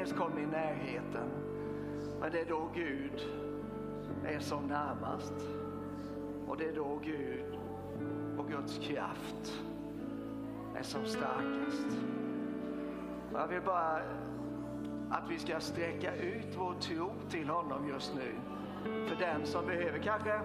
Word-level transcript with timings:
ens 0.00 0.12
kom 0.12 0.38
i 0.38 0.46
närheten. 0.46 1.28
Men 2.20 2.32
det 2.32 2.40
är 2.40 2.44
då 2.44 2.70
Gud 2.74 3.26
är 4.24 4.38
som 4.38 4.66
närmast. 4.66 5.34
Och 6.48 6.56
det 6.56 6.68
är 6.68 6.74
då 6.74 7.00
Gud 7.04 7.58
och 8.38 8.48
Guds 8.48 8.78
kraft 8.78 9.62
är 10.76 10.82
som 10.82 11.06
starkast. 11.06 11.96
Jag 13.32 13.46
vill 13.48 13.62
bara 13.62 14.02
att 15.10 15.30
vi 15.30 15.38
ska 15.38 15.60
sträcka 15.60 16.14
ut 16.14 16.56
vår 16.58 16.74
tro 16.74 17.12
till 17.30 17.48
honom 17.48 17.88
just 17.88 18.14
nu. 18.14 18.34
För 19.08 19.16
den 19.16 19.46
som 19.46 19.66
behöver. 19.66 19.98
Kanske 19.98 20.40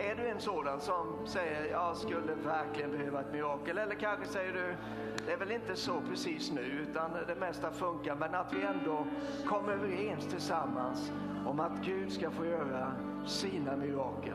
är 0.00 0.14
du 0.14 0.28
en 0.28 0.40
sådan 0.40 0.80
som 0.80 1.26
säger 1.26 1.70
jag 1.70 1.96
skulle 1.96 2.34
verkligen 2.34 2.90
behöva 2.90 3.20
ett 3.20 3.32
mirakel. 3.32 3.78
Eller 3.78 3.94
kanske 3.94 4.26
säger 4.26 4.52
du 4.52 4.76
det 5.26 5.32
är 5.32 5.36
väl 5.36 5.50
inte 5.50 5.76
så 5.76 6.00
precis 6.10 6.52
nu 6.52 6.60
utan 6.60 7.10
det 7.26 7.34
mesta 7.34 7.70
funkar. 7.70 8.14
Men 8.14 8.34
att 8.34 8.52
vi 8.52 8.62
ändå 8.62 9.06
kommer 9.46 9.72
överens 9.72 10.26
tillsammans 10.26 11.12
om 11.46 11.60
att 11.60 11.72
Gud 11.84 12.12
ska 12.12 12.30
få 12.30 12.46
göra 12.46 12.92
sina 13.26 13.76
mirakel. 13.76 14.34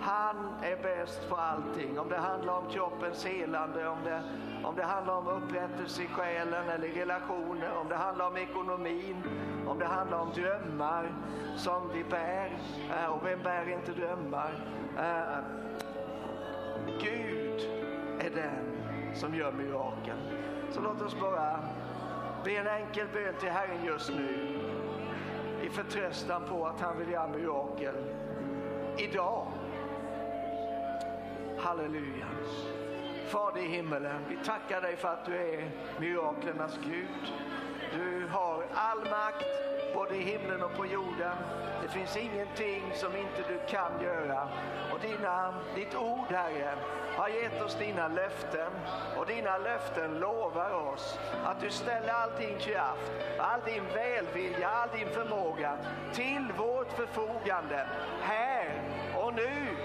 Han 0.00 0.36
är 0.62 0.82
bäst 0.82 1.28
på 1.28 1.36
allting. 1.36 1.98
Om 1.98 2.08
det 2.08 2.16
handlar 2.16 2.58
om 2.58 2.70
kroppens 2.70 3.24
helande, 3.24 3.88
om 3.88 3.98
det, 4.04 4.22
om 4.64 4.76
det 4.76 4.84
handlar 4.84 5.14
om 5.14 5.28
upprättelse 5.28 6.02
i 6.02 6.06
själen 6.06 6.68
eller 6.68 6.88
i 6.88 7.00
relationer, 7.00 7.78
om 7.80 7.88
det 7.88 7.96
handlar 7.96 8.26
om 8.26 8.36
ekonomin, 8.36 9.22
om 9.66 9.78
det 9.78 9.86
handlar 9.86 10.18
om 10.18 10.30
drömmar 10.34 11.14
som 11.56 11.90
vi 11.94 12.04
bär. 12.04 12.58
Eh, 12.90 13.06
och 13.06 13.26
vem 13.26 13.42
bär 13.42 13.68
inte 13.72 13.92
drömmar? 13.92 14.52
Eh, 14.98 15.38
Gud 17.00 17.60
är 18.20 18.30
den 18.30 18.76
som 19.14 19.34
gör 19.34 19.52
mirakel. 19.52 20.16
Så 20.70 20.80
låt 20.80 21.02
oss 21.02 21.20
bara 21.20 21.60
be 22.44 22.56
en 22.56 22.66
enkel 22.66 23.06
bön 23.12 23.34
till 23.40 23.50
Herren 23.50 23.84
just 23.84 24.10
nu 24.10 24.60
i 25.62 25.70
förtröstan 25.70 26.42
på 26.48 26.66
att 26.66 26.80
han 26.80 26.98
vill 26.98 27.10
göra 27.10 27.28
mirakel 27.28 27.94
idag. 28.98 29.46
Halleluja. 31.58 32.26
Fader 33.26 33.60
i 33.60 33.68
himmelen, 33.68 34.24
vi 34.28 34.36
tackar 34.44 34.80
dig 34.80 34.96
för 34.96 35.08
att 35.08 35.24
du 35.26 35.36
är 35.36 35.70
miraklernas 36.00 36.78
Gud. 36.84 37.32
Du 37.94 38.26
har 38.32 38.64
all 38.74 38.98
makt 39.10 39.46
både 39.94 40.14
i 40.16 40.22
himlen 40.22 40.62
och 40.62 40.76
på 40.76 40.86
jorden. 40.86 41.36
Det 41.82 41.88
finns 41.88 42.16
ingenting 42.16 42.82
som 42.94 43.16
inte 43.16 43.42
du 43.48 43.58
kan 43.68 44.02
göra. 44.02 44.48
Och 44.92 45.00
dina, 45.00 45.54
ditt 45.74 45.94
ord, 45.94 46.30
Herre, 46.30 46.74
har 47.16 47.28
gett 47.28 47.62
oss 47.62 47.74
dina 47.74 48.08
löften. 48.08 48.72
Och 49.16 49.26
dina 49.26 49.58
löften 49.58 50.18
lovar 50.18 50.70
oss 50.70 51.18
att 51.44 51.60
du 51.60 51.70
ställer 51.70 52.12
all 52.12 52.30
din 52.38 52.58
kraft, 52.58 53.12
all 53.38 53.60
din 53.64 53.84
välvilja, 53.94 54.68
all 54.68 54.88
din 54.98 55.08
förmåga 55.08 55.78
till 56.12 56.52
vårt 56.58 56.92
förfogande 56.92 57.86
här 58.22 58.82
och 59.16 59.34
nu 59.34 59.76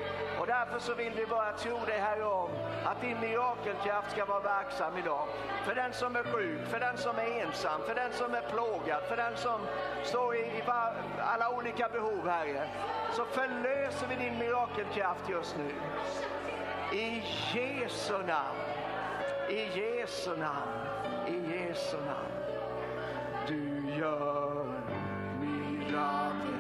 därför 0.50 0.80
så 0.80 0.94
vill 0.94 1.14
vi 1.14 1.26
bara 1.26 1.52
tro 1.52 1.86
dig 1.86 2.00
Herre 2.00 2.26
om 2.26 2.50
att 2.86 3.02
din 3.02 3.20
mirakelkraft 3.20 4.12
ska 4.12 4.26
vara 4.26 4.40
verksam 4.40 4.98
idag. 4.98 5.28
För 5.66 5.76
den 5.76 5.94
som 5.94 6.16
är 6.16 6.24
sjuk, 6.24 6.68
för 6.68 6.80
den 6.80 6.98
som 6.98 7.18
är 7.18 7.42
ensam, 7.42 7.82
för 7.88 7.96
den 7.96 8.14
som 8.14 8.34
är 8.34 8.42
plågad, 8.42 9.04
för 9.04 9.18
den 9.18 9.38
som 9.38 9.60
står 10.04 10.36
i, 10.36 10.40
i 10.40 10.64
alla 11.20 11.50
olika 11.58 11.90
behov 11.90 12.28
Herre. 12.28 12.70
Så 13.14 13.26
förlöser 13.26 14.08
vi 14.10 14.16
din 14.16 14.40
mirakelkraft 14.40 15.30
just 15.30 15.58
nu. 15.58 15.72
I 16.98 17.24
Jesu 17.54 18.18
namn. 18.18 18.60
I 19.50 19.80
Jesu 19.80 20.38
namn. 20.38 20.72
I 21.28 21.58
Jesu 21.58 21.98
namn. 21.98 22.40
Du 23.48 23.92
gör 24.00 24.82
mirakel. 25.40 26.60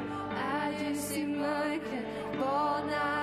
Är 0.54 0.72
ljus 0.72 1.18
i 1.18 1.28
mörkret, 1.28 2.40
banar 2.40 3.19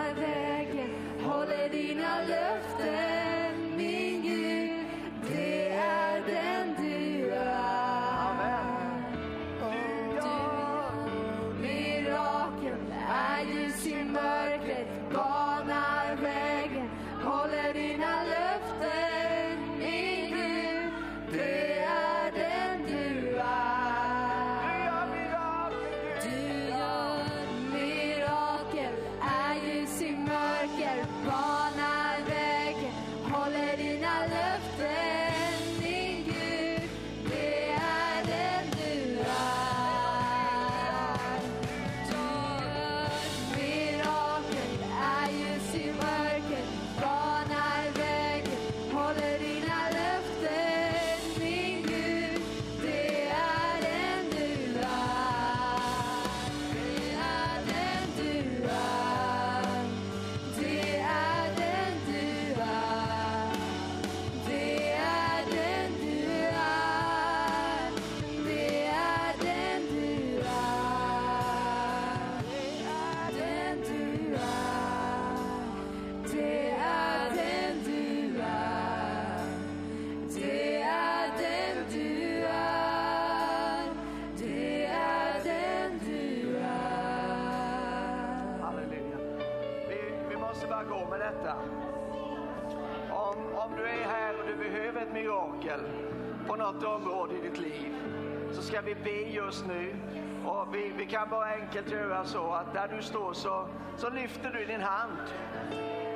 där 102.89 102.97
du 102.97 103.03
står 103.03 103.33
så, 103.33 103.69
så 103.97 104.11
lyfter 104.11 104.51
du 104.51 104.65
din 104.65 104.81
hand. 104.81 105.19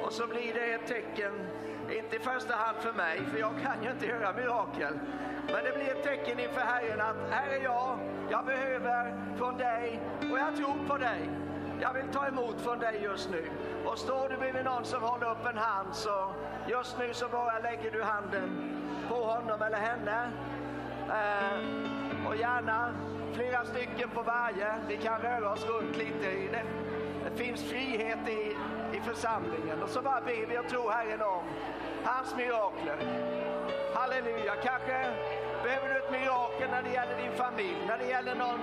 Och 0.04 0.12
så 0.12 0.26
blir 0.26 0.54
det 0.54 0.72
ett 0.72 0.86
tecken, 0.86 1.32
inte 1.90 2.16
i 2.16 2.18
första 2.18 2.54
hand 2.56 2.76
för 2.80 2.92
mig, 2.92 3.20
för 3.30 3.38
jag 3.38 3.52
kan 3.62 3.82
ju 3.82 3.90
inte 3.90 4.06
göra 4.06 4.32
mirakel. 4.32 4.98
Men 5.46 5.64
det 5.64 5.72
blir 5.74 5.90
ett 5.90 6.02
tecken 6.02 6.40
inför 6.40 6.60
Herren 6.60 7.00
att 7.00 7.30
här 7.30 7.48
är 7.48 7.62
jag, 7.62 7.98
jag 8.30 8.46
behöver 8.46 9.14
från 9.38 9.56
dig 9.56 10.00
och 10.32 10.38
jag 10.38 10.56
tror 10.56 10.88
på 10.88 10.98
dig. 10.98 11.30
Jag 11.80 11.94
vill 11.94 12.08
ta 12.12 12.26
emot 12.26 12.60
från 12.60 12.78
dig 12.78 13.02
just 13.02 13.30
nu. 13.30 13.50
Och 13.84 13.98
står 13.98 14.28
du 14.28 14.36
bredvid 14.36 14.64
någon 14.64 14.84
som 14.84 15.02
håller 15.02 15.30
upp 15.30 15.46
en 15.46 15.58
hand 15.58 15.94
så 15.94 16.34
just 16.68 16.98
nu 16.98 17.14
så 17.14 17.28
bara 17.28 17.58
lägger 17.58 17.90
du 17.90 18.02
handen 18.02 18.76
på 19.08 19.14
honom 19.14 19.62
eller 19.62 19.78
henne. 19.78 20.30
Eh, 21.08 22.28
och 22.28 22.36
gärna 22.36 22.94
flera 23.34 23.64
stycken 23.64 24.10
på 24.14 24.22
varje. 24.22 24.74
Vi 24.88 24.96
kan 24.96 25.20
röra 25.20 25.52
oss 25.52 25.66
runt 25.66 25.96
lite. 25.96 26.30
i 26.30 26.48
Det, 26.52 26.62
det 27.24 27.44
finns 27.44 27.64
frihet 27.70 28.28
i, 28.28 28.56
i 28.96 29.00
församlingen. 29.00 29.82
Och 29.82 29.88
så 29.88 30.02
bara 30.02 30.20
ber 30.20 30.46
vi 30.46 30.58
och 30.58 30.68
tror 30.68 30.90
Herren 30.90 31.22
om 31.22 31.42
hans 32.04 32.36
mirakler. 32.36 32.96
Halleluja. 33.94 34.54
Kanske 34.62 35.14
behöver 35.62 35.88
du 35.88 35.98
ett 35.98 36.10
mirakel 36.10 36.70
när 36.70 36.82
det 36.82 36.90
gäller 36.90 37.16
din 37.22 37.32
familj, 37.32 37.78
när 37.86 37.98
det 37.98 38.06
gäller 38.06 38.34
någon, 38.34 38.60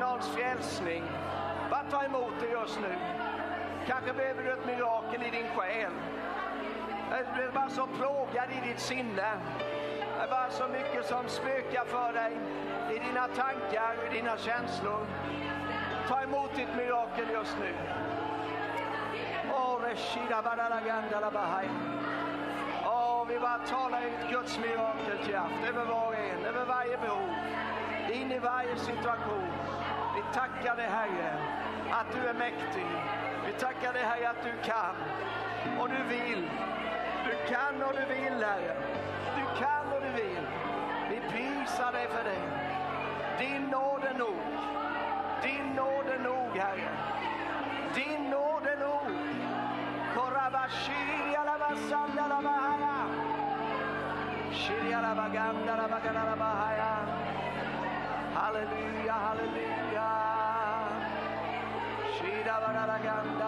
någons 0.00 0.28
frälsning. 0.28 1.02
Bara 1.70 1.84
ta 1.90 2.04
emot 2.04 2.32
det 2.40 2.48
just 2.48 2.80
nu. 2.80 2.94
Kanske 3.86 4.12
behöver 4.12 4.42
du 4.42 4.52
ett 4.52 4.66
mirakel 4.66 5.22
i 5.22 5.30
din 5.30 5.48
själ. 5.56 5.92
Du 7.36 7.42
är 7.42 7.52
bara 7.52 7.68
så 7.68 7.86
plågad 7.86 8.48
i 8.50 8.68
ditt 8.68 8.80
sinne. 8.80 9.32
Det 10.16 10.22
är 10.22 10.28
bara 10.28 10.50
så 10.50 10.68
mycket 10.68 11.06
som 11.06 11.28
spökar 11.28 11.84
för 11.84 12.12
dig 12.12 12.32
i 12.90 12.98
dina 12.98 13.28
tankar, 13.28 13.94
i 14.10 14.14
dina 14.14 14.36
känslor. 14.36 15.06
Ta 16.08 16.22
emot 16.22 16.54
ditt 16.56 16.74
mirakel 16.76 17.30
just 17.32 17.56
nu. 17.60 17.74
Åh, 22.84 23.26
vi 23.28 23.38
bara 23.38 23.58
talar 23.58 24.02
ut 24.02 24.30
Guds 24.30 24.58
mirakelkraft 24.58 25.68
över 25.68 25.84
var 25.84 26.06
och 26.06 26.14
en, 26.14 26.44
över 26.44 26.64
varje 26.64 26.98
behov. 26.98 27.34
In 28.12 28.32
i 28.32 28.38
varje 28.38 28.76
situation. 28.76 29.52
Vi 30.16 30.22
tackar 30.34 30.76
dig 30.76 30.86
Herre 30.86 31.38
att 31.90 32.06
du 32.12 32.28
är 32.28 32.34
mäktig. 32.34 32.86
Vi 33.46 33.52
tackar 33.52 33.92
dig 33.92 34.02
Herre 34.02 34.30
att 34.30 34.42
du 34.44 34.52
kan 34.64 34.94
och 35.80 35.88
du 35.88 36.02
vill. 36.16 36.50
Du 37.24 37.54
kan 37.54 37.82
och 37.82 37.92
du 37.92 38.14
vill 38.14 38.44
Herre. 38.44 38.76
Du 39.36 39.64
kan 39.64 39.91
vill. 40.12 40.46
Vi 41.10 41.20
prisar 41.30 41.92
dig 41.92 42.06
för 42.08 42.24
det. 42.24 42.42
Din 43.38 43.62
nåd 43.62 44.04
är 44.04 44.18
nog. 44.18 44.42
Din 45.42 45.66
nåd 45.76 46.06
är 46.14 46.18
nog 46.18 46.56
Herre. 46.56 46.88
Din 47.94 48.30
nåd 48.30 48.66
är 48.66 48.76
nog. 48.76 49.16
Korabashiri 50.14 51.36
alabasanda 51.36 52.26
labahaya. 52.28 52.96
Shiri 54.52 54.94
alabaganda 54.94 55.76
labaganda 55.76 56.24
labahaya. 56.24 56.92
Halleluja, 58.34 59.12
halleluja. 59.12 60.08
Shira 62.18 62.60
baralaganda. 62.60 63.42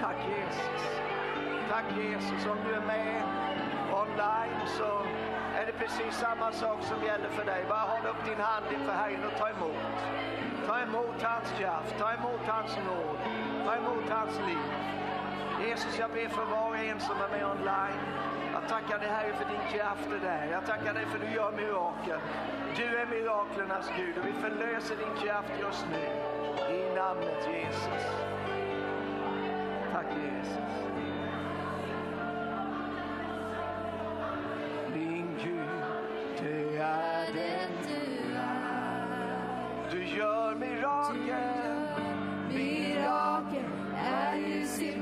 Tack 0.00 0.16
Jesus. 0.28 0.82
Tack 1.70 1.84
Jesus. 1.96 2.46
Om 2.46 2.58
du 2.64 2.74
är 2.74 2.80
med 2.80 3.35
online 4.16 4.66
så 4.66 4.90
är 5.60 5.66
det 5.66 5.72
precis 5.72 6.14
samma 6.14 6.52
sak 6.52 6.82
som 6.82 7.04
gäller 7.04 7.28
för 7.28 7.44
dig. 7.44 7.64
Bara 7.68 7.78
håll 7.78 8.06
upp 8.10 8.24
din 8.24 8.40
hand 8.40 8.66
inför 8.72 8.92
Herren 8.92 9.24
och 9.24 9.38
ta 9.38 9.48
emot. 9.48 9.96
Ta 10.66 10.80
emot 10.80 11.22
hans 11.22 11.50
kraft, 11.58 11.94
ta 11.98 12.12
emot 12.12 12.40
hans 12.46 12.76
nåd, 12.76 13.18
ta 13.66 13.76
emot 13.76 14.08
hans 14.10 14.38
liv. 14.48 14.66
Jesus, 15.66 15.98
jag 15.98 16.10
ber 16.10 16.28
för 16.28 16.44
var 16.44 16.68
och 16.68 16.76
en 16.76 17.00
som 17.00 17.16
är 17.16 17.28
med 17.28 17.46
online. 17.46 18.00
Jag 18.52 18.68
tackar 18.68 18.98
dig 18.98 19.08
Herre 19.08 19.32
för 19.32 19.44
din 19.44 19.78
kraft 19.78 20.06
är 20.12 20.26
där. 20.28 20.48
Jag 20.52 20.66
tackar 20.66 20.94
dig 20.94 21.06
för 21.06 21.18
du 21.18 21.30
gör 21.34 21.52
mirakel. 21.52 22.20
Du 22.76 22.98
är 22.98 23.06
miraklernas 23.06 23.90
Gud 23.96 24.18
och 24.18 24.26
vi 24.26 24.32
förlöser 24.32 24.96
din 24.96 25.26
kraft 25.26 25.52
just 25.60 25.86
nu. 25.90 26.06
I 26.74 26.94
namnet 26.94 27.48
Jesus. 27.52 28.04
Tack 29.92 30.06
Jesus. 30.24 30.95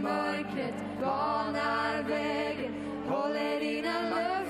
Mörkret, 0.05 0.75
banar 1.01 2.03
vägen, 2.09 2.73
håller 3.09 3.61
dina 3.61 4.01
löften, 4.11 4.44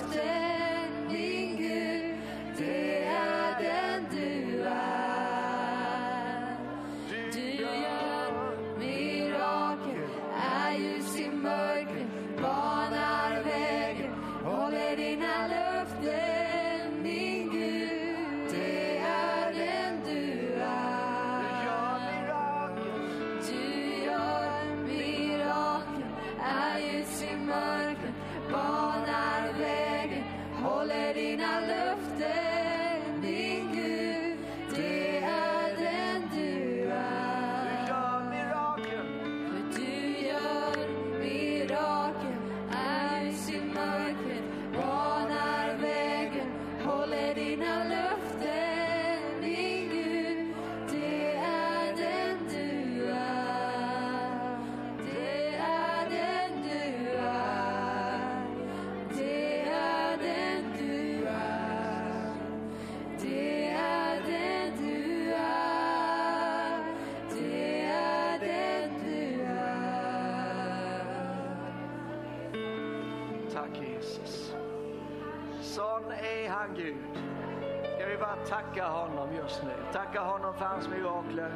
tacka 78.75 78.89
honom 78.89 79.35
just 79.35 79.63
nu. 79.63 79.73
Tacka 79.93 80.21
honom 80.21 80.55
för 80.55 80.65
hans 80.65 80.89
mirakler. 80.89 81.53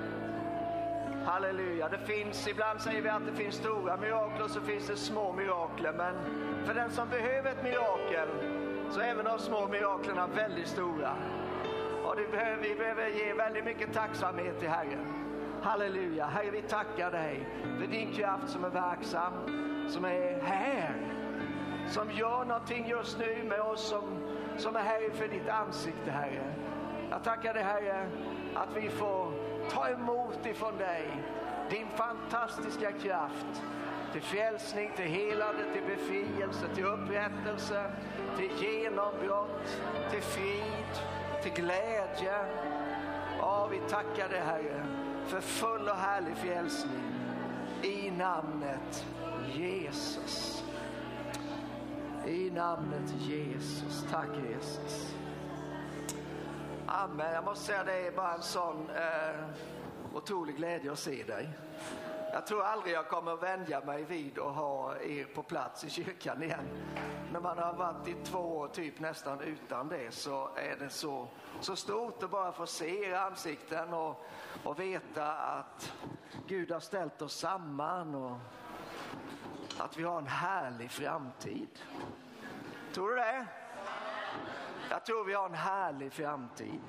Halleluja. 1.26 1.88
Det 1.88 1.98
finns, 1.98 2.48
ibland 2.48 2.80
säger 2.80 3.02
vi 3.02 3.08
att 3.08 3.26
det 3.26 3.32
finns 3.32 3.54
stora 3.54 3.96
mirakler 3.96 4.44
och 4.44 4.50
så 4.50 4.60
finns 4.60 4.86
det 4.86 4.96
små 4.96 5.32
mirakler. 5.32 5.92
Men 5.92 6.14
för 6.66 6.74
den 6.74 6.90
som 6.90 7.08
behöver 7.08 7.50
ett 7.50 7.62
mirakel 7.62 8.28
så 8.90 9.00
är 9.00 9.04
även 9.04 9.24
de 9.24 9.38
små 9.38 9.68
miraklerna 9.68 10.26
väldigt 10.26 10.68
stora. 10.68 11.16
Och 12.04 12.16
det 12.16 12.30
behöver, 12.30 12.62
vi 12.62 12.74
behöver 12.74 13.08
ge 13.08 13.32
väldigt 13.32 13.64
mycket 13.64 13.94
tacksamhet 13.94 14.60
till 14.60 14.68
Herren. 14.68 15.06
Halleluja. 15.62 16.26
Herre, 16.26 16.50
vi 16.50 16.62
tackar 16.62 17.10
dig 17.10 17.48
för 17.80 17.86
din 17.86 18.12
kraft 18.12 18.48
som 18.48 18.64
är 18.64 18.70
verksam, 18.70 19.32
som 19.88 20.04
är 20.04 20.40
här 20.42 20.94
som 21.90 22.10
gör 22.10 22.44
någonting 22.44 22.88
just 22.88 23.18
nu 23.18 23.44
med 23.48 23.60
oss 23.60 23.88
som, 23.88 24.02
som 24.56 24.76
är 24.76 24.80
här 24.80 25.04
inför 25.04 25.28
ditt 25.28 25.48
ansikte, 25.48 26.10
Herre. 26.10 26.54
Jag 27.10 27.24
tackar 27.24 27.54
dig, 27.54 27.62
Herre, 27.62 28.08
att 28.54 28.76
vi 28.76 28.88
får 28.88 29.32
ta 29.70 29.88
emot 29.88 30.46
ifrån 30.46 30.78
dig 30.78 31.24
din 31.70 31.88
fantastiska 31.88 32.92
kraft 32.92 33.62
till 34.12 34.22
frälsning, 34.22 34.90
till 34.96 35.04
helande, 35.04 35.64
till 35.72 35.82
befrielse, 35.96 36.68
till 36.74 36.84
upprättelse, 36.84 37.92
till 38.36 38.50
genombrott, 38.60 39.80
till 40.10 40.22
frid, 40.22 41.02
till 41.42 41.52
glädje. 41.52 42.46
Ja, 43.38 43.68
vi 43.70 43.80
tackar 43.88 44.28
dig, 44.28 44.40
Herre, 44.40 44.86
för 45.26 45.40
full 45.40 45.88
och 45.88 45.96
härlig 45.96 46.36
frälsning 46.36 47.02
i 47.82 48.10
namnet 48.10 49.06
Jesus. 49.54 50.64
I 52.26 52.50
namnet 52.50 53.10
Jesus. 53.18 54.04
Tack 54.10 54.28
Jesus. 54.50 55.14
Amen. 56.90 57.32
Jag 57.32 57.44
måste 57.44 57.64
säga 57.64 57.84
det 57.84 58.06
är 58.06 58.12
bara 58.12 58.34
en 58.34 58.42
sån 58.42 58.90
eh, 58.90 60.14
otrolig 60.14 60.56
glädje 60.56 60.92
att 60.92 60.98
se 60.98 61.22
dig. 61.22 61.50
Jag 62.32 62.46
tror 62.46 62.62
aldrig 62.62 62.94
jag 62.94 63.08
kommer 63.08 63.32
att 63.32 63.42
vänja 63.42 63.80
mig 63.80 64.04
vid 64.04 64.38
att 64.38 64.54
ha 64.54 64.96
er 64.96 65.24
på 65.24 65.42
plats 65.42 65.84
i 65.84 65.90
kyrkan 65.90 66.42
igen. 66.42 66.64
När 67.32 67.40
man 67.40 67.58
har 67.58 67.72
varit 67.72 68.08
i 68.08 68.16
två 68.24 68.38
år 68.38 68.68
typ 68.68 69.00
nästan 69.00 69.40
utan 69.40 69.88
det 69.88 70.14
så 70.14 70.50
är 70.56 70.76
det 70.76 70.90
så, 70.90 71.28
så 71.60 71.76
stort 71.76 72.22
att 72.22 72.30
bara 72.30 72.52
få 72.52 72.66
se 72.66 73.04
era 73.04 73.20
ansikten 73.20 73.94
och, 73.94 74.24
och 74.64 74.80
veta 74.80 75.32
att 75.32 75.92
Gud 76.46 76.70
har 76.70 76.80
ställt 76.80 77.22
oss 77.22 77.38
samman 77.38 78.14
och 78.14 78.36
att 79.78 79.96
vi 79.96 80.02
har 80.02 80.18
en 80.18 80.26
härlig 80.26 80.90
framtid. 80.90 81.68
Tror 82.94 83.08
du 83.08 83.16
det? 83.16 83.46
Jag 84.90 85.04
tror 85.04 85.24
vi 85.24 85.34
har 85.34 85.46
en 85.46 85.54
härlig 85.54 86.12
framtid. 86.12 86.80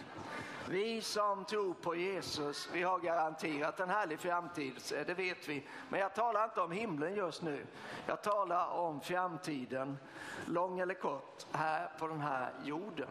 Vi 0.69 1.01
som 1.01 1.45
tror 1.45 1.73
på 1.73 1.95
Jesus, 1.95 2.69
vi 2.73 2.83
har 2.83 2.99
garanterat 2.99 3.79
en 3.79 3.89
härlig 3.89 4.19
framtid, 4.19 4.73
det 4.89 5.13
vet 5.13 5.49
vi. 5.49 5.67
Men 5.89 5.99
jag 5.99 6.15
talar 6.15 6.43
inte 6.43 6.61
om 6.61 6.71
himlen 6.71 7.15
just 7.15 7.41
nu. 7.41 7.65
Jag 8.07 8.21
talar 8.21 8.67
om 8.67 9.01
framtiden, 9.01 9.97
lång 10.45 10.79
eller 10.79 10.93
kort, 10.93 11.45
här 11.51 11.91
på 11.99 12.07
den 12.07 12.21
här 12.21 12.51
jorden. 12.63 13.09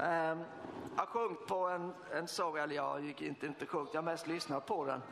Ehm, 0.00 0.44
jag 0.96 1.02
har 1.02 1.06
sjungit 1.06 1.46
på 1.46 1.68
en, 1.68 1.94
en 2.12 2.28
sång, 2.28 2.56
eller 2.56 2.74
jag 2.74 3.00
gick 3.00 3.22
inte, 3.22 3.46
inte 3.46 3.66
sjungit, 3.66 3.94
jag 3.94 4.02
har 4.02 4.04
mest 4.04 4.26
lyssnat 4.26 4.66
på 4.66 4.84
den 4.84 5.02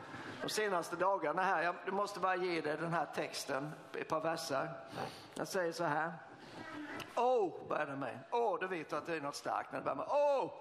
de 0.43 0.49
senaste 0.49 0.95
dagarna 0.95 1.41
här. 1.41 1.63
Jag 1.63 1.75
du 1.85 1.91
måste 1.91 2.19
bara 2.19 2.35
ge 2.35 2.61
dig 2.61 2.77
den 2.77 2.93
här 2.93 3.05
texten, 3.15 3.71
ett 3.93 4.07
par 4.07 4.21
verser. 4.21 4.69
Jag 5.33 5.47
säger 5.47 5.71
så 5.71 5.83
här. 5.83 6.13
Oh, 7.15 7.67
börjar 7.67 7.85
det 7.85 7.95
med. 7.95 8.19
Oh, 8.31 8.59
då 8.59 8.67
vet 8.67 8.89
du 8.89 8.95
att 8.95 9.05
det 9.05 9.15
är 9.15 9.21
något 9.21 9.35
starkt 9.35 9.71
när 9.71 9.79
det 9.79 9.83
börjar 9.83 9.95
med. 9.95 10.07
Oh. 10.07 10.51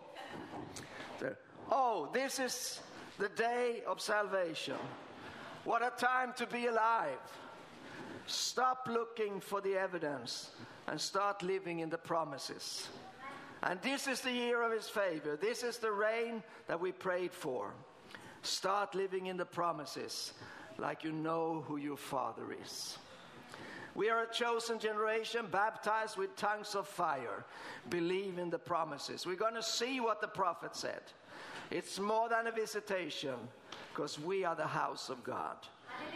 oh, 1.68 2.12
this 2.12 2.38
is 2.38 2.82
the 3.18 3.28
day 3.28 3.84
of 3.86 4.00
salvation. 4.00 4.78
What 5.64 5.82
a 5.82 5.90
time 5.90 6.32
to 6.36 6.46
be 6.52 6.68
alive. 6.68 7.18
Stop 8.26 8.88
looking 8.88 9.40
for 9.40 9.60
the 9.60 9.76
evidence 9.78 10.50
and 10.86 11.00
start 11.00 11.42
living 11.42 11.80
in 11.80 11.90
the 11.90 11.98
promises. 11.98 12.88
And 13.62 13.80
this 13.80 14.08
is 14.08 14.20
the 14.20 14.32
year 14.32 14.62
of 14.62 14.72
his 14.72 14.88
favor. 14.88 15.36
This 15.36 15.62
is 15.62 15.78
the 15.78 15.90
rain 15.90 16.42
that 16.66 16.80
we 16.80 16.92
prayed 16.92 17.32
for. 17.32 17.72
Start 18.42 18.94
living 18.94 19.26
in 19.26 19.36
the 19.36 19.44
promises 19.44 20.32
like 20.78 21.04
you 21.04 21.12
know 21.12 21.64
who 21.68 21.76
your 21.76 21.96
father 21.96 22.42
is. 22.64 22.98
We 23.94 24.08
are 24.10 24.22
a 24.22 24.32
chosen 24.32 24.78
generation, 24.78 25.46
baptized 25.50 26.16
with 26.16 26.34
tongues 26.36 26.74
of 26.74 26.88
fire. 26.88 27.44
Believe 27.90 28.38
in 28.38 28.50
the 28.50 28.58
promises. 28.58 29.26
We're 29.26 29.36
going 29.36 29.54
to 29.54 29.62
see 29.62 30.00
what 30.00 30.20
the 30.20 30.28
prophet 30.28 30.74
said. 30.74 31.02
It's 31.70 31.98
more 31.98 32.28
than 32.28 32.46
a 32.46 32.52
visitation 32.52 33.34
because 33.90 34.18
we 34.18 34.44
are 34.44 34.54
the 34.54 34.66
house 34.66 35.10
of 35.10 35.22
God. 35.24 35.56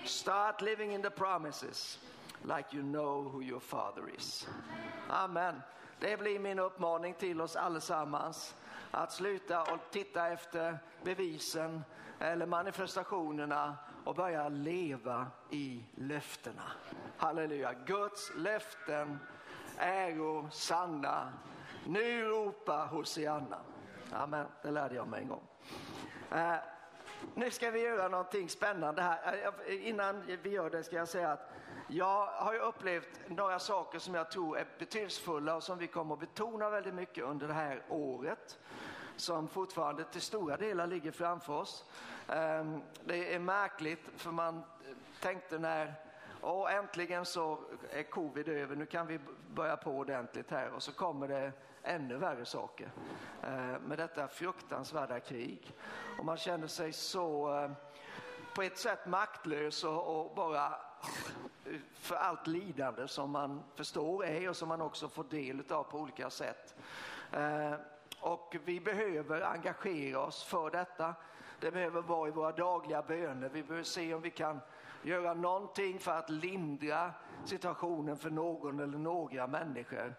Start 0.05 0.63
living 0.63 0.93
in 0.93 1.03
the 1.03 1.11
promises 1.11 1.99
like 2.45 2.73
you 2.73 2.83
know 2.83 3.29
who 3.33 3.41
your 3.41 3.61
father 3.61 4.09
is. 4.17 4.47
Amen. 5.11 5.63
Det 6.01 6.17
blir 6.19 6.39
min 6.39 6.59
uppmaning 6.59 7.15
till 7.15 7.41
oss 7.41 7.57
allesammans 7.57 8.55
att 8.91 9.13
sluta 9.13 9.63
och 9.63 9.79
titta 9.91 10.29
efter 10.29 10.79
bevisen 11.03 11.85
eller 12.21 12.47
manifestationerna 12.47 13.77
och 14.07 14.15
börja 14.15 14.49
leva 14.49 15.27
i 15.51 15.85
löftena. 15.95 16.63
Halleluja. 17.17 17.73
Guds 17.87 18.33
löften 18.37 19.19
är 19.77 20.51
sanna. 20.51 21.33
Nu 21.87 22.25
ropar 22.25 22.87
Hosianna. 22.87 23.59
Amen, 24.13 24.47
det 24.63 24.71
lärde 24.71 24.95
jag 24.95 25.09
mig 25.09 25.23
en 25.23 25.29
gång. 25.29 25.43
Eh, 26.31 26.55
nu 27.35 27.51
ska 27.51 27.71
vi 27.71 27.81
göra 27.81 28.09
någonting 28.09 28.49
spännande 28.49 29.03
här. 29.03 29.53
Eh, 29.67 29.89
innan 29.89 30.39
vi 30.43 30.51
gör 30.51 30.71
det 30.71 30.83
ska 30.83 30.97
jag 30.97 31.09
säga 31.09 31.33
att 31.33 31.53
jag 31.89 32.27
har 32.27 32.53
ju 32.53 32.59
upplevt 32.59 33.21
några 33.29 33.59
saker 33.59 33.99
som 33.99 34.15
jag 34.15 34.31
tror 34.31 34.59
är 34.59 34.67
betydelsefulla 34.79 35.57
och 35.57 35.63
som 35.63 35.79
vi 35.79 35.87
kommer 35.87 36.15
att 36.15 36.21
betona 36.21 36.71
väldigt 36.71 36.95
mycket 36.95 37.25
under 37.25 37.49
det 37.49 37.55
här 37.55 37.83
året 37.89 38.59
som 39.17 39.49
fortfarande 39.49 40.05
till 40.05 40.21
stora 40.21 40.57
delar 40.57 40.87
ligger 40.87 41.11
framför 41.11 41.53
oss. 41.53 41.85
Ehm, 42.29 42.81
det 43.05 43.35
är 43.35 43.39
märkligt 43.39 44.11
för 44.17 44.31
man 44.31 44.63
tänkte 45.21 45.59
när 45.59 45.95
och 46.41 46.71
äntligen 46.71 47.25
så 47.25 47.59
är 47.91 48.03
covid 48.03 48.49
över, 48.49 48.77
nu 48.77 48.87
kan 48.87 49.07
vi 49.07 49.21
börja 49.55 49.77
på 49.77 49.91
ordentligt 49.91 50.51
här 50.51 50.71
och 50.71 50.83
så 50.83 50.93
kommer 50.93 51.29
det 51.29 51.53
ännu 51.83 52.17
värre 52.17 52.45
saker 52.45 52.91
eh, 53.43 53.81
med 53.81 53.99
detta 53.99 54.29
fruktansvärda 54.29 55.21
krig. 55.21 55.73
Och 56.19 56.25
man 56.25 56.37
känner 56.37 56.67
sig 56.67 56.93
så 56.93 57.59
eh, 57.63 57.71
på 58.55 58.63
ett 58.63 58.79
sätt 58.79 59.07
maktlös 59.07 59.85
och, 59.85 60.35
bara 60.35 60.75
för 61.93 62.17
allt 62.17 62.47
lidande 62.47 63.09
som 63.09 63.31
man 63.31 63.63
förstår 63.75 64.25
är 64.25 64.49
och 64.49 64.57
som 64.57 64.69
man 64.69 64.81
också 64.81 65.09
får 65.09 65.25
del 65.25 65.63
av 65.69 65.83
på 65.83 65.99
olika 65.99 66.31
sätt. 66.31 66.75
Eh, 67.33 67.75
och 68.21 68.57
vi 68.65 68.81
behöver 68.81 69.43
engagera 69.43 70.21
oss 70.21 70.45
för 70.45 70.71
detta. 70.71 71.15
Det 71.61 71.71
behöver 71.71 72.03
vara 72.03 72.29
i 72.29 72.33
våra 72.33 72.53
dagliga 72.53 73.03
böner. 73.03 73.49
Vi 73.49 73.63
behöver 73.63 73.85
se 73.85 74.15
om 74.15 74.23
vi 74.23 74.31
kan 74.31 74.61
göra 75.03 75.35
någonting 75.35 75.99
för 75.99 76.13
att 76.13 76.31
lindra 76.31 77.11
situationen 77.45 78.17
för 78.17 78.31
någon 78.31 78.81
eller 78.81 78.99
några 78.99 79.47
människor. 79.47 80.15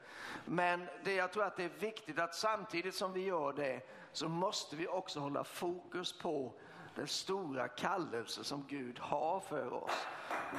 Men 0.45 0.87
det 1.03 1.13
jag 1.13 1.31
tror 1.31 1.43
att 1.43 1.57
det 1.57 1.63
är 1.63 1.79
viktigt 1.79 2.19
att 2.19 2.35
samtidigt 2.35 2.95
som 2.95 3.13
vi 3.13 3.25
gör 3.25 3.53
det 3.53 3.81
så 4.11 4.29
måste 4.29 4.75
vi 4.75 4.87
också 4.87 5.19
hålla 5.19 5.43
fokus 5.43 6.19
på 6.19 6.53
den 6.97 7.07
stora 7.07 7.67
kallelse 7.67 8.43
som 8.43 8.65
Gud 8.67 8.99
har 8.99 9.39
för 9.39 9.73
oss. 9.73 10.07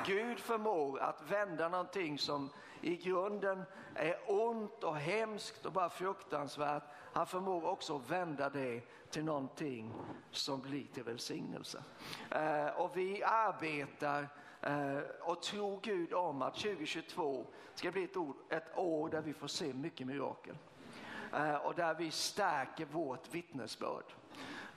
Gud 0.06 0.38
förmår 0.38 1.00
att 1.00 1.30
vända 1.30 1.68
någonting 1.68 2.18
som 2.18 2.50
i 2.80 2.96
grunden 2.96 3.62
är 3.94 4.18
ont 4.26 4.84
och 4.84 4.96
hemskt 4.96 5.66
och 5.66 5.72
bara 5.72 5.90
fruktansvärt. 5.90 6.82
Han 7.12 7.26
förmår 7.26 7.64
också 7.64 7.98
vända 7.98 8.50
det 8.50 8.82
till 9.10 9.24
någonting 9.24 9.92
som 10.30 10.60
blir 10.60 10.86
till 10.86 11.02
välsignelse. 11.02 11.82
Eh, 12.30 12.66
och 12.66 12.96
vi 12.96 13.22
arbetar 13.22 14.28
eh, 14.62 14.98
och 15.20 15.42
tror 15.42 15.80
Gud 15.82 16.12
om 16.12 16.42
att 16.42 16.54
2022 16.54 17.46
ska 17.74 17.90
bli 17.90 18.04
ett, 18.04 18.16
ord, 18.16 18.36
ett 18.48 18.78
år 18.78 19.08
där 19.08 19.20
vi 19.20 19.32
får 19.32 19.48
se 19.48 19.72
mycket 19.72 20.06
mirakel. 20.06 20.56
Eh, 21.32 21.54
och 21.54 21.74
där 21.74 21.94
vi 21.94 22.10
stärker 22.10 22.84
vårt 22.84 23.34
vittnesbörd 23.34 24.04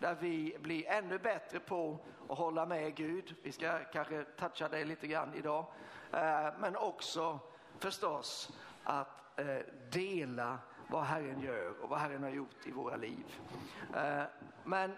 där 0.02 0.16
vi 0.20 0.58
blir 0.60 0.88
ännu 0.88 1.20
bättre 1.20 1.60
på 1.60 2.00
att 2.30 2.38
hålla 2.38 2.66
med 2.66 2.96
Gud. 2.96 3.36
Vi 3.44 3.52
ska 3.52 3.80
kanske 3.94 4.24
toucha 4.24 4.68
det 4.68 4.86
lite 4.86 5.08
grann 5.08 5.34
idag. 5.34 5.66
Eh, 6.12 6.48
men 6.60 6.76
också 6.76 7.40
förstås 7.80 8.58
att 8.84 9.40
eh, 9.40 9.58
dela 9.92 10.60
vad 10.88 11.04
Herren 11.04 11.42
gör 11.42 11.84
och 11.84 11.90
vad 11.90 12.00
Herren 12.00 12.24
har 12.24 12.30
gjort 12.30 12.66
i 12.66 12.72
våra 12.72 12.96
liv. 12.96 13.26
Eh, 13.96 14.24
men 14.64 14.92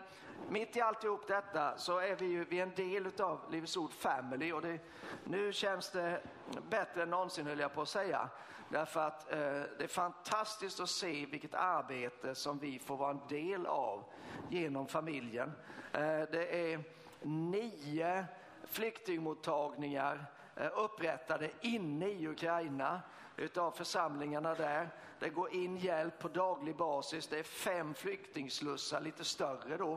mitt 0.49 0.77
i 0.77 0.81
alltihop 0.81 1.27
detta 1.27 1.77
så 1.77 1.99
är 1.99 2.15
vi 2.15 2.25
ju 2.25 2.43
vi 2.43 2.59
är 2.59 2.63
en 2.63 2.75
del 2.75 3.21
av 3.21 3.39
Livets 3.51 3.77
Ord 3.77 3.93
Family 3.93 4.51
och 4.51 4.61
det, 4.61 4.79
nu 5.23 5.53
känns 5.53 5.91
det 5.91 6.21
bättre 6.69 7.03
än 7.03 7.09
någonsin 7.09 7.47
höll 7.47 7.59
jag 7.59 7.73
på 7.73 7.81
att 7.81 7.89
säga. 7.89 8.29
Därför 8.73 8.99
att 8.99 9.31
eh, 9.31 9.37
det 9.77 9.83
är 9.83 9.87
fantastiskt 9.87 10.79
att 10.79 10.89
se 10.89 11.25
vilket 11.25 11.55
arbete 11.55 12.35
som 12.35 12.59
vi 12.59 12.79
får 12.79 12.97
vara 12.97 13.11
en 13.11 13.27
del 13.29 13.65
av 13.65 14.03
genom 14.49 14.87
familjen. 14.87 15.51
Eh, 15.91 16.21
det 16.31 16.73
är 16.73 16.83
nio 17.21 18.25
flyktingmottagningar 18.63 20.25
eh, 20.55 20.69
upprättade 20.75 21.49
inne 21.61 22.07
i 22.07 22.27
Ukraina 22.27 23.01
utav 23.37 23.71
församlingarna 23.71 24.53
där. 24.53 24.89
Det 25.19 25.29
går 25.29 25.53
in 25.53 25.77
hjälp 25.77 26.19
på 26.19 26.27
daglig 26.27 26.75
basis. 26.75 27.27
Det 27.27 27.39
är 27.39 27.43
fem 27.43 27.93
flyktingslussar, 27.93 29.01
lite 29.01 29.23
större 29.23 29.77
då. 29.77 29.93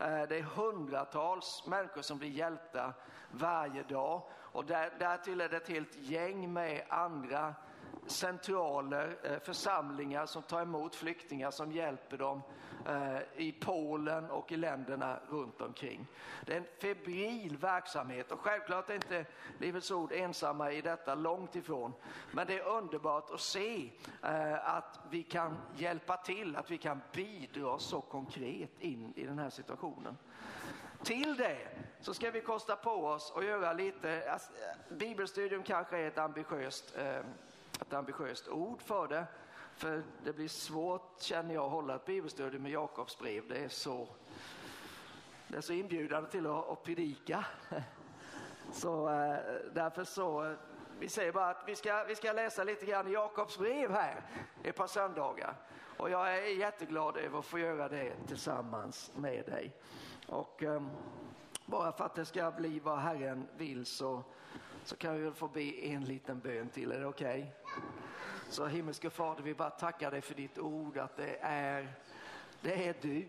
Eh, 0.00 0.22
det 0.28 0.38
är 0.38 0.42
hundratals 0.42 1.66
människor 1.66 2.02
som 2.02 2.18
blir 2.18 2.30
hjälpta 2.30 2.92
varje 3.30 3.82
dag. 3.82 4.22
Och 4.32 4.64
där, 4.64 4.90
därtill 4.98 5.40
är 5.40 5.48
det 5.48 5.56
ett 5.56 5.68
helt 5.68 5.96
gäng 5.96 6.52
med 6.52 6.84
andra 6.88 7.54
centraler, 8.10 9.16
eh, 9.22 9.38
församlingar 9.38 10.26
som 10.26 10.42
tar 10.42 10.62
emot 10.62 10.94
flyktingar 10.94 11.50
som 11.50 11.72
hjälper 11.72 12.16
dem 12.16 12.42
eh, 12.86 13.18
i 13.36 13.52
Polen 13.52 14.30
och 14.30 14.52
i 14.52 14.56
länderna 14.56 15.20
runt 15.30 15.60
omkring. 15.60 16.06
Det 16.46 16.52
är 16.52 16.56
en 16.56 16.66
febril 16.80 17.56
verksamhet 17.56 18.32
och 18.32 18.40
självklart 18.40 18.90
är 18.90 18.94
inte 18.94 19.24
Livets 19.58 19.90
Ord 19.90 20.12
ensamma 20.12 20.72
i 20.72 20.80
detta, 20.80 21.14
långt 21.14 21.56
ifrån. 21.56 21.92
Men 22.32 22.46
det 22.46 22.58
är 22.58 22.68
underbart 22.68 23.30
att 23.30 23.40
se 23.40 23.90
eh, 24.22 24.68
att 24.76 25.00
vi 25.10 25.22
kan 25.22 25.56
hjälpa 25.76 26.16
till, 26.16 26.56
att 26.56 26.70
vi 26.70 26.78
kan 26.78 27.00
bidra 27.12 27.78
så 27.78 28.00
konkret 28.00 28.80
in 28.80 29.12
i 29.16 29.26
den 29.26 29.38
här 29.38 29.50
situationen. 29.50 30.16
Till 31.02 31.36
det 31.36 31.68
så 32.00 32.14
ska 32.14 32.30
vi 32.30 32.40
kosta 32.40 32.76
på 32.76 32.90
oss 32.90 33.30
och 33.30 33.44
göra 33.44 33.72
lite, 33.72 34.32
alltså, 34.32 34.50
bibelstudium 34.90 35.62
kanske 35.62 35.98
är 35.98 36.08
ett 36.08 36.18
ambitiöst 36.18 36.94
ett 37.80 37.92
ambitiöst 37.92 38.48
ord 38.48 38.82
för 38.82 39.08
det. 39.08 39.26
För 39.76 40.02
det 40.24 40.32
blir 40.32 40.48
svårt 40.48 41.20
känner 41.20 41.54
jag 41.54 41.64
att 41.64 41.70
hålla 41.70 41.94
ett 41.94 42.04
bibelstudium 42.04 42.62
med 42.62 42.72
Jakobs 42.72 43.18
brev. 43.18 43.48
Det 43.48 43.64
är 43.64 43.68
så, 43.68 44.08
det 45.48 45.56
är 45.56 45.60
så 45.60 45.72
inbjudande 45.72 46.30
till 46.30 46.46
att, 46.46 46.68
att 46.68 46.82
predika. 46.82 47.44
Så 48.72 49.08
eh, 49.08 49.38
därför 49.72 50.04
så, 50.04 50.44
eh, 50.44 50.52
vi 50.98 51.08
säger 51.08 51.32
bara 51.32 51.50
att 51.50 51.62
vi 51.66 51.76
ska, 51.76 52.04
vi 52.04 52.14
ska 52.14 52.32
läsa 52.32 52.64
lite 52.64 52.86
grann 52.86 53.08
i 53.08 53.12
Jakobs 53.12 53.58
brev 53.58 53.90
här 53.90 54.22
ett 54.62 54.76
par 54.76 54.86
söndagar. 54.86 55.54
Och 55.96 56.10
jag 56.10 56.34
är 56.34 56.58
jätteglad 56.58 57.16
över 57.16 57.38
att 57.38 57.44
få 57.44 57.58
göra 57.58 57.88
det 57.88 58.12
tillsammans 58.26 59.12
med 59.16 59.46
dig. 59.46 59.76
Och 60.28 60.62
um, 60.62 60.90
bara 61.66 61.92
för 61.92 62.04
att 62.04 62.14
det 62.14 62.24
ska 62.24 62.50
bli 62.50 62.80
vad 62.80 62.98
Herren 62.98 63.48
vill 63.56 63.86
så 63.86 64.24
så 64.84 64.96
kan 64.96 65.14
vi 65.14 65.20
väl 65.24 65.34
få 65.34 65.48
be 65.48 65.86
en 65.86 66.04
liten 66.04 66.40
bön 66.40 66.68
till. 66.68 66.92
Är 66.92 67.00
det 67.00 67.06
okej? 67.06 67.54
Okay? 67.64 67.82
Så 68.48 68.66
himmelske 68.66 69.10
Fader, 69.10 69.42
vi 69.42 69.54
bara 69.54 69.70
tackar 69.70 70.10
dig 70.10 70.20
för 70.20 70.34
ditt 70.34 70.58
ord, 70.58 70.98
att 70.98 71.16
det 71.16 71.36
är, 71.40 71.94
det 72.60 72.88
är 72.88 72.94
du. 73.00 73.26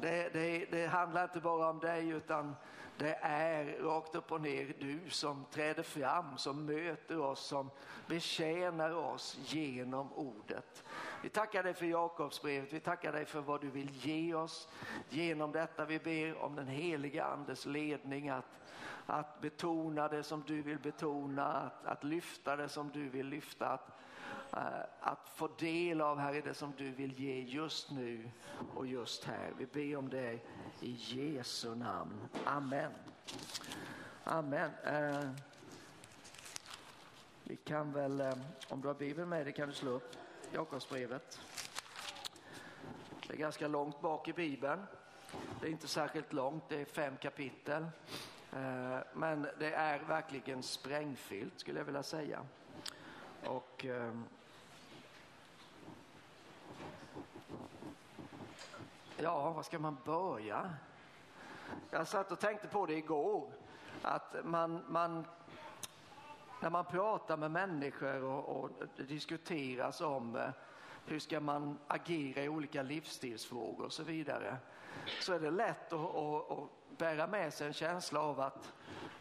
Det, 0.00 0.32
det, 0.32 0.66
det 0.70 0.86
handlar 0.86 1.24
inte 1.24 1.40
bara 1.40 1.70
om 1.70 1.78
dig 1.78 2.08
utan 2.08 2.54
det 2.98 3.18
är 3.22 3.82
rakt 3.82 4.14
upp 4.14 4.32
och 4.32 4.40
ner 4.40 4.74
du 4.78 5.10
som 5.10 5.44
träder 5.50 5.82
fram, 5.82 6.38
som 6.38 6.66
möter 6.66 7.18
oss, 7.20 7.46
som 7.46 7.70
betjänar 8.06 8.90
oss 8.90 9.38
genom 9.44 10.12
ordet. 10.12 10.84
Vi 11.22 11.28
tackar 11.28 11.62
dig 11.62 11.74
för 11.74 11.86
Jakobsbrevet, 11.86 12.72
vi 12.72 12.80
tackar 12.80 13.12
dig 13.12 13.24
för 13.24 13.40
vad 13.40 13.60
du 13.60 13.70
vill 13.70 13.90
ge 13.90 14.34
oss 14.34 14.68
genom 15.08 15.52
detta. 15.52 15.84
Vi 15.84 15.98
ber 15.98 16.38
om 16.38 16.56
den 16.56 16.68
heliga 16.68 17.24
andes 17.24 17.66
ledning 17.66 18.28
att 18.28 18.44
att 19.06 19.40
betona 19.40 20.08
det 20.08 20.22
som 20.22 20.42
du 20.46 20.62
vill 20.62 20.78
betona, 20.78 21.46
att, 21.46 21.86
att 21.86 22.04
lyfta 22.04 22.56
det 22.56 22.68
som 22.68 22.90
du 22.90 23.08
vill 23.08 23.26
lyfta, 23.26 23.68
att, 23.68 23.88
eh, 24.52 24.86
att 25.00 25.28
få 25.34 25.48
del 25.58 26.00
av 26.00 26.18
Herre 26.18 26.40
det 26.40 26.54
som 26.54 26.72
du 26.76 26.90
vill 26.90 27.20
ge 27.20 27.40
just 27.40 27.90
nu 27.90 28.30
och 28.74 28.86
just 28.86 29.24
här. 29.24 29.52
Vi 29.58 29.66
ber 29.66 29.96
om 29.96 30.08
det 30.08 30.38
i 30.80 30.92
Jesu 30.92 31.74
namn. 31.74 32.28
Amen. 32.44 32.92
Amen. 34.24 34.70
Eh, 34.84 35.30
vi 37.44 37.56
kan 37.56 37.92
väl, 37.92 38.20
eh, 38.20 38.34
om 38.68 38.80
du 38.80 38.88
har 38.88 38.94
Bibeln 38.94 39.28
med 39.28 39.46
dig 39.46 39.52
kan 39.52 39.68
du 39.68 39.74
slå 39.74 39.90
upp 39.90 40.16
Jakobsbrevet. 40.52 41.40
Det 43.26 43.34
är 43.34 43.38
ganska 43.38 43.68
långt 43.68 44.00
bak 44.00 44.28
i 44.28 44.32
Bibeln. 44.32 44.86
Det 45.60 45.66
är 45.66 45.70
inte 45.70 45.88
särskilt 45.88 46.32
långt, 46.32 46.68
det 46.68 46.80
är 46.80 46.84
fem 46.84 47.16
kapitel. 47.16 47.86
Eh, 48.52 48.98
men 49.14 49.46
det 49.58 49.74
är 49.74 49.98
verkligen 49.98 50.62
sprängfyllt 50.62 51.60
skulle 51.60 51.78
jag 51.78 51.84
vilja 51.84 52.02
säga. 52.02 52.40
Och 53.44 53.84
ehm, 53.84 54.24
Ja, 59.18 59.50
var 59.50 59.62
ska 59.62 59.78
man 59.78 59.96
börja? 60.04 60.70
Jag 61.90 62.08
satt 62.08 62.32
och 62.32 62.40
tänkte 62.40 62.68
på 62.68 62.86
det 62.86 62.94
igår. 62.94 63.52
Att 64.02 64.36
man, 64.44 64.84
man 64.88 65.24
när 66.60 66.70
man 66.70 66.84
pratar 66.84 67.36
med 67.36 67.50
människor 67.50 68.22
och, 68.22 68.62
och 68.62 68.70
det 68.96 69.02
diskuteras 69.02 70.00
om 70.00 70.36
eh, 70.36 70.48
hur 71.06 71.18
ska 71.18 71.40
man 71.40 71.78
agera 71.86 72.42
i 72.42 72.48
olika 72.48 72.82
livsstilsfrågor 72.82 73.84
och 73.84 73.92
så 73.92 74.02
vidare 74.02 74.56
så 75.20 75.32
är 75.32 75.40
det 75.40 75.50
lätt 75.50 75.92
att, 75.92 76.14
att, 76.14 76.50
att 76.50 76.68
bära 76.98 77.26
med 77.26 77.52
sig 77.52 77.66
en 77.66 77.72
känsla 77.72 78.20
av 78.20 78.40
att 78.40 78.72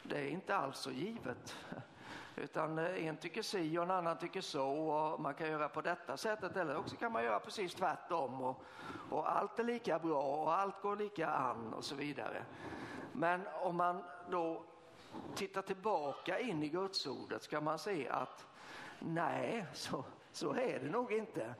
det 0.04 0.20
är 0.20 0.28
inte 0.28 0.56
alls 0.56 0.78
så 0.78 0.92
givet. 0.92 1.56
Utan 2.36 2.80
eh, 2.80 3.08
en 3.08 3.18
tycker 3.18 3.42
si 3.42 3.78
och 3.78 3.84
en 3.84 3.92
annan 3.92 4.18
tycker 4.18 4.42
så 4.42 4.70
och 4.70 5.20
man 5.20 5.34
kan 5.34 5.48
göra 5.48 5.70
på 5.70 5.82
detta 5.82 6.18
sättet 6.18 6.56
eller 6.56 6.78
också 6.78 6.96
kan 6.96 7.12
man 7.12 7.24
göra 7.24 7.40
precis 7.40 7.76
tvärtom 7.76 8.42
och, 8.42 8.64
och 9.10 9.32
allt 9.32 9.60
är 9.60 9.64
lika 9.64 10.00
bra 10.00 10.22
och 10.22 10.54
allt 10.54 10.82
går 10.82 10.96
lika 10.96 11.28
an 11.28 11.74
och 11.74 11.84
så 11.84 11.96
vidare. 11.96 12.46
Men 13.14 13.48
om 13.62 13.76
man 13.76 14.04
då 14.30 14.64
tittar 15.36 15.62
tillbaka 15.62 16.40
in 16.40 16.64
i 16.64 16.70
Gudsordet 16.70 17.44
ska 17.44 17.62
man 17.62 17.80
se 17.80 18.10
att 18.10 18.46
nej, 19.00 19.66
så, 19.74 20.04
så 20.32 20.54
är 20.54 20.80
det 20.80 20.90
nog 20.90 21.14
inte. 21.14 21.56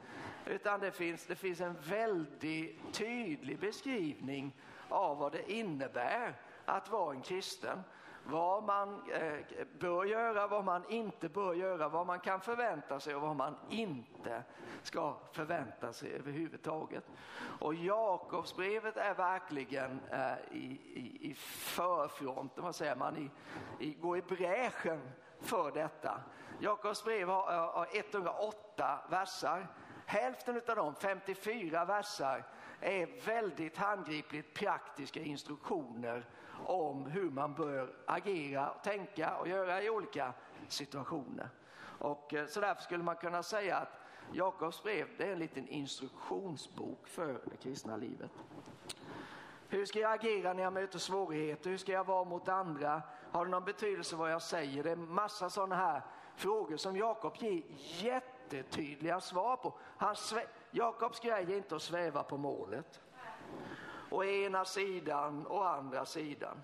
Utan 0.46 0.80
det 0.80 0.92
finns, 0.92 1.26
det 1.26 1.36
finns 1.36 1.62
en 1.62 1.76
väldigt 1.82 2.94
tydlig 2.94 3.60
beskrivning 3.60 4.54
av 4.90 5.18
vad 5.18 5.32
det 5.32 5.52
innebär 5.52 6.36
att 6.66 6.90
vara 6.90 7.14
en 7.14 7.22
kristen 7.22 7.84
vad 8.28 8.64
man 8.64 9.12
eh, 9.12 9.66
bör 9.80 10.06
göra, 10.06 10.48
vad 10.48 10.64
man 10.64 10.90
inte 10.90 11.30
bör 11.30 11.54
göra, 11.54 11.90
vad 11.90 12.08
man 12.08 12.20
kan 12.20 12.42
förvänta 12.42 13.00
sig 13.00 13.16
och 13.16 13.22
vad 13.22 13.36
man 13.36 13.56
inte 13.70 14.44
ska 14.84 15.16
förvänta 15.32 15.94
sig 15.94 16.14
överhuvudtaget. 16.14 17.04
Och 17.60 17.74
Jakobsbrevet 17.74 18.98
är 18.98 19.14
verkligen 19.14 20.00
eh, 20.12 20.34
i, 20.52 20.80
i, 20.94 21.30
i 21.30 21.34
förfronten, 21.36 22.64
vad 22.64 22.76
säger 22.76 22.96
man, 22.96 23.18
i, 23.18 23.30
i, 23.80 23.94
går 23.94 24.18
i 24.18 24.22
bräschen 24.22 25.12
för 25.42 25.72
detta. 25.72 26.22
Jakobsbrev 26.60 27.28
har, 27.28 27.52
har 27.52 27.88
108 27.94 29.00
versar. 29.10 29.68
Hälften 30.06 30.62
av 30.68 30.76
dem, 30.76 30.96
54 30.96 31.86
versar, 31.86 32.44
är 32.80 33.26
väldigt 33.26 33.78
handgripligt 33.78 34.54
praktiska 34.54 35.20
instruktioner 35.20 36.26
om 36.66 37.06
hur 37.06 37.30
man 37.30 37.54
bör 37.54 37.96
agera, 38.06 38.70
tänka 38.84 39.38
och 39.38 39.48
göra 39.48 39.84
i 39.84 39.90
olika 39.90 40.34
situationer. 40.68 41.50
Och 42.00 42.34
eh, 42.34 42.48
så 42.48 42.62
därför 42.62 42.82
skulle 42.82 43.04
man 43.04 43.16
kunna 43.16 43.44
säga 43.44 43.78
att 43.78 44.02
Jakobs 44.32 44.84
brev 44.84 45.08
det 45.18 45.24
är 45.24 45.32
en 45.32 45.40
liten 45.40 45.68
instruktionsbok 45.68 47.08
för 47.08 47.42
det 47.46 47.58
kristna 47.58 47.98
livet. 47.98 48.32
Hur 49.68 49.86
ska 49.86 50.00
jag 50.00 50.14
agera 50.14 50.54
när 50.54 50.64
jag 50.64 50.74
möter 50.74 51.00
svårigheter? 51.00 51.70
Hur 51.70 51.78
ska 51.78 51.92
jag 51.92 52.04
vara 52.04 52.24
mot 52.24 52.50
andra? 52.50 53.02
Har 53.32 53.46
det 53.46 53.52
någon 53.52 53.66
betydelse 53.66 54.16
vad 54.16 54.32
jag 54.32 54.42
säger? 54.42 54.84
Det 54.84 54.92
är 54.92 54.96
massa 54.96 55.50
sådana 55.50 55.76
här 55.76 56.02
frågor 56.36 56.78
som 56.78 56.98
Jakob 56.98 57.36
ger 57.40 57.64
jättetydliga 57.78 59.20
svar 59.20 59.56
på. 59.56 59.74
Jakobs 60.76 61.20
grej 61.20 61.44
är 61.44 61.58
inte 61.58 61.76
att 61.76 61.82
sväva 61.82 62.24
på 62.24 62.38
målet 62.38 63.02
å 64.10 64.24
ena 64.24 64.66
sidan 64.66 65.46
och 65.46 65.70
andra 65.70 66.06
sidan. 66.06 66.62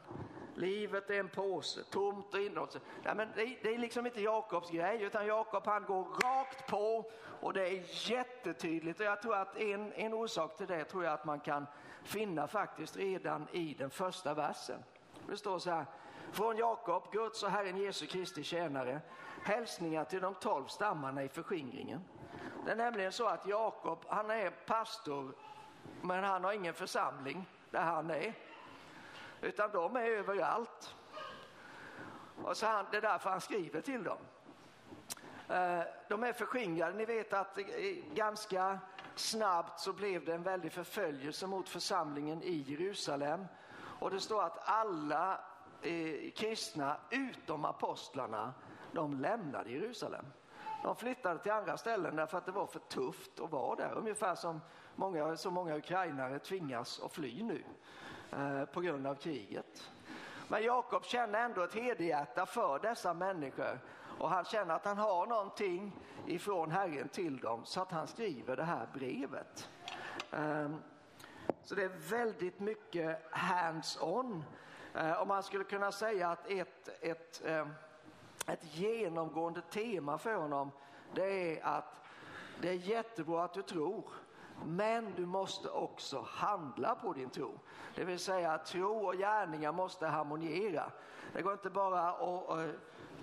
Livet 0.55 1.09
är 1.09 1.19
en 1.19 1.29
påse, 1.29 1.83
tomt 1.83 2.33
och 2.33 2.39
inåt. 2.39 2.77
Ja, 3.03 3.13
men 3.13 3.27
det, 3.35 3.57
det, 3.63 3.73
är 3.73 3.77
liksom 3.77 4.05
inte 4.05 4.21
Jakobs 4.21 4.71
grej, 4.71 5.01
utan 5.01 5.27
Jakob 5.27 5.65
han 5.65 5.85
går 5.85 6.03
rakt 6.03 6.69
på 6.69 7.11
och 7.41 7.53
det 7.53 7.67
är 7.67 8.09
jättetydligt. 8.11 8.99
Och 8.99 9.05
jag 9.05 9.21
tror 9.21 9.35
att 9.35 9.57
en, 9.57 9.93
en 9.93 10.13
orsak 10.13 10.57
till 10.57 10.67
det 10.67 10.83
tror 10.83 11.03
jag 11.03 11.13
att 11.13 11.25
man 11.25 11.39
kan 11.39 11.67
finna 12.03 12.47
faktiskt 12.47 12.97
redan 12.97 13.47
i 13.51 13.73
den 13.73 13.89
första 13.89 14.33
versen. 14.33 14.83
Det 15.27 15.37
står 15.37 15.59
så 15.59 15.69
här, 15.69 15.85
från 16.31 16.57
Jakob, 16.57 17.11
Guds 17.11 17.43
och 17.43 17.49
Herren 17.49 17.77
Jesu 17.77 18.05
Kristi 18.05 18.43
tjänare, 18.43 19.01
hälsningar 19.43 20.03
till 20.03 20.21
de 20.21 20.35
tolv 20.35 20.65
stammarna 20.65 21.23
i 21.23 21.29
förskingringen. 21.29 22.01
Det 22.65 22.71
är 22.71 22.75
nämligen 22.75 23.11
så 23.11 23.27
att 23.27 23.47
Jakob, 23.47 24.05
han 24.07 24.31
är 24.31 24.49
pastor 24.49 25.33
men 26.01 26.23
han 26.23 26.43
har 26.43 26.53
ingen 26.53 26.73
församling 26.73 27.47
där 27.71 27.81
han 27.81 28.09
är. 28.09 28.33
Utan 29.41 29.71
de 29.71 29.95
är 29.95 30.05
överallt. 30.05 30.95
Och 32.43 32.57
så 32.57 32.65
han, 32.65 32.85
det 32.91 32.97
är 32.97 33.01
därför 33.01 33.29
han 33.29 33.41
skriver 33.41 33.81
till 33.81 34.03
dem. 34.03 34.17
Eh, 35.49 35.83
de 36.09 36.23
är 36.23 36.33
förskingrade. 36.33 36.97
Ni 36.97 37.05
vet 37.05 37.33
att 37.33 37.57
ganska 38.13 38.79
snabbt 39.15 39.79
så 39.79 39.93
blev 39.93 40.25
det 40.25 40.33
en 40.33 40.43
väldig 40.43 40.71
förföljelse 40.71 41.47
mot 41.47 41.69
församlingen 41.69 42.43
i 42.43 42.55
Jerusalem. 42.67 43.45
Och 43.99 44.11
det 44.11 44.19
står 44.19 44.43
att 44.43 44.69
alla 44.69 45.39
eh, 45.81 46.31
kristna 46.31 46.97
utom 47.09 47.65
apostlarna, 47.65 48.53
de 48.91 49.13
lämnade 49.13 49.71
Jerusalem. 49.71 50.25
De 50.83 50.95
flyttade 50.95 51.39
till 51.39 51.51
andra 51.51 51.77
ställen 51.77 52.15
därför 52.15 52.37
att 52.37 52.45
det 52.45 52.51
var 52.51 52.67
för 52.67 52.79
tufft 52.79 53.39
att 53.39 53.51
vara 53.51 53.75
där. 53.75 53.93
Ungefär 53.93 54.35
som 54.35 54.61
många, 54.95 55.37
så 55.37 55.51
många 55.51 55.77
ukrainare 55.77 56.39
tvingas 56.39 56.99
att 56.99 57.13
fly 57.13 57.43
nu 57.43 57.63
eh, 58.31 58.65
på 58.65 58.81
grund 58.81 59.07
av 59.07 59.15
kriget. 59.15 59.91
Men 60.47 60.63
Jakob 60.63 61.05
känner 61.05 61.39
ändå 61.39 61.61
ett 61.63 61.73
hederhjärta 61.73 62.45
för 62.45 62.79
dessa 62.79 63.13
människor 63.13 63.79
och 64.19 64.29
han 64.29 64.45
känner 64.45 64.75
att 64.75 64.85
han 64.85 64.97
har 64.97 65.25
någonting 65.27 65.99
ifrån 66.27 66.71
Herren 66.71 67.09
till 67.09 67.37
dem 67.37 67.65
så 67.65 67.81
att 67.81 67.91
han 67.91 68.07
skriver 68.07 68.55
det 68.55 68.63
här 68.63 68.87
brevet. 68.93 69.69
Eh, 70.31 70.69
så 71.63 71.75
det 71.75 71.83
är 71.83 72.09
väldigt 72.09 72.59
mycket 72.59 73.19
hands-on. 73.31 74.43
Eh, 74.93 75.21
om 75.21 75.27
man 75.27 75.43
skulle 75.43 75.63
kunna 75.63 75.91
säga 75.91 76.29
att 76.29 76.51
ett, 76.51 76.89
ett, 77.01 77.41
ehm, 77.45 77.69
ett 78.51 78.77
genomgående 78.77 79.61
tema 79.61 80.17
för 80.17 80.35
honom 80.35 80.71
det 81.15 81.59
är 81.59 81.65
att 81.65 82.01
det 82.61 82.69
är 82.69 82.73
jättebra 82.73 83.43
att 83.43 83.53
du 83.53 83.61
tror 83.61 84.03
men 84.65 85.13
du 85.15 85.25
måste 85.25 85.69
också 85.69 86.25
handla 86.27 86.95
på 86.95 87.13
din 87.13 87.29
tro. 87.29 87.59
Det 87.95 88.03
vill 88.03 88.19
säga 88.19 88.51
att 88.51 88.65
tro 88.65 89.07
och 89.07 89.13
gärningar 89.13 89.71
måste 89.71 90.07
harmoniera. 90.07 90.91
Det 91.33 91.41
går 91.41 91.53
inte 91.53 91.69
bara 91.69 92.09
att 92.09 92.59
uh, 92.59 92.71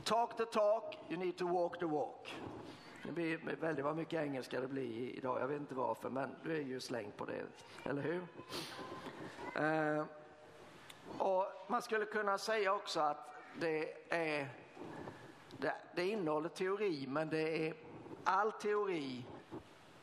talk 0.05 0.37
the 0.37 0.45
talk, 0.45 0.99
you 1.09 1.19
need 1.19 1.37
to 1.37 1.49
walk 1.49 1.79
the 1.79 1.85
walk. 1.85 2.37
Det 3.03 3.13
blir 3.13 3.57
väldigt 3.61 3.85
vad 3.85 3.97
mycket 3.97 4.23
engelska 4.23 4.61
det 4.61 4.69
blir 4.69 5.17
idag. 5.17 5.41
Jag 5.41 5.49
vet 5.49 5.61
inte 5.61 5.75
varför, 5.75 6.11
men 6.11 6.37
du 6.43 6.57
är 6.57 6.63
ju 6.63 6.81
slängd 6.81 7.17
på 7.17 7.25
det, 7.25 7.45
eller 7.85 8.03
hur? 8.03 8.27
Uh, 9.63 10.05
och 11.19 11.47
Man 11.71 11.83
skulle 11.83 12.05
kunna 12.05 12.39
säga 12.39 12.75
också 12.75 13.01
att 13.01 13.35
det 13.61 14.13
är 14.13 14.49
det, 15.59 15.75
det 15.95 16.09
innehåller 16.09 16.49
teori, 16.49 17.07
men 17.09 17.29
det 17.29 17.69
är 17.69 17.75
all 18.25 18.53
teori 18.53 19.25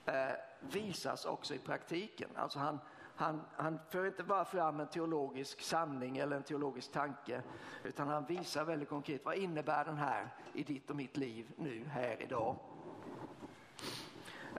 eh, 0.05 0.31
visas 0.59 1.25
också 1.25 1.53
i 1.53 1.59
praktiken. 1.59 2.29
Alltså 2.35 2.59
han, 2.59 2.79
han, 3.15 3.41
han 3.55 3.79
för 3.89 4.05
inte 4.05 4.23
bara 4.23 4.45
fram 4.45 4.79
en 4.79 4.87
teologisk 4.87 5.61
sanning 5.61 6.17
eller 6.17 6.35
en 6.35 6.43
teologisk 6.43 6.91
tanke 6.91 7.41
utan 7.83 8.07
han 8.07 8.25
visar 8.25 8.65
väldigt 8.65 8.89
konkret 8.89 9.25
vad 9.25 9.35
innebär 9.35 9.85
den 9.85 9.97
här 9.97 10.27
i 10.53 10.63
ditt 10.63 10.89
och 10.89 10.95
mitt 10.95 11.17
liv 11.17 11.51
nu, 11.55 11.85
här, 11.85 12.21
idag. 12.21 12.55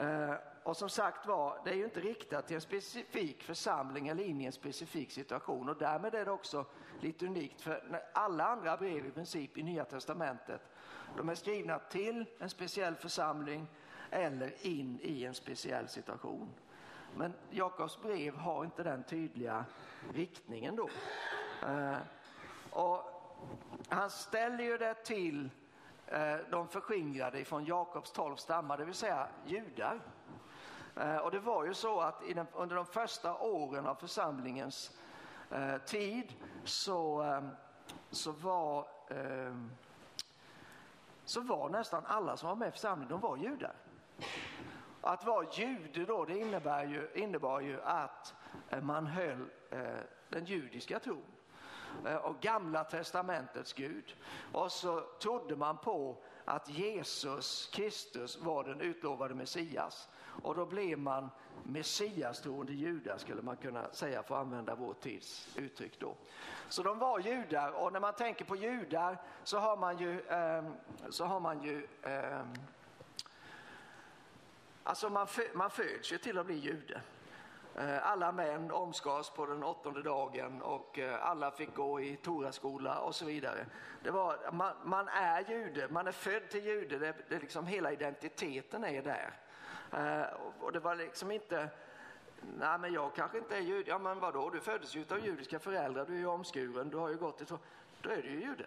Eh, 0.00 0.34
och 0.62 0.76
som 0.76 0.88
sagt 0.88 1.26
var, 1.26 1.60
det 1.64 1.70
är 1.70 1.74
ju 1.74 1.84
inte 1.84 2.00
riktat 2.00 2.46
till 2.46 2.54
en 2.54 2.60
specifik 2.60 3.42
församling 3.42 4.08
eller 4.08 4.24
in 4.24 4.40
i 4.40 4.44
en 4.44 4.52
specifik 4.52 5.10
situation 5.10 5.68
och 5.68 5.76
därmed 5.76 6.14
är 6.14 6.24
det 6.24 6.30
också 6.30 6.64
lite 7.00 7.26
unikt 7.26 7.60
för 7.60 8.02
alla 8.12 8.44
andra 8.44 8.76
brev 8.76 9.06
i 9.06 9.10
princip 9.10 9.58
i 9.58 9.62
Nya 9.62 9.84
Testamentet 9.84 10.60
de 11.16 11.28
är 11.28 11.34
skrivna 11.34 11.78
till 11.78 12.24
en 12.38 12.50
speciell 12.50 12.94
församling 12.94 13.66
eller 14.10 14.66
in 14.66 14.98
i 15.02 15.24
en 15.24 15.34
speciell 15.34 15.88
situation. 15.88 16.48
Men 17.16 17.34
Jakobs 17.50 18.02
brev 18.02 18.36
har 18.36 18.64
inte 18.64 18.82
den 18.82 19.02
tydliga 19.04 19.64
riktningen 20.14 20.76
då. 20.76 20.88
Eh, 21.68 21.96
och 22.70 23.00
han 23.88 24.10
ställer 24.10 24.64
ju 24.64 24.78
det 24.78 24.94
till 24.94 25.50
eh, 26.06 26.36
de 26.50 26.68
förskingrade 26.68 27.44
från 27.44 27.64
Jakobs 27.64 28.12
tolv 28.12 28.36
stammar, 28.36 28.78
det 28.78 28.84
vill 28.84 28.94
säga 28.94 29.28
judar. 29.46 30.00
Eh, 30.96 31.16
och 31.16 31.30
det 31.30 31.38
var 31.38 31.64
ju 31.64 31.74
så 31.74 32.00
att 32.00 32.22
den, 32.34 32.46
under 32.52 32.76
de 32.76 32.86
första 32.86 33.38
åren 33.38 33.86
av 33.86 33.94
församlingens 33.94 34.98
eh, 35.50 35.76
tid 35.76 36.34
så, 36.64 37.22
eh, 37.22 37.42
så 38.10 38.32
var 38.32 38.88
eh, 39.10 39.54
så 41.26 41.40
var 41.40 41.68
nästan 41.68 42.02
alla 42.06 42.36
som 42.36 42.48
var 42.48 42.56
med 42.56 42.68
i 42.68 42.70
församlingen, 42.70 43.08
de 43.10 43.20
var 43.20 43.36
judar. 43.36 43.74
Att 45.00 45.26
vara 45.26 45.46
jude 45.52 46.04
då, 46.04 46.24
det 46.24 46.38
innebär 46.38 46.84
ju, 46.84 47.10
innebar 47.14 47.60
ju 47.60 47.82
att 47.82 48.34
eh, 48.68 48.80
man 48.80 49.06
höll 49.06 49.50
eh, 49.70 49.80
den 50.28 50.44
judiska 50.44 50.98
tron 50.98 51.24
eh, 52.06 52.16
och 52.16 52.40
gamla 52.40 52.84
testamentets 52.84 53.72
Gud. 53.72 54.16
Och 54.52 54.72
så 54.72 55.00
trodde 55.00 55.56
man 55.56 55.78
på 55.78 56.24
att 56.46 56.68
Jesus 56.68 57.70
Kristus 57.72 58.38
var 58.38 58.64
den 58.64 58.80
utlovade 58.80 59.34
Messias. 59.34 60.08
Och 60.42 60.54
då 60.54 60.66
blev 60.66 60.98
man 60.98 61.30
messiastroende 61.62 62.72
judar 62.72 63.18
skulle 63.18 63.42
man 63.42 63.56
kunna 63.56 63.92
säga 63.92 64.22
för 64.22 64.34
att 64.34 64.40
använda 64.40 64.74
vår 64.74 64.94
tids 64.94 65.48
uttryck 65.56 66.00
då. 66.00 66.14
Så 66.68 66.82
de 66.82 66.98
var 66.98 67.18
judar 67.18 67.70
och 67.70 67.92
när 67.92 68.00
man 68.00 68.14
tänker 68.14 68.44
på 68.44 68.56
judar 68.56 69.18
så 69.44 69.58
har 69.58 69.76
man 69.76 69.98
ju, 69.98 70.20
eh, 70.20 70.64
så 71.10 71.24
har 71.24 71.40
man 71.40 71.62
ju 71.62 71.86
eh, 72.02 72.44
Alltså 74.86 75.08
man, 75.08 75.26
man 75.54 75.70
föds 75.70 76.12
ju 76.12 76.18
till 76.18 76.38
att 76.38 76.46
bli 76.46 76.54
jude. 76.54 77.00
Eh, 77.78 78.06
alla 78.06 78.32
män 78.32 78.70
omskars 78.70 79.30
på 79.30 79.46
den 79.46 79.62
åttonde 79.62 80.02
dagen 80.02 80.62
och 80.62 80.98
eh, 80.98 81.26
alla 81.26 81.50
fick 81.50 81.74
gå 81.74 82.00
i 82.00 82.16
Toraskola 82.16 82.98
och 82.98 83.14
så 83.14 83.24
vidare. 83.24 83.66
Det 84.02 84.10
var, 84.10 84.52
man, 84.52 84.74
man 84.84 85.08
är 85.08 85.50
jude, 85.50 85.88
man 85.90 86.06
är 86.06 86.12
född 86.12 86.48
till 86.48 86.64
jude, 86.64 86.98
det, 86.98 87.14
det 87.28 87.38
liksom 87.38 87.66
hela 87.66 87.92
identiteten 87.92 88.84
är 88.84 89.02
där. 89.02 89.32
Eh, 89.92 90.26
och 90.60 90.72
det 90.72 90.80
var 90.80 90.94
liksom 90.94 91.30
inte, 91.30 91.68
nej 92.58 92.78
men 92.78 92.92
jag 92.92 93.14
kanske 93.14 93.38
inte 93.38 93.56
är 93.56 93.60
jude, 93.60 93.90
ja 93.90 93.98
men 93.98 94.20
vadå, 94.20 94.50
du 94.50 94.60
föddes 94.60 94.96
ju 94.96 95.04
av 95.10 95.26
judiska 95.26 95.58
föräldrar, 95.58 96.06
du 96.06 96.14
är 96.14 96.18
ju 96.18 96.26
omskuren, 96.26 96.90
du 96.90 96.96
har 96.96 97.08
ju 97.08 97.16
gått 97.16 97.40
i 97.40 97.44
då 98.02 98.10
är 98.10 98.22
du 98.22 98.30
ju 98.30 98.40
jude. 98.40 98.66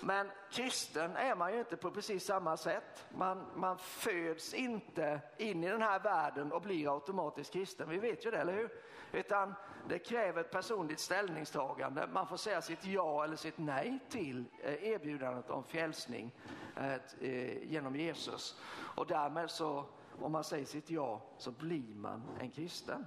Men 0.00 0.30
kristen 0.50 1.16
är 1.16 1.34
man 1.34 1.52
ju 1.52 1.58
inte 1.58 1.76
på 1.76 1.90
precis 1.90 2.24
samma 2.24 2.56
sätt. 2.56 3.06
Man, 3.16 3.46
man 3.54 3.78
föds 3.78 4.54
inte 4.54 5.20
in 5.36 5.64
i 5.64 5.68
den 5.68 5.82
här 5.82 6.00
världen 6.00 6.52
och 6.52 6.62
blir 6.62 6.94
automatiskt 6.94 7.52
kristen. 7.52 7.88
Vi 7.88 7.98
vet 7.98 8.26
ju 8.26 8.30
det, 8.30 8.38
eller 8.38 8.52
hur? 8.52 8.70
Utan 9.12 9.54
det 9.88 9.98
kräver 9.98 10.40
ett 10.40 10.50
personligt 10.50 11.00
ställningstagande. 11.00 12.06
Man 12.12 12.26
får 12.26 12.36
säga 12.36 12.62
sitt 12.62 12.84
ja 12.84 13.24
eller 13.24 13.36
sitt 13.36 13.58
nej 13.58 13.98
till 14.08 14.44
eh, 14.62 14.84
erbjudandet 14.84 15.50
om 15.50 15.64
frälsning 15.64 16.32
eh, 16.76 16.92
eh, 17.20 17.62
genom 17.62 17.96
Jesus. 17.96 18.60
Och 18.96 19.06
därmed 19.06 19.50
så, 19.50 19.84
om 20.20 20.32
man 20.32 20.44
säger 20.44 20.64
sitt 20.64 20.90
ja, 20.90 21.22
så 21.38 21.50
blir 21.50 21.94
man 21.94 22.22
en 22.40 22.50
kristen. 22.50 23.06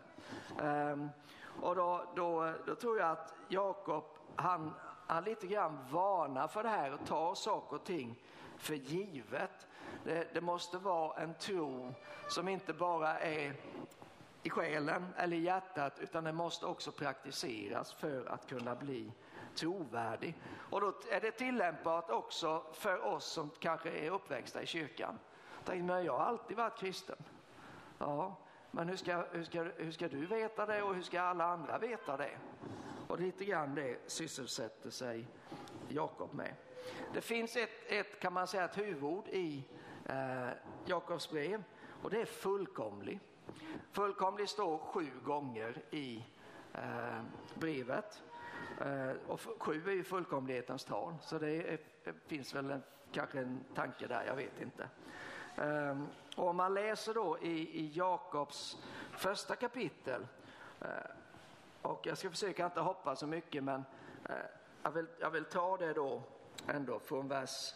Ehm, 0.62 1.10
och 1.62 1.75
då, 1.75 2.06
då, 2.15 2.54
då 2.65 2.75
tror 2.75 2.99
jag 2.99 3.10
att 3.10 3.34
Jakob, 3.47 4.04
han, 4.36 4.73
han 5.12 5.24
lite 5.24 5.47
grann 5.47 5.80
varnar 5.91 6.47
för 6.47 6.63
det 6.63 6.69
här 6.69 6.93
och 6.93 7.06
tar 7.06 7.36
saker 7.36 7.76
och 7.76 7.84
ting 7.84 8.15
för 8.58 8.74
givet. 8.74 9.67
Det, 10.04 10.34
det, 10.34 10.41
måste 10.41 10.78
vara 10.78 11.21
en 11.21 11.34
tro 11.34 11.93
som 12.30 12.47
inte 12.47 12.74
bara 12.74 13.19
är 13.19 13.54
i 14.43 14.50
själen 14.50 15.06
eller 15.17 15.38
i 15.38 15.39
hjärtat 15.39 16.00
utan 16.00 16.24
den 16.24 16.36
måste 16.36 16.65
också 16.65 16.91
praktiseras 16.91 17.93
för 17.93 18.26
att 18.26 18.47
kunna 18.47 18.76
bli 18.76 19.12
trovärdig. 19.56 20.36
Och 20.69 20.82
då 20.82 20.93
är 21.12 21.21
det 21.21 21.32
tillämpbart 21.32 22.10
också 22.10 22.63
för 22.74 23.06
oss 23.06 23.26
som 23.26 23.50
kanske 23.60 23.89
är 23.89 24.12
uppväxta 24.12 24.62
i 24.62 24.65
kyrkan. 24.65 25.19
Tänk, 25.65 25.84
men 25.84 26.06
jag 26.06 26.17
har 26.17 26.26
alltid 26.26 26.58
varit 26.58 26.78
kristen. 26.78 27.17
Ja, 27.97 28.36
men 28.71 28.89
hur 28.89 28.97
ska, 28.97 29.26
hur, 29.32 29.43
ska, 29.43 29.63
hur 29.63 29.91
ska 29.91 30.08
du 30.08 30.26
veta 30.26 30.65
det 30.65 30.82
och 30.82 30.95
hur 30.95 31.04
ska 31.04 31.21
alla 31.21 31.45
andra 31.45 31.78
veta 31.78 32.17
det? 32.17 32.38
Och 33.12 33.19
lite 33.19 33.45
grann 33.45 33.76
det 33.76 33.97
sysselsätter 34.08 34.89
sig 34.89 35.28
Jakob 35.89 36.34
med. 36.34 36.56
Det 37.13 37.21
finns 37.21 37.56
ett, 37.56 37.69
ett, 37.88 38.19
kan 38.19 38.34
man 38.34 38.47
säga, 38.47 38.65
ett 38.65 38.78
huvudord 38.78 39.28
i 39.28 39.63
eh, 40.06 40.50
Jakobs 40.86 41.32
brev 41.32 41.63
och 42.02 42.10
det 42.10 42.21
är 42.21 42.26
fullkomlig. 42.26 43.19
Fullkomlig 43.91 44.50
står 44.50 44.78
sju 44.78 45.08
gånger 45.26 45.84
i 45.91 46.26
eh, 46.74 47.21
brevet. 47.56 48.24
Eh, 48.82 49.12
och 49.28 49.41
sju 49.58 49.84
är 49.89 49.93
ju 49.93 50.04
fullkomlighetens 50.04 50.86
tal, 50.86 51.15
så 51.21 51.38
det, 51.38 51.50
är, 51.50 51.80
eh, 52.04 52.13
finns 52.28 52.56
väl 52.56 52.71
en, 52.71 52.84
kanske 53.12 53.39
en 53.39 53.63
tanke 53.76 54.08
där, 54.08 54.24
jag 54.28 54.36
vet 54.36 54.62
inte. 54.62 54.89
Eh, 55.56 56.02
och 56.36 56.47
om 56.47 56.56
man 56.56 56.74
läser 56.74 57.13
då 57.13 57.38
i, 57.41 57.80
i 57.80 57.91
Jakobs 57.93 58.78
första 59.12 59.56
kapitel 59.56 60.28
eh, 60.82 60.88
och 61.82 62.08
jag 62.08 62.17
ska 62.17 62.30
försöka 62.30 62.65
inte 62.65 62.80
hoppa 62.80 63.15
så 63.15 63.28
mycket 63.28 63.63
men 63.63 63.86
eh, 64.30 64.36
jag, 64.84 64.91
vill, 64.91 65.08
jag 65.20 65.30
vill 65.30 65.46
ta 65.46 65.78
det 65.78 65.94
då 65.94 66.24
ändå 66.67 67.00
från 67.00 67.28
vers 67.28 67.74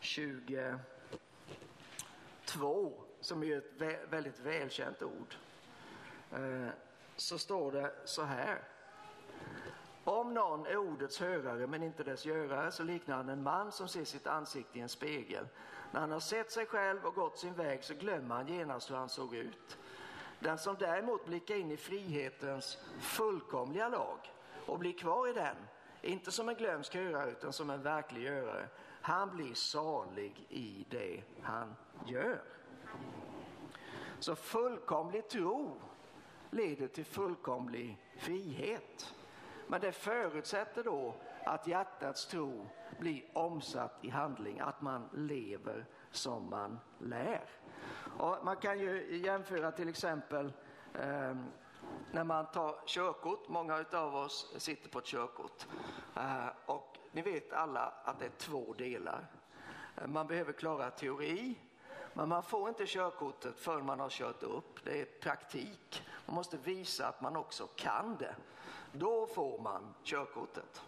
22 0.00 2.92
som 3.20 3.42
är 3.42 3.58
ett 3.58 3.72
vä 3.78 3.98
väldigt 4.10 4.40
välkänt 4.40 5.02
ord. 5.02 5.34
Eh, 6.32 6.68
så 7.16 7.38
står 7.38 7.72
det 7.72 7.92
så 8.04 8.22
här. 8.22 8.62
Om 10.04 10.34
någon 10.34 10.66
är 10.66 10.76
ordets 10.76 11.20
hörare 11.20 11.66
men 11.66 11.82
inte 11.82 12.02
dess 12.02 12.26
görare 12.26 12.70
så 12.70 12.82
liknar 12.82 13.16
han 13.16 13.28
en 13.28 13.42
man 13.42 13.72
som 13.72 13.88
ser 13.88 14.04
sitt 14.04 14.26
ansikte 14.26 14.78
i 14.78 14.82
en 14.82 14.88
spegel. 14.88 15.48
När 15.92 16.00
han 16.00 16.12
har 16.12 16.20
sett 16.20 16.50
sig 16.50 16.66
själv 16.66 17.06
och 17.06 17.14
gått 17.14 17.38
sin 17.38 17.54
väg 17.54 17.84
så 17.84 17.94
glömmer 17.94 18.34
han 18.34 18.48
genast 18.48 18.90
hur 18.90 18.96
han 18.96 19.08
såg 19.08 19.34
ut. 19.34 19.78
Den 20.38 20.58
som 20.58 20.76
däremot 20.78 21.26
blickar 21.26 21.54
in 21.54 21.70
i 21.70 21.76
frihetens 21.76 22.78
fullkomliga 23.00 23.88
lag 23.88 24.18
och 24.66 24.78
blir 24.78 24.92
kvar 24.92 25.28
i 25.28 25.32
den, 25.32 25.56
inte 26.02 26.32
som 26.32 26.48
en 26.48 26.54
glömsk 26.54 26.94
hörare 26.94 27.30
utan 27.30 27.52
som 27.52 27.70
en 27.70 27.82
verklig 27.82 28.22
görare, 28.22 28.68
han 29.02 29.36
blir 29.36 29.54
salig 29.54 30.46
i 30.48 30.86
det 30.90 31.22
han 31.42 31.74
gör. 32.06 32.42
Så 34.20 34.36
fullkomlig 34.36 35.28
tro 35.28 35.80
leder 36.50 36.88
till 36.88 37.04
fullkomlig 37.04 37.98
frihet. 38.18 39.14
Men 39.66 39.80
det 39.80 39.92
förutsätter 39.92 40.84
då 40.84 41.14
att 41.44 41.66
hjärtats 41.66 42.26
tro 42.26 42.68
blir 42.98 43.24
omsatt 43.32 43.98
i 44.02 44.08
handling, 44.08 44.60
att 44.60 44.80
man 44.82 45.08
lever 45.12 45.86
som 46.10 46.50
man 46.50 46.78
lär. 46.98 47.48
Och 48.18 48.44
man 48.44 48.56
kan 48.56 48.78
ju 48.78 49.16
jämföra 49.16 49.72
till 49.72 49.88
exempel 49.88 50.52
eh, 50.94 51.36
när 52.12 52.24
man 52.24 52.46
tar 52.46 52.86
körkort. 52.86 53.48
Många 53.48 53.84
av 53.92 54.16
oss 54.16 54.54
sitter 54.56 54.88
på 54.88 54.98
ett 54.98 55.04
körkort. 55.04 55.66
Eh, 56.16 56.48
och 56.66 56.98
ni 57.12 57.22
vet 57.22 57.52
alla 57.52 57.92
att 58.04 58.18
det 58.18 58.24
är 58.24 58.30
två 58.38 58.74
delar. 58.78 59.26
Eh, 59.96 60.06
man 60.06 60.26
behöver 60.26 60.52
klara 60.52 60.90
teori, 60.90 61.58
men 62.12 62.28
man 62.28 62.42
får 62.42 62.68
inte 62.68 62.86
körkortet 62.86 63.60
förrän 63.60 63.86
man 63.86 64.00
har 64.00 64.10
kört 64.10 64.42
upp. 64.42 64.84
Det 64.84 65.00
är 65.00 65.04
praktik. 65.04 66.02
Man 66.26 66.34
måste 66.34 66.56
visa 66.56 67.06
att 67.06 67.20
man 67.20 67.36
också 67.36 67.66
kan 67.76 68.16
det. 68.16 68.34
Då 68.92 69.26
får 69.26 69.58
man 69.58 69.94
körkortet. 70.02 70.82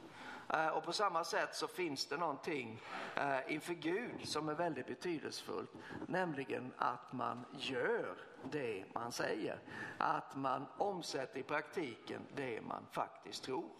Eh, 0.48 0.68
och 0.68 0.84
på 0.84 0.92
samma 0.92 1.24
sätt 1.24 1.54
så 1.54 1.68
finns 1.68 2.06
det 2.06 2.16
någonting 2.16 2.80
eh, 3.16 3.52
inför 3.52 3.74
Gud 3.74 4.28
som 4.28 4.48
är 4.48 4.54
väldigt 4.54 4.86
betydelsefullt, 4.86 5.70
nämligen 6.06 6.72
att 6.76 7.12
man 7.12 7.44
gör 7.52 8.16
det 8.50 8.84
man 8.94 9.12
säger. 9.12 9.58
Att 9.98 10.36
man 10.36 10.66
omsätter 10.78 11.40
i 11.40 11.42
praktiken 11.42 12.22
det 12.34 12.60
man 12.60 12.86
faktiskt 12.90 13.44
tror. 13.44 13.70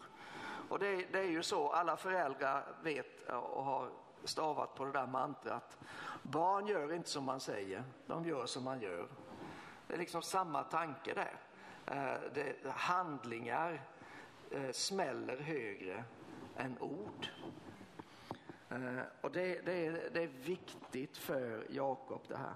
Och 0.69 0.79
det, 0.79 1.13
det 1.13 1.19
är 1.19 1.31
ju 1.31 1.43
så, 1.43 1.73
alla 1.73 1.97
föräldrar 1.97 2.65
vet 2.83 3.29
och 3.29 3.65
har 3.65 3.91
stavat 4.25 4.75
på 4.75 4.85
det 4.85 4.93
där 4.93 5.07
mantrat. 5.07 5.79
Barn 6.23 6.67
gör 6.67 6.93
inte 6.93 7.09
som 7.09 7.25
man 7.25 7.41
säger, 7.41 7.85
de 8.07 8.25
gör 8.25 8.47
som 8.47 8.65
man 8.65 8.81
gör. 8.81 9.09
Det 9.87 9.95
är 9.95 9.99
liksom 9.99 10.23
samma 10.23 10.63
tanke 10.63 11.15
där. 11.15 11.41
Eh, 11.87 12.21
det, 12.35 12.57
handlingar 12.71 13.83
smäller 14.73 15.37
högre 15.37 16.05
än 16.59 16.79
ord. 16.79 17.29
Eh, 18.71 19.03
och 19.21 19.31
det, 19.31 19.61
det, 19.67 19.87
är, 19.87 20.11
det 20.13 20.23
är 20.23 20.31
viktigt 20.45 21.17
för 21.17 21.67
Jakob 21.69 22.21
det 22.29 22.37
här. 22.37 22.55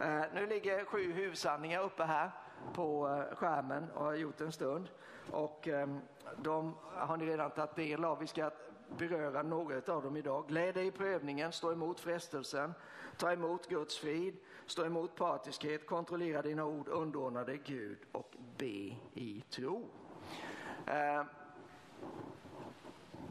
Eh, 0.00 0.26
nu 0.34 0.46
ligger 0.46 0.84
sju 0.84 1.12
huvudsanningar 1.12 1.82
uppe 1.82 2.04
här 2.04 2.30
på 2.74 3.08
eh, 3.08 3.36
skärmen 3.36 3.90
och 3.90 4.04
har 4.04 4.14
gjort 4.14 4.40
en 4.40 4.52
stund. 4.52 4.88
Och 5.30 5.68
ehm, 5.68 6.00
de 6.36 6.74
har 6.94 7.16
ni 7.16 7.26
redan 7.26 7.50
tagit 7.50 7.76
del 7.76 8.04
av. 8.04 8.18
Vi 8.18 8.26
ska 8.26 8.50
beröra 8.98 9.42
några 9.42 9.92
av 9.94 10.02
dem 10.02 10.16
idag. 10.16 10.48
Gläd 10.48 10.74
dig 10.74 10.86
i 10.86 10.90
prövningen, 10.90 11.52
stå 11.52 11.72
emot 11.72 12.00
frestelsen, 12.00 12.74
ta 13.16 13.32
emot 13.32 13.68
Guds 13.68 13.98
frid, 13.98 14.36
stå 14.66 14.84
emot 14.84 15.16
partiskhet, 15.16 15.86
kontrollera 15.86 16.42
dina 16.42 16.64
ord, 16.64 16.88
underordna 16.88 17.44
dig 17.44 17.60
Gud 17.64 17.98
och 18.12 18.34
be 18.58 18.96
i 19.14 19.44
tro. 19.50 19.88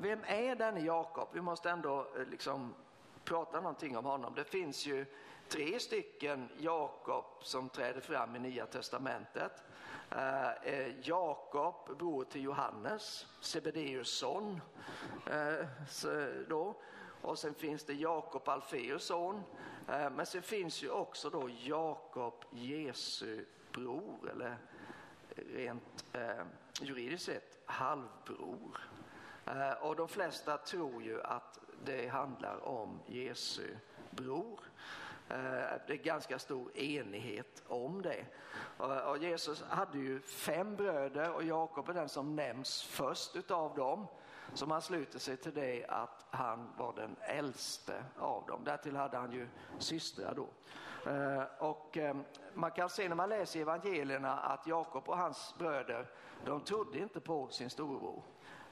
Vem 0.01 0.23
är 0.27 0.55
denne 0.55 0.79
Jakob? 0.79 1.27
Vi 1.33 1.41
måste 1.41 1.69
ändå 1.69 2.07
eh, 2.17 2.25
liksom 2.25 2.75
prata 3.23 3.61
någonting 3.61 3.97
om 3.97 4.05
honom. 4.05 4.33
Det 4.35 4.43
finns 4.43 4.85
ju 4.85 5.05
tre 5.47 5.79
stycken 5.79 6.49
Jakob 6.57 7.25
som 7.41 7.69
träder 7.69 8.01
fram 8.01 8.35
i 8.35 8.39
Nya 8.39 8.65
Testamentet. 8.65 9.63
Eh, 10.11 10.51
eh 10.51 10.99
Jakob, 11.07 11.97
bror 11.97 12.23
till 12.23 12.43
Johannes, 12.43 13.27
Sebedeus 13.41 14.09
son. 14.09 14.61
Eh, 15.31 15.65
då. 16.47 16.75
och 17.21 17.39
sen 17.39 17.53
finns 17.53 17.83
det 17.83 17.93
Jakob 17.93 18.49
Alfeus 18.49 19.03
son. 19.03 19.43
Eh, 19.87 20.09
men 20.09 20.25
sen 20.25 20.41
finns 20.41 20.83
ju 20.83 20.89
också 20.89 21.29
då 21.29 21.49
Jakob 21.49 22.45
Jesu 22.51 23.45
bror 23.71 24.29
eller 24.31 24.57
rent 25.35 26.05
eh, 26.13 26.45
juridiskt 26.81 27.25
sett 27.25 27.57
halvbror. 27.65 28.88
Eh, 29.49 29.71
och 29.71 29.95
de 29.95 30.07
flesta 30.07 30.57
tror 30.57 31.03
ju 31.03 31.21
att 31.21 31.59
det 31.85 32.07
handlar 32.07 32.67
om 32.67 32.99
Jesu 33.05 33.75
bror. 34.09 34.59
Eh, 35.29 35.35
det 35.87 35.93
är 35.93 36.03
ganska 36.03 36.39
stor 36.39 36.77
enighet 36.77 37.63
om 37.67 38.01
det. 38.01 38.25
Eh, 38.79 38.97
och 38.97 39.17
Jesus 39.17 39.63
hade 39.69 39.97
ju 39.97 40.21
fem 40.21 40.75
bröder 40.75 41.31
och 41.31 41.43
Jakob 41.43 41.89
är 41.89 41.93
den 41.93 42.09
som 42.09 42.35
nämns 42.35 42.83
först 42.83 43.35
utav 43.35 43.75
dem. 43.75 44.07
Så 44.53 44.65
man 44.65 44.81
sluter 44.81 45.19
sig 45.19 45.37
till 45.37 45.53
det 45.53 45.85
att 45.85 46.25
han 46.29 46.69
var 46.77 46.93
den 46.93 47.15
äldste 47.19 48.03
av 48.19 48.45
dem. 48.47 48.63
Därtill 48.63 48.95
hade 48.95 49.17
han 49.17 49.31
ju 49.31 49.47
systrar 49.79 50.35
då. 50.35 50.47
Och 51.57 51.97
man 52.53 52.71
kan 52.71 52.89
se 52.89 53.09
när 53.09 53.15
man 53.15 53.29
läser 53.29 53.59
evangelierna 53.59 54.39
att 54.39 54.67
Jakob 54.67 55.09
och 55.09 55.17
hans 55.17 55.55
bröder, 55.57 56.07
de 56.45 56.61
trodde 56.61 56.99
inte 56.99 57.19
på 57.19 57.47
sin 57.47 57.69
storebror 57.69 58.23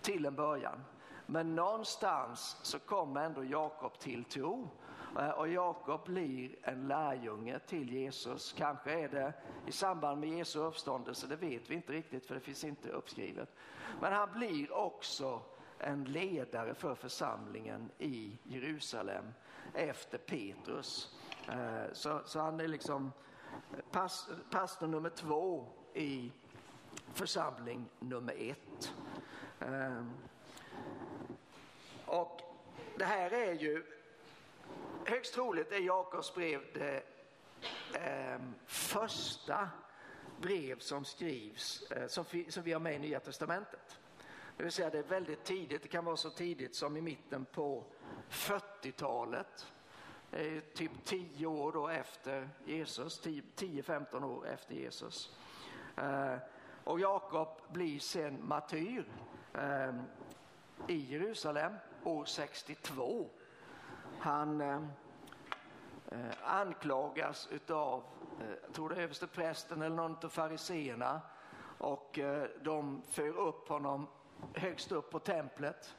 till 0.02 0.26
en 0.26 0.36
början. 0.36 0.84
Men 1.26 1.56
någonstans 1.56 2.58
så 2.62 2.80
kommer 2.80 3.26
ändå 3.26 3.44
Jakob 3.44 4.00
till 4.00 4.24
tro 4.24 4.70
eh, 5.20 5.30
och 5.30 5.48
Jakob 5.48 6.04
blir 6.06 6.56
en 6.62 6.88
lärjunge 6.88 7.60
till 7.60 7.94
Jesus. 7.94 8.54
Kanske 8.58 8.92
är 8.92 9.10
det 9.10 9.34
i 9.66 9.72
samband 9.72 10.20
med 10.20 10.30
Jesu 10.30 10.60
uppståndelse, 10.60 11.28
det 11.28 11.36
vet 11.36 11.70
vi 11.70 11.76
inte 11.76 11.94
riktigt 11.94 12.26
för 12.26 12.36
det 12.36 12.42
finns 12.42 12.64
inte 12.64 12.90
uppskrivet. 12.90 13.50
Men 14.02 14.14
han 14.14 14.30
blir 14.34 14.74
också 14.74 15.42
en 15.80 16.04
ledare 16.04 16.74
för 16.74 16.96
församlingen 16.96 17.92
i 17.98 18.38
Jerusalem 18.44 19.26
efter 19.74 20.18
Petrus. 20.18 21.16
Eh, 21.50 21.94
så, 21.94 22.22
så 22.26 22.40
han 22.40 22.60
är 22.60 22.68
liksom 22.68 23.12
pastor 24.50 24.88
nummer 24.88 25.10
två 25.10 25.68
i 25.94 26.32
församling 27.14 27.90
nummer 28.00 28.34
ett. 28.38 28.94
Ehm, 29.60 30.12
och 32.06 32.42
det 32.96 33.06
här 33.06 33.32
är 33.32 33.54
ju, 33.54 33.84
högst 35.06 35.34
troligt 35.34 35.72
är 35.72 35.80
Jakobs 35.80 36.36
brev 36.36 36.62
det 36.74 37.04
eh, 37.94 38.40
första 38.66 39.70
brev 40.42 40.80
som 40.80 41.06
skrivs, 41.06 41.92
eh, 41.92 42.08
som, 42.08 42.26
som 42.50 42.64
vi 42.64 42.74
har 42.74 42.80
med 42.80 42.96
i 42.96 43.00
Nya 43.00 43.20
Testamentet. 43.20 44.00
Det 44.58 44.64
vill 44.64 44.72
säga 44.72 44.90
det 44.90 45.00
är 45.00 45.04
väldigt 45.04 45.44
tidigt, 45.44 45.82
det 45.82 45.88
kan 45.88 46.06
vara 46.06 46.18
så 46.18 46.30
tidigt 46.30 46.76
som 46.76 46.98
i 46.98 47.02
mitten 47.02 47.46
på 47.46 47.84
40-talet. 48.30 49.68
Eh, 50.32 50.60
typ 50.74 50.92
10 51.04 51.46
år 51.46 51.72
då 51.72 51.88
efter 51.88 52.50
Jesus, 52.66 53.26
10-15 53.26 54.24
år 54.24 54.48
efter 54.48 54.76
Jesus. 54.76 55.36
Eh, 55.96 56.36
och 56.84 57.00
Jakob 57.00 57.62
blir 57.72 58.00
sen 58.00 58.48
martyr 58.48 59.06
eh, 59.58 59.94
i 60.88 60.98
Jerusalem 60.98 61.74
år 62.04 62.26
62. 62.26 63.30
Han 64.20 64.62
ehm, 64.62 64.88
eh, 66.12 66.20
anklagas 66.44 67.48
utav, 67.52 68.04
eh, 68.42 68.56
jag 68.66 68.74
tror 68.74 68.90
det 68.90 68.96
är 68.96 69.02
översteprästen 69.02 69.82
eller 69.82 69.96
någon 69.96 70.16
av 70.24 70.30
fariseerna 70.30 71.22
och 71.78 72.20
eh, 72.20 72.48
de 72.62 73.02
för 73.08 73.28
upp 73.28 73.70
honom 73.70 74.08
högst 74.54 74.92
upp 74.92 75.12
på 75.12 75.20
templet 75.20 75.96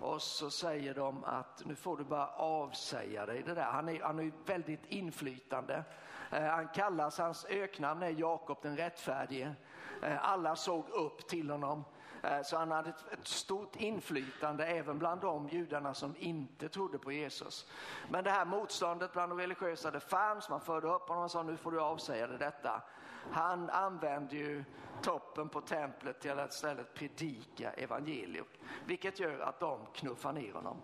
och 0.00 0.22
så 0.22 0.50
säger 0.50 0.94
de 0.94 1.24
att 1.24 1.62
nu 1.66 1.74
får 1.74 1.96
du 1.96 2.04
bara 2.04 2.26
avsäga 2.26 3.26
dig 3.26 3.42
det 3.46 3.54
där. 3.54 3.62
Han 3.62 3.88
är, 3.88 4.02
han 4.02 4.18
är 4.18 4.32
väldigt 4.46 4.86
inflytande. 4.86 5.84
Eh, 6.30 6.42
han 6.42 6.68
kallas, 6.68 7.18
hans 7.18 7.46
öknamn 7.48 8.02
är 8.02 8.10
Jakob 8.10 8.58
den 8.62 8.76
rättfärdige. 8.76 9.54
Eh, 10.02 10.30
alla 10.30 10.56
såg 10.56 10.88
upp 10.88 11.28
till 11.28 11.50
honom. 11.50 11.84
Eh, 12.22 12.42
så 12.42 12.56
han 12.56 12.70
hade 12.70 12.88
ett, 12.90 13.26
stort 13.26 13.76
inflytande 13.76 14.66
även 14.66 14.98
bland 14.98 15.20
de 15.20 15.48
judarna 15.48 15.94
som 15.94 16.14
inte 16.18 16.68
trodde 16.68 16.98
på 16.98 17.12
Jesus. 17.12 17.66
Men 18.08 18.24
det 18.24 18.30
här 18.30 18.44
motståndet 18.44 19.12
bland 19.12 19.32
de 19.32 19.38
religiösa 19.38 19.90
det 19.90 20.00
fanns, 20.00 20.48
man 20.48 20.60
förde 20.60 20.88
upp 20.88 21.08
honom 21.08 21.24
och 21.24 21.30
sa 21.30 21.42
nu 21.42 21.56
får 21.56 21.72
du 21.72 21.80
avsäga 21.80 22.26
dig 22.26 22.38
detta. 22.38 22.82
Han 23.30 23.70
använde 23.70 24.36
ju 24.36 24.64
toppen 25.02 25.48
på 25.48 25.60
templet 25.60 26.20
till 26.20 26.38
att 26.38 26.52
istället 26.52 26.94
predika 26.94 27.72
evangelium, 27.72 28.46
vilket 28.84 29.20
gör 29.20 29.40
att 29.40 29.60
de 29.60 29.86
knuffar 29.94 30.32
ner 30.32 30.52
honom. 30.52 30.76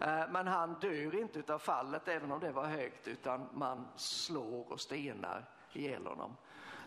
Eh, 0.00 0.22
men 0.30 0.46
han 0.46 0.74
dör 0.74 1.14
inte 1.14 1.54
av 1.54 1.58
fallet, 1.58 2.08
även 2.08 2.32
om 2.32 2.40
det 2.40 2.52
var 2.52 2.64
högt, 2.64 3.08
utan 3.08 3.48
man 3.52 3.88
slår 3.96 4.72
och 4.72 4.80
stenar 4.80 5.48
ihjäl 5.72 6.06
honom. 6.06 6.36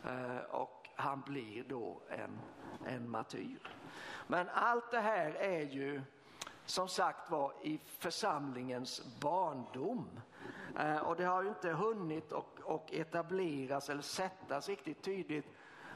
Eh, 0.03 0.37
och 0.37 0.74
han 0.95 1.21
blir 1.21 1.63
då 1.63 2.01
en, 2.09 2.39
en 2.85 3.09
martyr. 3.09 3.71
Men 4.27 4.49
allt 4.49 4.91
det 4.91 4.99
här 4.99 5.31
är 5.31 5.61
ju 5.61 6.01
som 6.65 6.87
sagt 6.87 7.31
var 7.31 7.53
i 7.63 7.79
församlingens 7.85 9.19
barndom. 9.19 10.09
Eh, 10.79 10.97
och 10.97 11.15
det 11.15 11.23
har 11.23 11.43
ju 11.43 11.49
inte 11.49 11.69
hunnit 11.69 12.31
och, 12.31 12.59
och 12.63 12.93
etableras 12.93 13.89
eller 13.89 14.01
sättas 14.01 14.69
riktigt 14.69 15.01
tydligt 15.01 15.45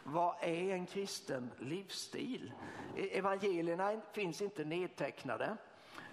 vad 0.03 0.35
är 0.41 0.73
en 0.73 0.85
kristen 0.85 1.51
livsstil? 1.59 2.53
E, 2.95 3.17
evangelierna 3.17 4.01
finns 4.11 4.41
inte 4.41 4.65
nedtecknade 4.65 5.57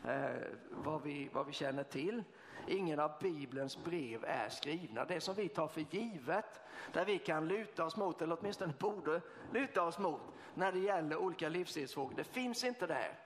eh, 0.04 0.30
vad, 0.70 1.02
vi, 1.02 1.30
vad 1.32 1.46
vi 1.46 1.52
känner 1.52 1.82
till. 1.84 2.24
Ingen 2.66 3.00
av 3.00 3.12
Bibelns 3.20 3.84
brev 3.84 4.24
är 4.24 4.48
skrivna. 4.48 5.04
Det 5.04 5.20
som 5.20 5.34
vi 5.34 5.48
tar 5.48 5.68
för 5.68 5.84
givet, 5.90 6.60
där 6.92 7.04
vi 7.04 7.18
kan 7.18 7.48
luta 7.48 7.84
oss 7.84 7.96
mot, 7.96 8.22
eller 8.22 8.38
åtminstone 8.40 8.72
borde 8.78 9.20
luta 9.52 9.82
oss 9.82 9.98
mot, 9.98 10.20
när 10.54 10.72
det 10.72 10.78
gäller 10.78 11.16
olika 11.16 11.48
livsstilsfrågor, 11.48 12.14
det 12.16 12.24
finns 12.24 12.64
inte 12.64 12.86
där. 12.86 13.18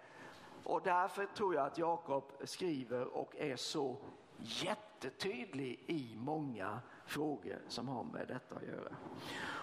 Och 0.65 0.83
därför 0.83 1.27
tror 1.27 1.55
jag 1.55 1.67
att 1.67 1.79
Jakob 1.79 2.33
skriver 2.45 3.17
och 3.17 3.37
är 3.37 3.57
så 3.57 3.97
jättetydlig 4.39 5.85
i 5.87 6.15
många 6.17 6.81
frågor 7.07 7.59
som 7.69 7.89
har 7.89 8.05
med 8.05 8.29
detta 8.29 8.55
att 8.55 8.63
göra. 8.63 8.97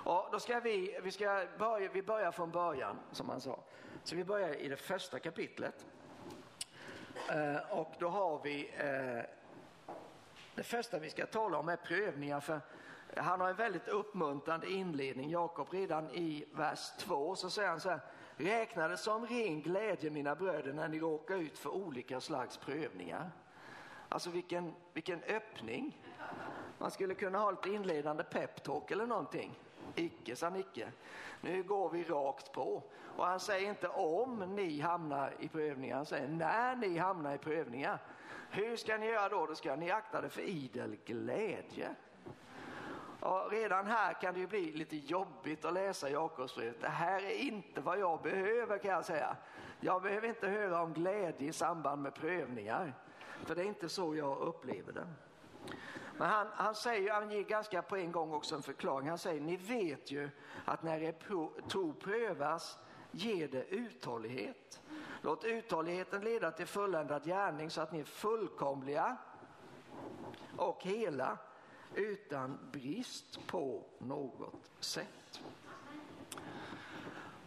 Och 0.06 0.28
då 0.32 0.40
ska 0.40 0.60
vi, 0.60 1.00
vi, 1.04 1.12
ska 1.12 1.48
börja, 1.60 1.92
vi 1.94 2.04
börjar 2.04 2.32
från 2.32 2.52
början 2.52 3.00
som 3.12 3.30
han 3.30 3.42
sa. 3.42 3.60
Så 4.04 4.16
vi 4.16 4.24
börjar 4.24 4.54
i 4.54 4.70
det 4.70 4.78
första 4.78 5.20
kapitlet. 5.20 5.86
Eh, 7.30 7.80
och 7.80 7.94
då 8.00 8.08
har 8.08 8.42
vi 8.44 8.72
eh, 8.78 9.24
det 10.58 10.64
första 10.64 11.00
vi 11.00 11.10
ska 11.10 11.26
tala 11.26 11.58
om 11.58 11.70
är 11.70 11.76
prövningar. 11.76 12.40
För 12.40 12.62
han 13.18 13.42
har 13.42 13.50
en 13.50 13.56
väldigt 13.56 13.88
uppmuntrande 13.88 14.70
inledning. 14.70 15.30
Jakob 15.30 15.68
redan 15.72 16.10
i 16.10 16.46
vers 16.52 16.92
2 17.00 17.36
så 17.36 17.50
säger 17.50 17.70
han 17.70 17.80
så 17.80 17.90
här. 17.90 18.00
Räkna 18.38 18.88
det 18.88 18.98
som 18.98 19.26
ren 19.26 19.62
glädje 19.62 20.10
mina 20.10 20.36
bröder 20.36 20.74
när 20.74 20.88
ni 20.88 21.00
råkar 21.00 21.36
ut 21.36 21.58
för 21.58 21.70
olika 21.70 22.22
slags 22.22 22.58
prövningar. 22.58 23.32
Alltså 24.10 24.30
vilken, 24.30 24.74
vilken 24.94 25.24
öppning. 25.24 26.02
Man 26.78 26.92
skulle 26.92 27.16
kunna 27.16 27.40
ha 27.40 27.52
lite 27.52 27.70
inledande 27.70 28.24
peptalk 28.24 28.92
eller 28.92 29.06
någonting. 29.06 29.60
Icke 29.96 30.36
sa 30.36 30.50
Nicke. 30.50 30.92
Nu 31.42 31.64
går 31.64 31.90
vi 31.90 32.04
rakt 32.04 32.52
på. 32.52 32.84
Och 33.18 33.26
han 33.26 33.40
säger 33.40 33.70
inte 33.70 33.88
om 33.88 34.56
ni 34.56 34.80
hamnar 34.80 35.34
i 35.40 35.48
prövningar, 35.48 35.96
han 35.96 36.06
säger 36.06 36.28
när 36.28 36.76
ni 36.76 36.98
hamnar 36.98 37.36
i 37.36 37.38
prövningar. 37.38 38.00
Hur 38.50 38.76
ska 38.76 38.98
ni 38.98 39.06
göra 39.06 39.30
då? 39.30 39.46
Då 39.46 39.56
ska 39.56 39.76
ni 39.76 39.92
akta 39.92 40.22
det 40.22 40.30
för 40.30 40.42
idel 40.42 40.98
glädje. 41.06 41.96
Och 43.20 43.52
redan 43.52 43.86
här 43.86 44.14
kan 44.14 44.34
det 44.34 44.40
ju 44.40 44.48
bli 44.48 44.72
lite 44.72 44.98
jobbigt 44.98 45.66
att 45.66 45.74
läsa 45.74 46.10
Jakobsbrevet. 46.10 46.82
Det 46.82 46.90
här 46.90 47.24
är 47.24 47.34
inte 47.34 47.82
vad 47.82 48.00
jag 48.00 48.22
behöver 48.22 48.78
kan 48.78 48.92
jag 48.92 49.06
säga. 49.06 49.36
Jag 49.80 50.02
behöver 50.02 50.28
inte 50.28 50.48
höra 50.48 50.82
om 50.82 50.94
glädje 50.94 51.50
i 51.50 51.54
samband 51.54 52.02
med 52.02 52.16
prövningar. 52.16 52.94
För 53.46 53.56
det 53.56 53.62
är 53.62 53.66
inte 53.66 53.90
så 53.90 54.16
jag 54.16 54.38
upplever 54.38 54.94
det. 54.94 55.08
Men 56.18 56.30
han, 56.30 56.48
han, 56.54 56.76
säger, 56.76 57.14
han 57.14 57.32
ger 57.32 57.44
ganska 57.44 57.82
på 57.82 57.98
en 57.98 58.12
gång 58.12 58.34
också 58.34 58.56
en 58.56 58.62
förklaring. 58.62 59.10
Han 59.10 59.18
säger, 59.18 59.42
ni 59.42 59.58
vet 59.58 60.12
ju 60.12 60.30
att 60.66 60.84
när 60.84 61.02
er 61.02 61.12
tro 61.68 61.94
prövas 61.94 62.80
ger 63.12 63.48
det 63.48 63.64
uthållighet. 63.64 64.82
Låt 65.22 65.44
uthålligheten 65.44 66.22
leda 66.22 66.52
till 66.52 66.68
fulländad 66.68 67.24
gärning 67.24 67.70
så 67.70 67.82
att 67.82 67.92
ni 67.92 68.00
är 68.00 68.04
fullkomliga 68.04 69.18
och 70.58 70.84
hela 70.84 71.38
utan 71.96 72.58
brist 72.72 73.48
på 73.48 73.84
något 73.98 74.72
sätt. 74.80 75.42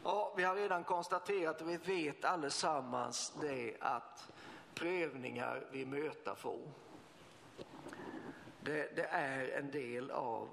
Och 0.03 0.35
vi 0.37 0.43
har 0.43 0.55
redan 0.55 0.85
konstaterat 0.85 1.61
och 1.61 1.69
vi 1.69 1.77
vet 1.77 2.25
allesammans 2.25 3.33
det 3.41 3.77
att 3.81 4.33
prövningar 4.75 5.67
vi 5.73 5.87
möta 5.87 6.35
får 6.35 6.59
det, 8.61 8.97
det 8.97 9.07
är 9.07 9.59
en 9.59 9.71
del 9.71 10.11
av 10.11 10.49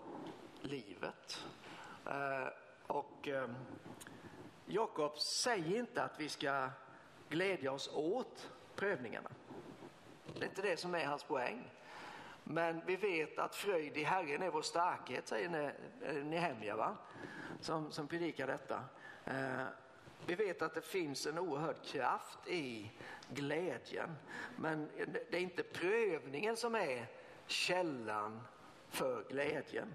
livet. 0.61 1.45
Eh, 2.05 2.47
och 2.87 3.27
eh, 3.27 3.49
Jakob 4.65 5.17
säger 5.17 5.79
inte 5.79 6.03
att 6.03 6.19
vi 6.19 6.29
ska 6.29 6.69
glädja 7.29 7.71
oss 7.71 7.89
åt 7.93 8.51
prövningarna. 8.75 9.29
Det 10.33 10.45
är 10.45 10.49
inte 10.49 10.61
det 10.61 10.77
som 10.77 10.95
är 10.95 11.05
hans 11.05 11.23
poäng. 11.23 11.71
Men 12.43 12.81
vi 12.85 12.95
vet 12.95 13.39
att 13.39 13.55
fröjd 13.55 13.97
i 13.97 14.03
Herren 14.03 14.41
är 14.41 14.49
vår 14.49 14.61
starkhet, 14.61 15.27
säger 15.27 15.73
eh, 16.01 16.15
Nehemja, 16.15 16.75
va? 16.75 16.97
Som, 17.61 17.91
som 17.91 18.07
predikar 18.07 18.47
detta. 18.47 18.83
Eh, 19.25 19.65
vi 20.25 20.35
vet 20.35 20.61
att 20.61 20.73
det 20.73 20.81
finns 20.81 21.25
en 21.25 21.39
oerhörd 21.39 21.83
kraft 21.85 22.47
i 22.47 22.91
glädjen. 23.29 24.15
Men 24.55 24.89
det 25.31 25.37
är 25.37 25.41
inte 25.41 25.63
prövningen 25.63 26.57
som 26.57 26.75
är 26.75 27.05
källan 27.47 28.41
för 28.89 29.23
glädjen. 29.29 29.93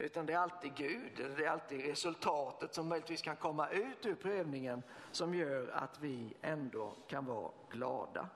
Utan 0.00 0.26
det 0.26 0.32
är 0.32 0.38
alltid 0.38 0.74
Gud, 0.74 1.12
det 1.36 1.44
är 1.44 1.50
alltid 1.50 1.80
resultatet 1.86 2.74
som 2.74 2.88
möjligtvis 2.88 3.22
kan 3.22 3.36
komma 3.36 3.68
ut 3.68 4.06
ur 4.06 4.14
prövningen 4.14 4.82
som 5.10 5.34
gör 5.34 5.68
att 5.68 6.00
vi 6.00 6.34
ändå 6.42 6.94
kan 7.08 7.26
vara 7.26 7.50
glada. 7.70 8.28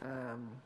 Um, 0.00 0.58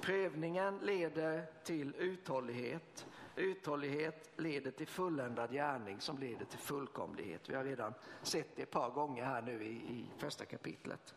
prövningen 0.00 0.78
leder 0.78 1.46
till 1.64 1.94
uthållighet. 1.98 3.06
Uthållighet 3.36 4.30
leder 4.36 4.70
till 4.70 4.86
fulländad 4.86 5.52
gärning 5.52 6.00
som 6.00 6.18
leder 6.18 6.44
till 6.44 6.58
fullkomlighet. 6.58 7.48
Vi 7.48 7.54
har 7.54 7.64
redan 7.64 7.94
sett 8.22 8.56
det 8.56 8.62
ett 8.62 8.70
par 8.70 8.90
gånger 8.90 9.24
här 9.24 9.42
nu 9.42 9.64
i, 9.64 9.72
i 9.72 10.06
första 10.18 10.44
kapitlet. 10.44 11.14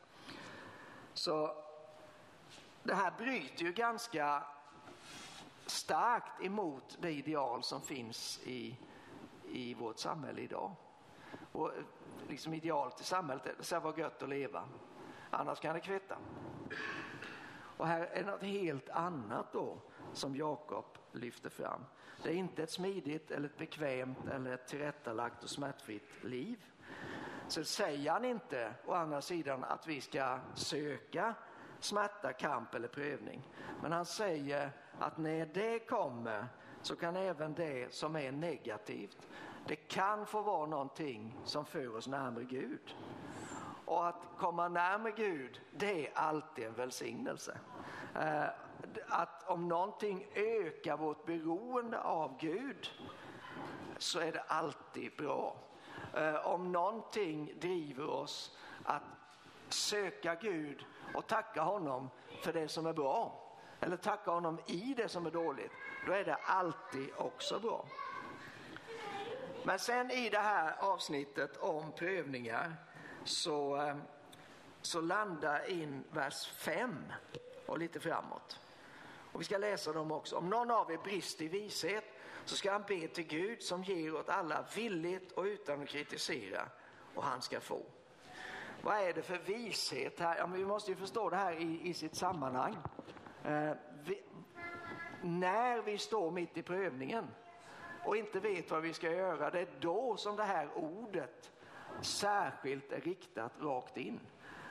Så 1.14 1.64
det 2.84 2.94
här 2.94 3.14
bryter 3.18 3.64
ju 3.64 3.74
ganska 3.74 4.44
starkt 5.84 6.44
emot 6.44 6.98
det 7.02 7.12
ideal 7.12 7.64
som 7.64 7.82
finns 7.82 8.40
i, 8.44 8.78
i 9.48 9.74
vårt 9.74 9.98
samhälle 9.98 10.42
idag. 10.42 10.72
Och 11.52 11.68
eh, 11.68 11.84
liksom 12.28 12.54
idealet 12.54 13.02
i 13.02 13.04
samhället 13.04 13.46
är 13.46 13.78
att 13.78 13.84
vara 13.84 13.98
gött 13.98 14.24
att 14.24 14.30
leva, 14.30 14.64
annars 15.30 15.60
kan 15.60 15.74
det 15.74 15.80
kvitta. 15.80 16.18
Och 17.78 17.88
här 17.88 18.02
är 18.02 18.24
något 18.24 18.42
helt 18.42 18.90
annat 18.90 19.54
då 19.54 19.78
som 20.14 20.36
Jakob 20.36 20.86
lyfter 21.12 21.50
fram. 21.50 21.86
Det 22.24 22.30
är 22.30 22.34
inte 22.34 22.64
ett 22.64 22.72
smidigt 22.72 23.32
eller 23.32 23.50
ett 23.50 23.58
bekvämt 23.58 24.28
eller 24.32 24.54
ett 24.54 24.68
tillrättalagt 24.68 25.44
och 25.44 25.50
smärtfritt 25.50 26.24
liv. 26.24 26.66
Så 27.48 27.64
säger 27.64 28.12
han 28.12 28.26
inte 28.26 28.74
å 28.86 28.94
andra 28.94 29.22
sidan 29.22 29.64
att 29.64 29.88
vi 29.88 30.02
ska 30.02 30.40
söka 30.56 31.36
smärta, 31.80 32.34
kamp 32.34 32.74
eller 32.74 32.88
prövning. 32.88 33.50
Men 33.82 33.92
han 33.92 34.06
säger 34.06 34.72
att 35.04 35.18
när 35.18 35.46
det 35.46 35.80
kommer 35.80 36.48
så 36.82 36.96
kan 36.96 37.16
även 37.16 37.54
det 37.54 37.94
som 37.94 38.16
är 38.16 38.32
negativt, 38.32 39.28
det 39.68 39.76
kan 39.76 40.26
få 40.26 40.42
vara 40.42 40.66
någonting 40.66 41.40
som 41.46 41.66
för 41.66 41.96
oss 41.96 42.08
närmare 42.08 42.44
Gud. 42.44 42.96
Och 43.86 44.08
att 44.08 44.22
komma 44.38 44.68
närmare 44.68 45.12
Gud, 45.12 45.62
det 45.72 46.08
är 46.08 46.18
alltid 46.18 46.66
en 46.66 46.74
välsignelse. 46.74 47.58
Eh, 48.16 48.44
att 49.08 49.50
om 49.50 49.68
någonting 49.68 50.28
ökar 50.36 50.98
vårt 50.98 51.26
beroende 51.26 52.00
av 52.02 52.38
Gud 52.40 52.92
så 53.98 54.20
är 54.20 54.32
det 54.32 54.44
alltid 54.48 55.12
bra. 55.18 55.56
Eh, 56.14 56.48
om 56.48 56.72
någonting 56.72 57.54
driver 57.62 58.10
oss 58.10 58.58
att 58.84 59.04
söka 59.70 60.36
Gud 60.36 60.86
och 61.16 61.28
tacka 61.28 61.62
honom 61.62 62.10
för 62.44 62.54
det 62.54 62.68
som 62.68 62.86
är 62.86 62.94
bra 62.94 63.43
eller 63.84 63.98
tacka 63.98 64.32
honom 64.32 64.60
i 64.66 64.94
det 64.98 65.10
som 65.10 65.26
är 65.26 65.32
dåligt, 65.32 65.72
då 66.06 66.12
är 66.12 66.26
det 66.26 66.36
alltid 66.36 67.10
också 67.18 67.60
bra. 67.60 67.86
Men 69.64 69.80
sen 69.80 70.12
i 70.12 70.30
det 70.30 70.40
här 70.40 70.76
avsnittet 70.80 71.58
om 71.58 71.92
prövningar 71.92 72.76
så, 73.24 73.78
eh, 73.78 73.96
så 74.82 75.02
landar 75.02 75.70
in 75.70 76.04
vers 76.12 76.48
5 76.48 76.96
och 77.66 77.78
lite 77.78 78.00
framåt. 78.00 78.60
Och 79.32 79.42
vi 79.42 79.46
ska 79.46 79.58
läsa 79.58 79.94
dem 79.94 80.12
också. 80.12 80.36
Om 80.36 80.50
någon 80.50 80.72
av 80.72 80.92
er 80.92 80.98
brister 80.98 81.46
i 81.46 81.48
vishet 81.48 82.04
så 82.46 82.56
ska 82.56 82.72
han 82.72 82.84
be 82.88 83.08
till 83.08 83.28
Gud 83.28 83.62
som 83.62 83.84
ger 83.84 84.16
åt 84.16 84.30
alla 84.30 84.66
villigt 84.76 85.32
och 85.32 85.44
utan 85.44 85.82
att 85.82 85.90
kritisera 85.90 86.68
och 87.16 87.24
han 87.24 87.42
ska 87.42 87.60
få. 87.60 87.82
Vad 88.82 88.98
är 88.98 89.14
det 89.14 89.22
för 89.22 89.38
vishet 89.38 90.20
här? 90.20 90.38
Ja, 90.38 90.48
men 90.48 90.58
vi 90.58 90.66
måste 90.66 90.92
ju 90.92 90.98
förstå 90.98 91.30
det 91.30 91.36
här 91.36 91.54
i, 91.54 91.90
i 91.90 91.94
sitt 91.94 92.16
sammanhang. 92.16 92.78
Eh, 93.46 93.72
vi, 94.06 94.22
när 95.22 95.82
vi 95.82 95.98
står 95.98 96.32
mitt 96.32 96.58
i 96.58 96.62
prövningen 96.62 97.28
och 98.06 98.18
inte 98.18 98.40
vet 98.40 98.72
vad 98.72 98.82
vi 98.82 98.94
ska 98.94 99.12
göra, 99.12 99.50
det 99.50 99.60
är 99.60 99.68
då 99.80 100.18
som 100.18 100.36
det 100.36 100.44
här 100.44 100.70
ordet 100.76 101.52
särskilt 102.02 102.92
är 102.92 103.02
riktat 103.02 103.52
rakt 103.62 103.98
in. 103.98 104.20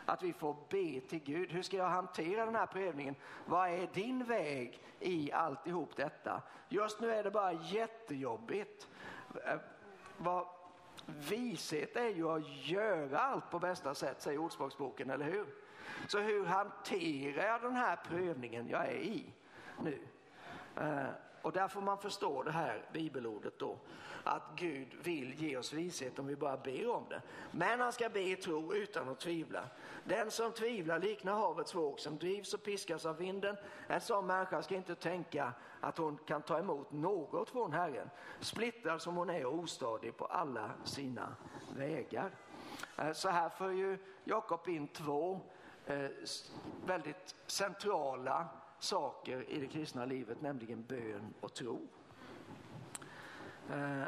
Att 0.07 0.23
vi 0.23 0.33
får 0.33 0.57
be 0.69 1.01
till 1.01 1.23
Gud. 1.25 1.51
Hur 1.51 1.63
ska 1.63 1.77
jag 1.77 1.89
hantera 1.89 2.45
den 2.45 2.57
här 2.57 2.67
prövningen? 2.67 3.15
Vad 3.47 3.69
är 3.69 3.89
din 3.95 4.25
väg 4.25 4.83
i 5.01 5.33
alltihop 5.33 5.97
detta? 5.97 6.43
Just 6.69 7.01
nu 7.01 7.13
är 7.13 7.25
det 7.25 7.31
bara 7.31 7.53
jättejobbigt. 7.53 8.89
Eh, 9.45 9.59
vad, 10.19 10.47
vishet 11.07 11.97
är 11.97 12.09
ju 12.09 12.29
att 12.29 12.67
göra 12.67 13.19
allt 13.19 13.51
på 13.51 13.59
bästa 13.59 13.95
sätt, 13.95 14.23
säger 14.23 14.39
Ordspråksboken, 14.39 15.11
eller 15.11 15.25
hur? 15.25 15.47
Så 16.09 16.19
hur 16.19 16.45
hanterar 16.45 17.47
jag 17.47 17.63
den 17.63 17.77
här 17.77 17.97
prövningen 17.97 18.69
jag 18.69 18.87
är 18.87 18.97
i 18.97 19.33
nu? 19.83 19.99
Eh, 20.77 21.07
och 21.43 21.53
där 21.53 21.69
får 21.69 21.81
man 21.81 21.99
förstå 21.99 22.43
det 22.43 22.51
här 22.51 22.85
bibelordet 22.93 23.59
då, 23.59 23.79
att 24.25 24.43
Gud 24.57 24.95
vill 25.03 25.35
ge 25.43 25.57
oss 25.57 25.73
vishet 25.73 26.19
om 26.19 26.27
vi 26.27 26.37
bara 26.37 26.57
ber 26.57 26.91
om 26.91 27.05
det. 27.09 27.23
Men 27.51 27.81
han 27.81 27.93
ska 27.93 28.09
be 28.09 28.21
i 28.21 28.37
tro 28.37 28.75
utan 28.75 29.09
att 29.09 29.21
tvivla. 29.21 29.65
Den 30.05 30.31
som 30.31 30.53
tvivlar 30.53 30.99
liknar 30.99 31.33
havets 31.33 31.75
våg 31.75 32.01
som 32.01 32.19
drivs 32.19 32.55
och 32.55 32.63
piskas 32.63 33.07
av 33.07 33.17
vinden. 33.17 33.57
En 33.87 34.01
sån 34.01 34.27
människa 34.27 34.63
ska 34.63 34.75
inte 34.75 34.95
tänka 34.95 35.53
att 35.81 35.99
hon 35.99 36.19
kan 36.27 36.43
ta 36.43 36.59
emot 36.59 36.93
något 36.93 37.51
från 37.51 37.73
Herren. 37.73 38.11
Splittrad 38.41 39.03
som 39.03 39.17
hon 39.17 39.31
är 39.31 39.47
och 39.47 39.59
ostadig 39.59 40.17
på 40.17 40.25
alla 40.25 40.71
sina 40.85 41.37
vägar. 41.77 42.31
Eh, 42.99 43.13
så 43.13 43.29
här 43.29 43.49
för 43.49 43.71
ju 43.71 43.99
Jakob 44.25 44.69
in 44.69 44.89
två 44.89 45.41
eh, 45.87 46.11
väldigt 46.87 47.35
centrala 47.47 48.49
saker 48.83 49.51
i 49.51 49.61
det 49.61 49.67
kristna 49.67 50.05
livet, 50.05 50.43
nämligen 50.43 50.83
bön 50.83 51.35
och 51.41 51.55
tro. 51.55 51.89
Eh, 53.71 54.05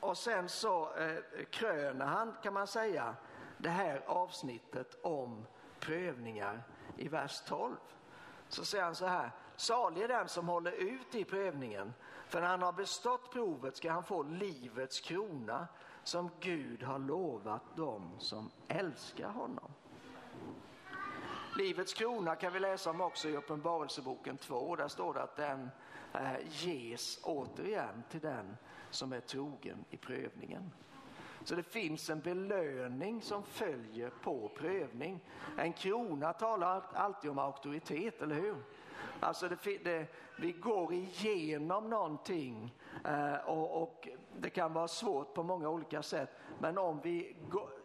och 0.00 0.18
sen 0.18 0.48
så 0.48 0.94
eh, 0.94 1.44
kröner 1.50 2.06
han, 2.06 2.34
kan 2.42 2.54
man 2.54 2.66
säga, 2.66 3.16
det 3.58 3.68
här 3.68 4.02
avsnittet 4.06 4.98
om 5.02 5.46
prövningar 5.80 6.62
i 6.96 7.08
vers 7.08 7.40
12. 7.40 7.76
Så 8.48 8.64
säger 8.64 8.84
han 8.84 8.94
så 8.94 9.06
här, 9.06 9.30
salig 9.56 10.02
är 10.02 10.08
den 10.08 10.28
som 10.28 10.48
håller 10.48 10.72
ut 10.72 11.14
i 11.14 11.24
prövningen, 11.24 11.94
för 12.26 12.40
när 12.40 12.48
han 12.48 12.62
har 12.62 12.72
bestått 12.72 13.32
provet 13.32 13.76
ska 13.76 13.92
han 13.92 14.04
få 14.04 14.22
livets 14.22 15.00
krona 15.00 15.68
som 16.02 16.30
Gud 16.40 16.82
har 16.82 16.98
lovat 16.98 17.76
dem 17.76 18.10
som 18.18 18.50
älskar 18.68 19.28
honom. 19.28 19.72
Livets 21.58 21.94
krona 21.94 22.36
kan 22.36 22.52
vi 22.52 22.60
läsa 22.60 22.90
om 22.90 23.00
också 23.00 23.28
i 23.28 23.36
Uppenbarelseboken 23.36 24.36
2. 24.36 24.76
Där 24.76 24.88
står 24.88 25.14
det 25.14 25.22
att 25.22 25.36
den 25.36 25.70
eh, 26.14 26.32
ges 26.48 27.20
återigen 27.22 28.02
till 28.10 28.20
den 28.20 28.56
som 28.90 29.12
är 29.12 29.20
trogen 29.20 29.84
i 29.90 29.96
prövningen. 29.96 30.70
Så 31.44 31.54
det 31.54 31.62
finns 31.62 32.10
en 32.10 32.20
belöning 32.20 33.22
som 33.22 33.42
följer 33.42 34.10
på 34.22 34.48
prövning. 34.48 35.20
En 35.56 35.72
krona 35.72 36.32
talar 36.32 36.82
alltid 36.92 37.30
om 37.30 37.38
auktoritet, 37.38 38.22
eller 38.22 38.34
hur? 38.34 38.56
Alltså 39.20 39.48
det, 39.48 39.84
det, 39.84 40.06
vi 40.36 40.52
går 40.52 40.92
igenom 40.92 41.90
någonting 41.90 42.74
eh, 43.04 43.34
och, 43.34 43.82
och, 43.82 44.08
det 44.36 44.50
kan 44.50 44.72
vara 44.72 44.88
svårt 44.88 45.34
på 45.34 45.42
många 45.42 45.68
olika 45.68 46.02
sätt. 46.02 46.30
Men 46.58 46.78
om 46.78 47.00
vi 47.00 47.36
går, 47.48 47.77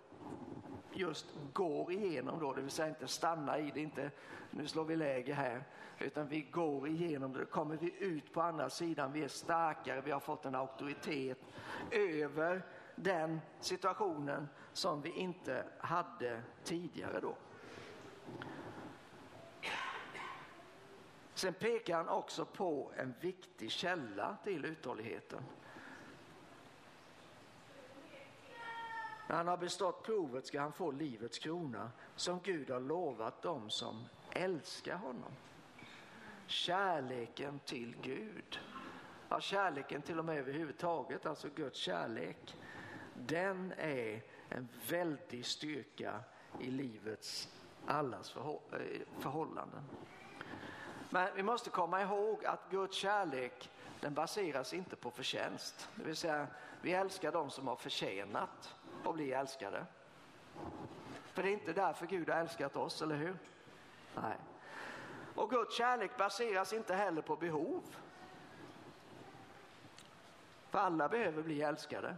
just 0.96 1.26
går 1.54 1.92
igenom 1.92 2.40
då, 2.40 2.54
det 2.54 2.62
vill 2.62 2.72
säga 2.72 2.88
inte 2.88 3.08
stannar 3.08 3.58
i 3.58 3.72
det, 3.74 3.80
inte 3.80 4.12
nu 4.52 4.68
slår 4.68 4.86
vi 4.86 4.96
läge 4.96 5.34
här, 5.34 5.64
utan 6.00 6.28
vi 6.28 6.41
går 6.41 6.88
igenom 6.88 7.34
det, 7.34 7.39
då 7.39 7.46
kommer 7.46 7.78
vi 7.78 7.94
ut 8.00 8.34
på 8.34 8.41
andra 8.41 8.70
sidan, 8.70 9.12
vi 9.12 9.24
är 9.24 9.28
starkare, 9.28 10.02
vi 10.02 10.12
har 10.12 10.20
fått 10.20 10.46
en 10.46 10.56
auktoritet 10.56 11.39
över 11.91 12.62
den 12.96 13.41
situationen 13.60 14.48
som 14.74 15.02
vi 15.02 15.12
inte 15.12 15.66
hade 15.80 16.41
tidigare 16.64 17.20
då. 17.20 17.36
Sen 21.34 21.54
pekar 21.54 21.98
han 21.98 22.10
också 22.10 22.46
på 22.46 22.91
en 22.98 23.14
viktig 23.22 23.72
källa 23.72 24.38
till 24.44 24.66
uthålligheten. 24.66 25.44
När 29.28 29.36
han 29.36 29.47
har 29.47 29.57
bestått 29.57 30.03
provet 30.03 30.47
ska 30.47 30.61
han 30.61 30.74
få 30.74 30.91
livets 30.91 31.39
krona 31.39 31.91
som 32.15 32.39
Gud 32.43 32.69
har 32.69 32.80
lovat 32.80 33.41
dem 33.41 33.69
som 33.69 34.05
älskar 34.32 34.95
honom. 34.95 35.32
Kärleken 36.47 37.59
till 37.59 37.95
Gud. 38.01 38.59
Ja, 39.30 39.39
kärleken 39.39 40.01
till 40.01 40.19
och 40.19 40.26
med 40.26 40.38
överhuvudtaget, 40.38 41.26
alltså 41.26 41.47
Guds 41.55 41.80
kärlek 41.80 42.55
den 43.13 43.74
är 43.78 44.21
en 44.49 44.67
väldig 44.89 45.45
styrka 45.45 46.19
i 46.59 46.71
livets 46.71 47.49
allas 47.86 48.36
eh, 48.36 48.41
förhållanden. 49.19 49.84
Men 51.09 51.36
vi 51.36 51.43
måste 51.43 51.69
komma 51.69 52.01
ihåg 52.01 52.45
att 52.45 52.69
Guds 52.69 52.97
kärlek 52.97 53.69
den 54.01 54.13
baseras 54.13 54.74
inte 54.74 54.95
på 54.95 55.11
förtjänst. 55.11 55.89
Det 55.95 56.03
vill 56.03 56.15
säga, 56.15 56.47
vi 56.82 56.93
älskar 56.93 57.32
de 57.32 57.49
som 57.49 57.67
har 57.67 57.76
förtjänat 57.76 58.76
och 59.06 59.14
bli 59.14 59.32
älskade. 59.32 59.86
För 61.34 61.43
det 61.43 61.49
är 61.49 61.54
inte 61.54 61.74
därför 61.74 62.06
Gud 62.06 62.30
har 62.30 62.38
älskat 62.38 62.76
oss, 62.76 63.01
eller 63.01 63.16
hur? 63.16 63.38
Nej. 64.16 64.38
Och 65.36 65.49
Guds 65.49 65.78
kärlek 65.78 66.18
baseras 66.18 66.74
inte 66.74 66.95
heller 66.95 67.22
på 67.22 67.36
behov. 67.36 67.84
För 70.70 70.80
alla 70.80 71.10
behöver 71.10 71.43
bli 71.43 71.62
älskade. 71.62 72.16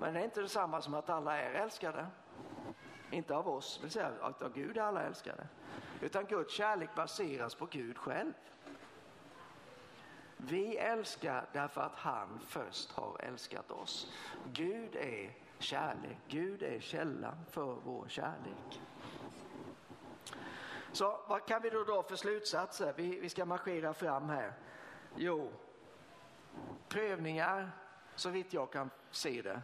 Men 0.00 0.14
det 0.14 0.20
är 0.20 0.24
inte 0.24 0.40
detsamma 0.40 0.82
som 0.82 0.94
att 0.94 1.10
alla 1.10 1.38
är 1.38 1.54
älskade. 1.54 2.06
Inte 3.10 3.36
av 3.36 3.48
oss, 3.48 3.80
vill 3.82 3.90
säga 3.90 4.12
att 4.20 4.42
av 4.42 4.52
Gud 4.52 4.76
är 4.76 4.82
alla 4.82 5.02
älskade. 5.02 5.46
Utan 6.00 6.24
Guds 6.24 6.54
kärlek 6.54 6.94
baseras 6.94 7.54
på 7.54 7.66
Gud 7.66 7.98
själv. 7.98 8.32
Vi 10.36 10.76
älskar 10.76 11.46
därför 11.52 11.80
att 11.80 11.94
han 11.94 12.40
först 12.46 12.92
har 12.92 13.16
älskat 13.20 13.70
oss. 13.70 14.12
Gud 14.52 14.96
är 14.96 15.30
kärlek. 15.58 16.18
Gud 16.28 16.62
är 16.62 16.80
källan 16.80 17.36
för 17.50 17.76
vår 17.84 18.08
kärlek. 18.08 18.80
Så 20.92 21.20
vad 21.28 21.46
kan 21.46 21.62
vi 21.62 21.70
då 21.70 21.84
dra 21.84 22.02
för 22.02 22.16
slutsatser? 22.16 22.94
Vi, 22.96 23.20
vi 23.20 23.28
ska 23.28 23.44
marschera 23.44 23.94
fram 23.94 24.28
här. 24.28 24.52
Jo, 25.16 25.52
prövningar, 26.88 27.70
så 28.14 28.30
vitt 28.30 28.52
jag 28.52 28.72
kan 28.72 28.90
se 29.10 29.42
det, 29.42 29.62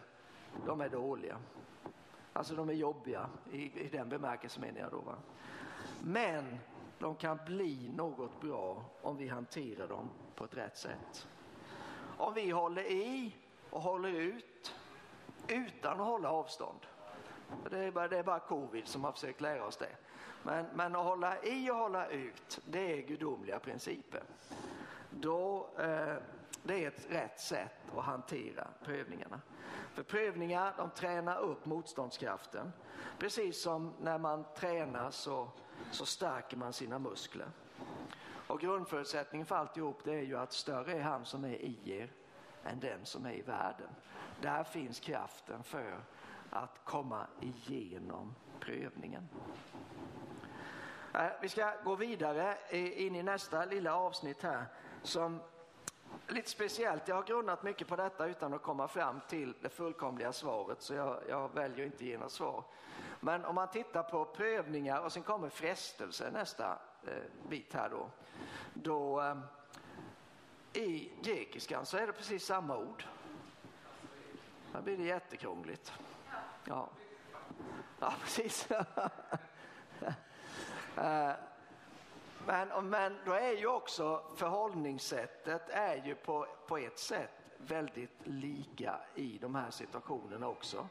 de 0.66 0.80
är 0.80 0.88
dåliga. 0.88 1.36
Alltså 2.32 2.54
de 2.54 2.68
är 2.68 2.74
jobbiga 2.74 3.30
i, 3.52 3.80
i 3.80 3.88
den 3.88 4.08
bemärkelsen 4.08 4.62
menar 4.62 4.80
jag 4.80 4.90
då. 4.90 5.00
Va? 5.00 5.16
Men 6.04 6.58
de 7.00 7.14
kan 7.14 7.38
bli 7.46 7.90
något 7.94 8.40
bra 8.40 8.84
om 9.02 9.16
vi 9.16 9.28
hanterar 9.28 9.88
dem 9.88 10.10
på 10.34 10.44
ett 10.44 10.56
rätt 10.56 10.76
sätt. 10.76 11.28
Om 12.18 12.34
vi 12.34 12.50
håller 12.50 12.82
i 12.82 13.36
och 13.70 13.82
håller 13.82 14.08
ut 14.08 14.74
utan 15.48 16.00
att 16.00 16.06
hålla 16.06 16.30
avstånd. 16.30 16.78
Det 17.70 17.78
är 17.78 17.90
bara, 17.90 18.08
det 18.08 18.18
är 18.18 18.22
bara 18.22 18.38
covid 18.38 18.86
som 18.86 19.04
har 19.04 19.12
försökt 19.12 19.40
lära 19.40 19.66
oss 19.66 19.76
det. 19.76 19.96
Men, 20.42 20.66
men 20.74 20.96
att 20.96 21.04
hålla 21.04 21.42
i 21.42 21.70
och 21.70 21.76
hålla 21.76 22.08
ut, 22.08 22.60
det 22.64 22.92
är 22.92 23.02
gudomliga 23.02 23.58
principer. 23.58 24.22
Då, 25.10 25.68
eh, 25.78 26.14
det 26.62 26.84
är 26.84 26.88
ett 26.88 27.10
rätt 27.10 27.40
sätt 27.40 27.96
att 27.96 28.04
hantera 28.04 28.68
prövningarna. 28.84 29.40
För 29.92 30.02
prövningar 30.02 30.74
de 30.76 30.90
tränar 30.90 31.38
upp 31.38 31.66
motståndskraften. 31.66 32.72
Precis 33.18 33.62
som 33.62 33.94
när 34.00 34.18
man 34.18 34.44
tränar 34.54 35.10
så, 35.10 35.48
så 35.90 36.06
stärker 36.06 36.56
man 36.56 36.72
sina 36.72 36.98
muskler. 36.98 37.50
Och 38.46 38.60
grundförutsättningen 38.60 39.46
för 39.46 39.56
alltihop 39.56 40.00
det 40.04 40.14
är 40.14 40.22
ju 40.22 40.36
att 40.36 40.52
större 40.52 40.92
är 40.92 41.00
han 41.00 41.24
som 41.24 41.44
är 41.44 41.54
i 41.54 41.78
er 41.84 42.12
än 42.64 42.80
den 42.80 43.04
som 43.04 43.26
är 43.26 43.32
i 43.32 43.42
världen. 43.42 43.88
Där 44.40 44.64
finns 44.64 45.00
kraften 45.00 45.62
för 45.62 46.00
att 46.50 46.84
komma 46.84 47.26
igenom 47.40 48.34
prövningen. 48.60 49.28
Eh, 51.14 51.26
vi 51.42 51.48
ska 51.48 51.72
gå 51.84 51.94
vidare 51.94 52.56
in 52.70 53.16
i 53.16 53.22
nästa 53.22 53.64
lilla 53.64 53.94
avsnitt 53.94 54.42
här 54.42 54.64
som 55.02 55.40
lite 56.28 56.50
speciellt. 56.50 57.08
Jag 57.08 57.16
har 57.16 57.22
grunnat 57.22 57.62
mycket 57.62 57.88
på 57.88 57.96
detta 57.96 58.26
utan 58.26 58.54
att 58.54 58.62
komma 58.62 58.88
fram 58.88 59.20
till 59.28 59.54
det 59.60 59.68
fullkomliga 59.68 60.32
svaret 60.32 60.82
så 60.82 60.94
jag, 60.94 61.20
jag 61.28 61.54
väljer 61.54 61.86
inte 61.86 62.04
ge 62.04 62.18
något 62.18 62.32
svar. 62.32 62.64
Men 63.20 63.44
om 63.44 63.54
man 63.54 63.68
tittar 63.68 64.02
på 64.02 64.24
prövningar 64.24 65.00
och 65.00 65.12
sen 65.12 65.22
kommer 65.22 65.48
frestelse 65.48 66.30
nästa 66.30 66.78
eh, 67.06 67.48
bit 67.48 67.74
här 67.74 67.90
då. 67.90 68.10
Då 68.74 69.20
eh, 69.20 69.38
i 70.72 71.12
grekiskan 71.22 71.86
så 71.86 71.96
är 71.96 72.06
det 72.06 72.12
precis 72.12 72.44
samma 72.44 72.76
ord. 72.76 73.04
Här 74.72 74.82
blir 74.82 74.96
det 74.96 75.04
jättekrångligt. 75.04 75.92
Ja, 76.64 76.88
ja 78.00 78.14
precis. 78.22 78.68
Eh, 80.96 81.32
men, 82.46 82.88
men 82.88 83.18
då 83.24 83.32
är 83.32 83.52
ju 83.52 83.66
också 83.66 84.22
förhållningssättet 84.36 85.68
är 85.68 86.06
ju 86.06 86.14
på, 86.14 86.46
på 86.66 86.78
ett 86.78 86.98
sätt 86.98 87.30
väldigt 87.56 88.26
lika 88.26 89.00
i 89.14 89.38
de 89.38 89.54
här 89.54 89.70
situationerna 89.70 90.48
också. 90.48 90.88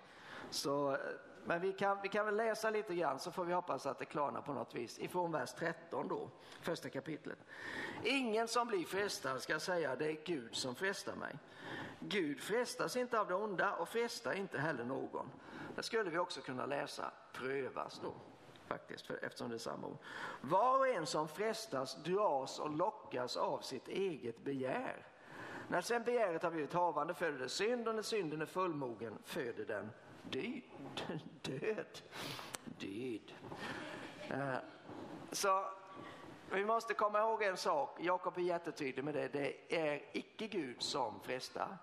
Så, 0.50 0.92
eh, 0.92 1.00
men 1.46 1.62
vi 1.62 1.74
kan, 1.74 1.98
vi 2.04 2.10
kan 2.10 2.26
väl 2.26 2.36
läsa 2.36 2.70
lite 2.70 2.96
grann 2.96 3.20
så 3.20 3.32
får 3.32 3.46
vi 3.46 3.54
hoppas 3.54 3.86
att 3.86 4.00
det 4.00 4.06
klarnar 4.06 4.42
på 4.42 4.54
något 4.54 4.76
vis 4.76 5.00
ifrån 5.00 5.32
vers 5.32 5.54
13 5.54 6.08
då, 6.08 6.30
första 6.62 6.90
kapitlet. 6.90 7.40
Ingen 8.04 8.48
som 8.48 8.68
blir 8.68 8.86
frestad 8.86 9.42
ska 9.42 9.60
säga 9.60 9.96
det 9.96 10.06
är 10.06 10.18
Gud 10.26 10.56
som 10.56 10.76
frestar 10.76 11.16
mig. 11.16 11.36
Gud 12.00 12.40
frestas 12.40 12.96
inte 12.96 13.20
av 13.20 13.28
det 13.28 13.36
onda 13.36 13.74
och 13.74 13.90
frestar 13.90 14.34
inte 14.34 14.60
heller 14.60 14.84
någon. 14.84 15.32
Det 15.76 15.84
skulle 15.84 16.10
vi 16.10 16.18
också 16.18 16.42
kunna 16.42 16.66
läsa 16.66 17.12
prövas 17.34 18.00
då 18.04 18.14
faktiskt, 18.70 19.08
för, 19.08 19.26
eftersom 19.26 19.50
det 19.50 19.56
är 19.56 19.60
samma 19.60 19.88
ord. 19.88 19.98
Var 20.42 20.80
och 20.80 20.88
en 20.88 21.06
som 21.06 21.28
frestas 21.28 22.04
dras 22.04 22.60
och 22.60 22.70
lockas 22.70 23.38
av 23.38 23.60
sitt 23.60 23.88
eget 23.88 24.44
begär. 24.44 25.06
När 25.68 25.82
sen 25.82 26.04
begäret 26.04 26.44
har 26.44 26.52
blivit 26.52 26.74
havande 26.74 27.14
föder 27.14 27.40
det 27.40 27.50
synd 27.50 27.88
och 27.88 27.96
när 27.96 28.02
synden 28.02 28.42
är 28.42 28.46
fullmogen 28.46 29.18
föder 29.24 29.66
den 29.66 29.90
död. 30.24 31.22
Död. 31.42 32.02
Död. 32.66 33.34
Uh, 34.32 34.58
så 35.32 35.66
vi 36.52 36.66
måste 36.66 36.94
komma 36.94 37.20
ihåg 37.20 37.44
en 37.44 37.58
sak, 37.58 37.98
Jakob 38.00 38.38
är 38.38 38.42
jättetydlig 38.42 39.06
med 39.06 39.14
det, 39.14 39.28
det 39.28 39.76
är 39.76 40.02
icke 40.14 40.48
Gud 40.48 40.82
som 40.82 41.20
frestar. 41.20 41.78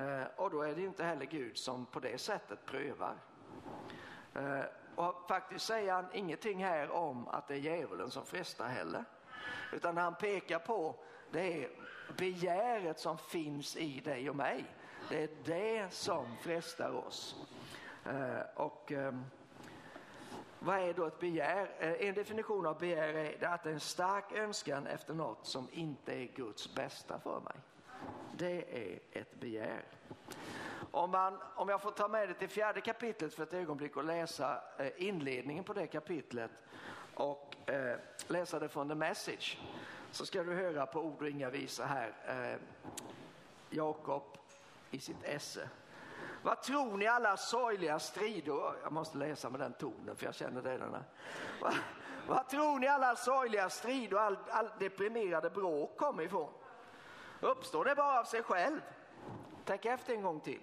Uh, 0.00 0.24
och 0.36 0.50
då 0.50 0.62
är 0.62 0.74
det 0.74 0.82
inte 0.82 1.04
heller 1.04 1.26
Gud 1.26 1.56
som 1.56 1.86
på 1.86 2.00
det 2.00 2.18
sättet 2.18 2.66
prövar. 2.66 3.14
Uh, 4.36 4.62
och 4.94 5.28
faktiskt 5.28 5.66
säger 5.66 5.92
han 5.92 6.06
ingenting 6.12 6.64
här 6.64 6.90
om 6.90 7.28
att 7.28 7.48
det 7.48 7.54
är 7.54 7.58
djävulen 7.58 8.10
som 8.10 8.26
frestar 8.26 8.68
heller. 8.68 9.04
Utan 9.72 9.96
han 9.96 10.14
pekar 10.14 10.58
på 10.58 10.96
det 11.30 11.68
begäret 12.16 12.98
som 12.98 13.18
finns 13.18 13.76
i 13.76 14.00
dig 14.00 14.30
och 14.30 14.36
mig. 14.36 14.64
Det 15.08 15.22
är 15.22 15.28
det 15.44 15.92
som 15.92 16.26
frestar 16.40 16.90
oss. 17.06 17.36
Eh, 18.04 18.40
och 18.54 18.92
ehm, 18.92 19.24
vad 20.58 20.78
är 20.78 20.94
då 20.94 21.06
ett 21.06 21.20
begär? 21.20 21.70
Eh, 21.78 22.08
en 22.08 22.14
definition 22.14 22.66
av 22.66 22.78
begär 22.78 23.14
är 23.14 23.46
att 23.46 23.62
det 23.62 23.70
är 23.70 23.74
en 23.74 23.80
stark 23.80 24.32
önskan 24.32 24.86
efter 24.86 25.14
något 25.14 25.46
som 25.46 25.68
inte 25.72 26.12
är 26.12 26.26
Guds 26.26 26.74
bästa 26.74 27.18
för 27.18 27.40
mig. 27.40 27.54
Det 28.36 28.92
är 28.92 29.20
ett 29.20 29.40
begär. 29.40 29.84
Om, 30.90 31.10
man, 31.10 31.38
om 31.56 31.68
jag 31.68 31.82
får 31.82 31.90
ta 31.90 32.08
med 32.08 32.28
det 32.28 32.34
till 32.34 32.48
fjärde 32.48 32.80
kapitlet 32.80 33.34
för 33.34 33.42
ett 33.42 33.54
ögonblick 33.54 33.96
och 33.96 34.04
läsa 34.04 34.62
eh, 34.78 34.88
inledningen 34.96 35.64
på 35.64 35.72
det 35.72 35.86
kapitlet 35.86 36.50
och 37.14 37.56
läsa 38.26 38.58
det 38.58 38.68
från 38.68 38.88
The 38.88 38.94
Message 38.94 39.58
så 40.10 40.26
ska 40.26 40.42
du 40.42 40.54
höra 40.54 40.86
på 40.86 41.00
ord 41.00 41.22
och 41.22 41.28
inga 41.28 41.50
visa 41.50 41.86
här. 41.86 42.58
Jakob 43.70 44.41
i 44.92 44.98
sitt 44.98 45.24
esse. 45.24 45.68
Vad 46.42 46.62
tror 46.62 46.96
ni 46.96 47.06
alla 47.06 47.36
sorgliga 47.36 47.98
strider, 47.98 48.74
jag 48.82 48.92
måste 48.92 49.18
läsa 49.18 49.50
med 49.50 49.60
den 49.60 49.72
tonen 49.72 50.16
för 50.16 50.24
jag 50.24 50.34
känner 50.34 50.62
det. 50.62 50.72
redan. 50.72 51.04
Vad, 51.60 51.74
vad 52.28 52.48
tror 52.48 52.78
ni 52.78 52.88
alla 52.88 53.16
sorgliga 53.16 53.70
strider 53.70 54.16
och 54.16 54.22
all, 54.22 54.36
all 54.50 54.70
deprimerade 54.78 55.50
bråk 55.50 55.96
kommer 55.96 56.22
ifrån? 56.22 56.52
Uppstår 57.40 57.84
det 57.84 57.94
bara 57.94 58.20
av 58.20 58.24
sig 58.24 58.42
själv? 58.42 58.80
Tänk 59.64 59.84
efter 59.84 60.14
en 60.14 60.22
gång 60.22 60.40
till. 60.40 60.62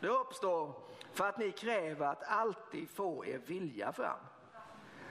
Det 0.00 0.08
uppstår 0.08 0.72
för 1.12 1.28
att 1.28 1.38
ni 1.38 1.50
kräver 1.50 2.06
att 2.06 2.22
alltid 2.22 2.90
få 2.90 3.26
er 3.26 3.38
vilja 3.38 3.92
fram. 3.92 4.18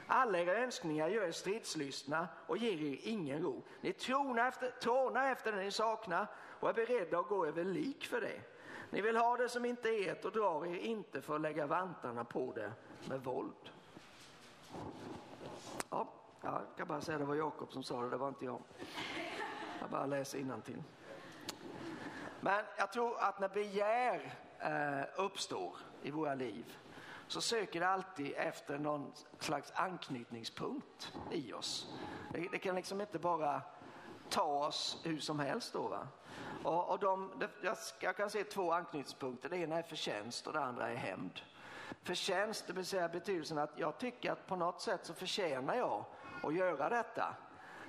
Alla 0.08 0.39
era 0.39 0.54
önskningar 0.54 1.08
gör 1.08 1.28
er 1.28 1.32
stridslystna 1.32 2.28
och 2.47 2.58
ger 2.58 2.82
er 2.82 2.97
ingen 3.04 3.43
ro. 3.43 3.64
Ni 3.82 3.93
trånar 3.93 4.47
efter, 4.47 4.72
trånar 4.72 5.32
efter 5.32 5.52
det 5.52 5.64
ni 5.64 5.72
saknar 5.72 6.28
och 6.62 6.70
är 6.70 6.74
beredda 6.74 7.20
att 7.20 7.28
gå 7.28 7.45
över 7.45 7.64
lik 7.64 8.05
för 8.05 8.22
det. 8.22 8.41
Ni 8.89 9.01
vill 9.01 9.18
ha 9.18 9.38
det 9.38 9.49
som 9.49 9.66
inte 9.66 9.89
är 9.89 10.12
ert 10.12 10.26
och 10.26 10.32
drar 10.32 10.66
er 10.66 10.78
inte 10.78 11.22
för 11.22 11.36
att 11.36 11.41
lägga 11.41 11.66
vantarna 11.66 12.24
på 12.24 12.53
det 12.55 12.74
med 13.09 13.24
våld. 13.24 13.72
Ja, 15.89 16.07
jag 16.41 16.62
kan 16.78 16.88
bara 16.88 17.01
säga 17.01 17.16
att 17.16 17.22
det 17.22 17.28
var 17.28 17.36
Jakob 17.36 17.72
som 17.72 17.84
sa 17.84 18.01
det, 18.01 18.09
det 18.09 18.18
var 18.18 18.28
inte 18.28 18.45
jag. 18.45 18.62
Jag 19.80 19.89
bara 19.89 20.05
läser 20.05 20.62
till. 20.66 20.84
Men 22.39 22.66
jag 22.78 22.91
tror 22.91 23.20
att 23.20 23.39
när 23.39 23.49
begär 23.49 24.34
eh, 24.59 25.24
uppstår 25.26 25.76
i 26.01 26.12
våra 26.12 26.36
liv 26.36 26.78
så 27.28 27.41
söker 27.41 27.80
det 27.80 27.88
alltid 27.88 28.34
efter 28.36 28.78
någon 28.78 29.12
slags 29.39 29.72
anknytningspunkt 29.76 31.14
i 31.32 31.53
oss. 31.53 31.93
Det, 32.32 32.47
det 32.51 32.59
kan 32.59 32.76
liksom 32.76 33.01
inte 33.01 33.20
bara 33.20 33.62
ta 34.30 34.68
oss 34.68 35.01
hur 35.03 35.20
som 35.20 35.39
helst. 35.39 35.74
Då, 35.74 35.88
va? 35.88 36.07
Och, 36.64 36.89
och 36.89 36.99
de, 36.99 37.32
jag, 37.62 37.78
jag, 37.99 38.18
kan 38.18 38.30
se 38.30 38.43
två 38.43 38.72
anknytningspunkter. 38.72 39.49
Det 39.49 39.57
ena 39.57 39.78
är 39.78 39.84
förtjänst 39.84 40.47
och 40.47 40.53
det 40.53 40.59
andra 40.59 40.89
är 40.89 40.95
hämnd. 40.95 41.39
Förtjänst, 42.03 42.68
det 42.68 42.74
vill 42.74 42.86
säga 42.86 43.09
betydelsen 43.09 43.57
att 43.57 43.72
jag 43.76 43.97
tycker 43.97 44.32
att 44.32 44.47
på 44.47 44.55
något 44.55 44.82
sätt 44.82 45.05
så 45.05 45.14
förtjänar 45.14 45.76
jag 45.76 46.05
att 46.43 46.55
göra 46.55 46.89
detta. 46.89 47.36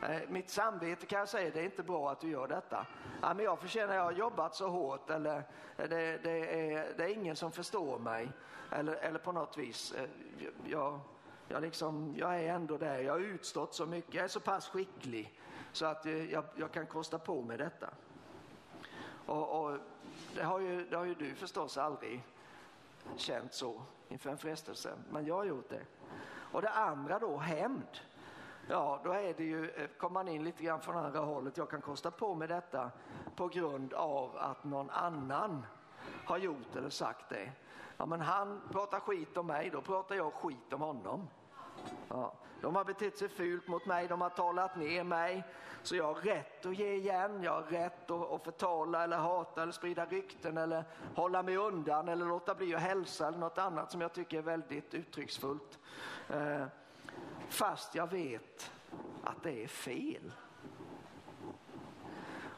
Eh, 0.03 0.20
mitt 0.29 0.51
samvete 0.51 1.07
kan 1.07 1.18
jag 1.18 1.29
säga, 1.29 1.51
det 1.51 1.61
är 1.61 1.64
inte 1.64 1.83
bra 1.83 2.11
att 2.11 2.20
du 2.20 2.31
gör 2.31 2.49
detta. 2.49 2.87
Ja, 3.23 3.35
men 3.35 3.45
jag 3.45 3.59
förtjänar, 3.59 3.95
jag 3.95 4.03
har 4.03 4.12
jobbat 4.12 4.55
så 4.55 4.68
hårt 4.68 5.11
eller 5.11 5.37
eh, 5.77 5.89
det, 5.89 6.18
det, 6.23 6.73
är, 6.75 6.95
det 6.97 7.05
är 7.05 7.09
ingen 7.09 7.37
som 7.37 7.53
förstår 7.53 7.99
mig. 7.99 8.29
Eller, 8.70 8.95
eller 8.95 9.18
på 9.18 9.33
något 9.33 9.59
vis, 9.59 9.93
eh, 9.93 10.09
jag, 10.64 11.01
jag, 11.49 11.62
liksom, 11.62 12.14
jag 12.16 12.41
är 12.41 12.55
ändå 12.55 12.77
där, 12.77 12.99
jag 12.99 13.12
har 13.12 13.20
utstått 13.20 13.75
så 13.75 13.87
mycket, 13.87 14.14
jag 14.14 14.25
är 14.25 14.29
så 14.29 14.41
pass 14.41 14.68
skicklig 14.68 15.41
så 15.73 15.87
att 15.87 16.07
eh, 16.07 16.33
jag, 16.33 16.45
jag 16.57 16.73
kan 16.73 16.87
kosta 16.87 17.18
på 17.18 17.43
mig 17.43 17.59
detta. 17.59 17.91
Och, 19.27 19.62
och 19.62 19.79
det, 20.35 20.43
har 20.43 20.61
ju, 20.61 20.87
det 20.87 20.97
har 20.97 21.05
ju 21.05 21.14
du 21.14 21.35
förstås 21.35 21.79
aldrig 21.79 22.25
känt 23.16 23.55
så 23.55 23.83
inför 24.09 24.31
en 24.31 24.39
frestelse, 24.39 24.95
men 25.11 25.27
jag 25.27 25.35
har 25.35 25.45
gjort 25.45 25.68
det. 25.68 25.83
Och 26.53 26.62
det 26.62 26.70
andra 26.70 27.18
då, 27.18 27.37
hämnd. 27.37 28.01
Ja, 28.68 29.01
då 29.05 29.12
är 29.12 29.35
det 29.35 29.45
ju, 29.45 29.70
eh, 29.70 29.87
kommer 29.87 30.14
man 30.14 30.29
in 30.29 30.45
lite 30.45 30.62
grann 30.62 30.81
från 30.81 30.97
andra 30.97 31.20
hållet. 31.20 31.57
Jag 31.57 31.70
kan 31.70 31.81
kosta 31.81 32.11
på 32.11 32.35
mig 32.35 32.49
detta 32.49 32.91
på 33.37 33.49
grund 33.49 33.93
av 33.93 34.37
att 34.37 34.64
någon 34.64 34.91
annan 34.91 35.66
har 36.25 36.39
gjort 36.39 36.77
eller 36.77 36.91
sagt 36.91 37.29
det. 37.29 37.53
Ja, 37.97 38.07
men 38.07 38.20
han 38.20 38.61
pratar 38.73 39.01
skit 39.01 39.37
om 39.37 39.47
mig, 39.47 39.70
då 39.70 39.81
pratar 39.81 40.14
jag 40.14 40.33
skit 40.33 40.73
om 40.73 40.81
honom. 40.81 41.29
Ja, 42.09 42.35
de 42.61 42.76
har 42.76 42.85
betett 42.85 43.18
sig 43.18 43.28
fult 43.28 43.68
mot 43.68 43.87
mig, 43.87 44.09
de 44.09 44.20
har 44.20 44.30
talat 44.30 44.76
ner 44.76 45.05
mig. 45.05 45.45
Så 45.83 45.97
jag 45.97 46.05
har 46.05 46.14
rätt 46.14 46.66
att 46.66 46.78
ge 46.78 46.93
igen, 46.93 47.43
jag 47.43 47.53
har 47.53 47.62
rätt 47.62 48.11
att, 48.11 48.33
att 48.33 48.45
förtala 48.45 49.05
eller 49.05 49.16
hata 49.16 49.62
eller 49.62 49.72
sprida 49.72 50.07
rykten 50.07 50.59
eller 50.59 50.85
hålla 51.14 51.43
mig 51.43 51.57
undan 51.57 52.09
eller 52.09 52.26
låta 52.26 52.55
bli 52.55 52.74
att 52.74 52.80
hälsa 52.80 53.28
eller 53.28 53.39
något 53.39 53.59
annat 53.59 53.91
som 53.91 54.01
jag 54.01 54.12
tycker 54.12 54.39
är 54.39 54.43
väldigt 54.43 54.95
uttrycksfullt. 54.95 55.78
Eh, 56.28 56.64
fast 57.49 57.95
jag 57.95 58.11
vet 58.11 58.72
att 59.24 59.43
det 59.43 59.64
är 59.64 59.68
fel. 59.68 60.33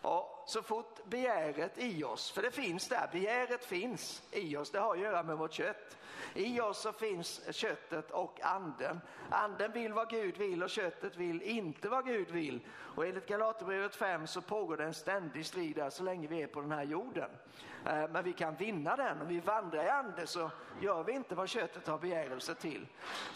Ja, 0.02 0.44
så 0.46 0.62
fort 0.62 1.04
begäret 1.04 1.78
i 1.78 2.04
oss, 2.04 2.30
för 2.30 2.42
det 2.42 2.50
finns 2.50 2.88
där, 2.88 3.08
begäret 3.12 3.64
finns 3.64 4.22
i 4.30 4.56
oss, 4.56 4.70
det 4.70 4.78
har 4.78 4.94
att 4.94 5.00
göra 5.00 5.22
med 5.22 5.38
vårt 5.38 5.52
kött. 5.52 5.96
I 6.34 6.60
oss 6.60 6.80
så 6.80 6.92
finns 6.92 7.54
köttet 7.54 8.10
och 8.10 8.40
anden. 8.42 9.00
Anden 9.30 9.72
vill 9.72 9.92
vad 9.92 10.10
Gud 10.10 10.36
vill 10.36 10.62
och 10.62 10.70
köttet 10.70 11.16
vill 11.16 11.42
inte 11.42 11.88
vad 11.88 12.04
Gud 12.04 12.30
vill. 12.30 12.60
Och 12.68 13.06
enligt 13.06 13.26
Galaterbrevet 13.26 13.96
5 13.96 14.26
så 14.26 14.40
pågår 14.40 14.76
det 14.76 14.84
en 14.84 14.94
ständig 14.94 15.46
strid 15.46 15.76
där 15.76 15.90
så 15.90 16.02
länge 16.02 16.28
vi 16.28 16.42
är 16.42 16.46
på 16.46 16.60
den 16.60 16.72
här 16.72 16.82
jorden. 16.82 17.30
Eh, 17.86 18.08
men 18.10 18.24
vi 18.24 18.32
kan 18.32 18.54
vinna 18.54 18.96
den. 18.96 19.20
Om 19.20 19.28
vi 19.28 19.40
vandrar 19.40 19.84
i 19.84 19.88
anden 19.88 20.26
så 20.26 20.50
gör 20.80 21.04
vi 21.04 21.12
inte 21.12 21.34
vad 21.34 21.48
köttet 21.48 21.86
har 21.86 21.98
begärelse 21.98 22.54
till. 22.54 22.86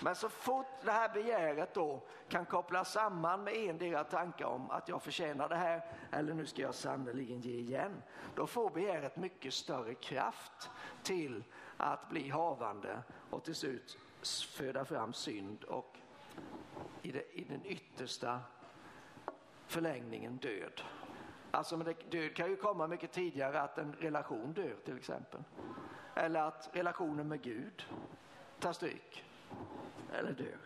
Men 0.03 0.15
så 0.15 0.29
fort 0.29 0.67
det 0.85 0.93
här 0.93 1.09
begäret 1.09 1.75
då 1.75 2.03
kan 2.29 2.47
kopplas 2.47 2.93
samman 2.93 3.45
med 3.45 3.55
endera 3.55 4.05
tankar 4.05 4.47
om 4.47 4.71
att 4.71 4.89
jag 4.89 5.03
förtjänar 5.03 5.49
det 5.49 5.57
här 5.57 5.83
eller 6.13 6.35
nu 6.35 6.47
ska 6.47 6.63
jag 6.63 6.75
sannerligen 6.75 7.41
ge 7.41 7.59
igen. 7.59 8.03
Då 8.35 8.47
får 8.47 8.71
begäret 8.71 9.17
mycket 9.17 9.55
större 9.55 9.95
kraft 9.95 10.71
till 11.03 11.45
att 11.79 12.09
bli 12.11 12.29
havande 12.29 13.03
och 13.31 13.45
till 13.45 13.55
slut 13.55 13.99
föda 14.49 14.85
fram 14.85 15.13
synd 15.13 15.65
och 15.65 15.97
i, 17.03 17.13
det, 17.13 17.39
i 17.39 17.45
den 17.45 17.67
yttersta 17.67 18.41
förlängningen 19.67 20.37
död. 20.37 20.83
Alltså 21.51 21.77
död 22.11 22.37
kan 22.37 22.51
ju 22.51 22.57
komma 22.57 22.87
mycket 22.87 23.13
tidigare 23.13 23.61
att 23.61 23.79
en 23.79 23.93
relation 23.93 24.53
dör 24.53 24.77
till 24.85 24.97
exempel. 24.97 25.45
Eller 26.15 26.41
att 26.41 26.71
relationen 26.73 27.29
med 27.29 27.43
Gud 27.43 27.87
tar 28.59 28.73
stryk 28.73 29.25
eller 30.13 30.33
dör. 30.33 30.59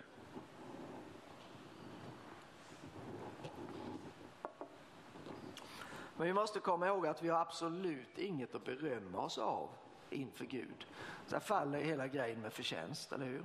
Men 6.17 6.27
vi 6.27 6.33
måste 6.33 6.61
komma 6.61 6.87
ihåg 6.87 7.07
att 7.07 7.23
vi 7.23 7.29
har 7.29 7.41
absolut 7.41 8.19
inget 8.19 8.55
att 8.55 8.65
berömma 8.65 9.19
oss 9.19 9.39
av 9.39 9.71
inför 10.13 10.45
Gud. 10.45 10.87
Så 11.27 11.41
faller 11.41 11.79
hela 11.79 12.07
grejen 12.07 12.41
med 12.41 12.53
förtjänst, 12.53 13.13
eller 13.13 13.27
hur? 13.27 13.45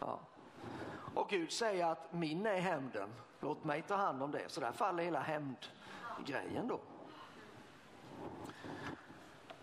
Ja. 0.00 0.20
Och 1.14 1.28
Gud 1.28 1.52
säger 1.52 1.86
att 1.86 2.12
min 2.12 2.46
är 2.46 2.60
hämnden, 2.60 3.08
låt 3.40 3.64
mig 3.64 3.82
ta 3.82 3.94
hand 3.94 4.22
om 4.22 4.30
det. 4.30 4.48
Så 4.48 4.60
där 4.60 4.72
faller 4.72 5.02
hela 5.02 5.20
hämndgrejen 5.20 6.68
då. 6.68 6.80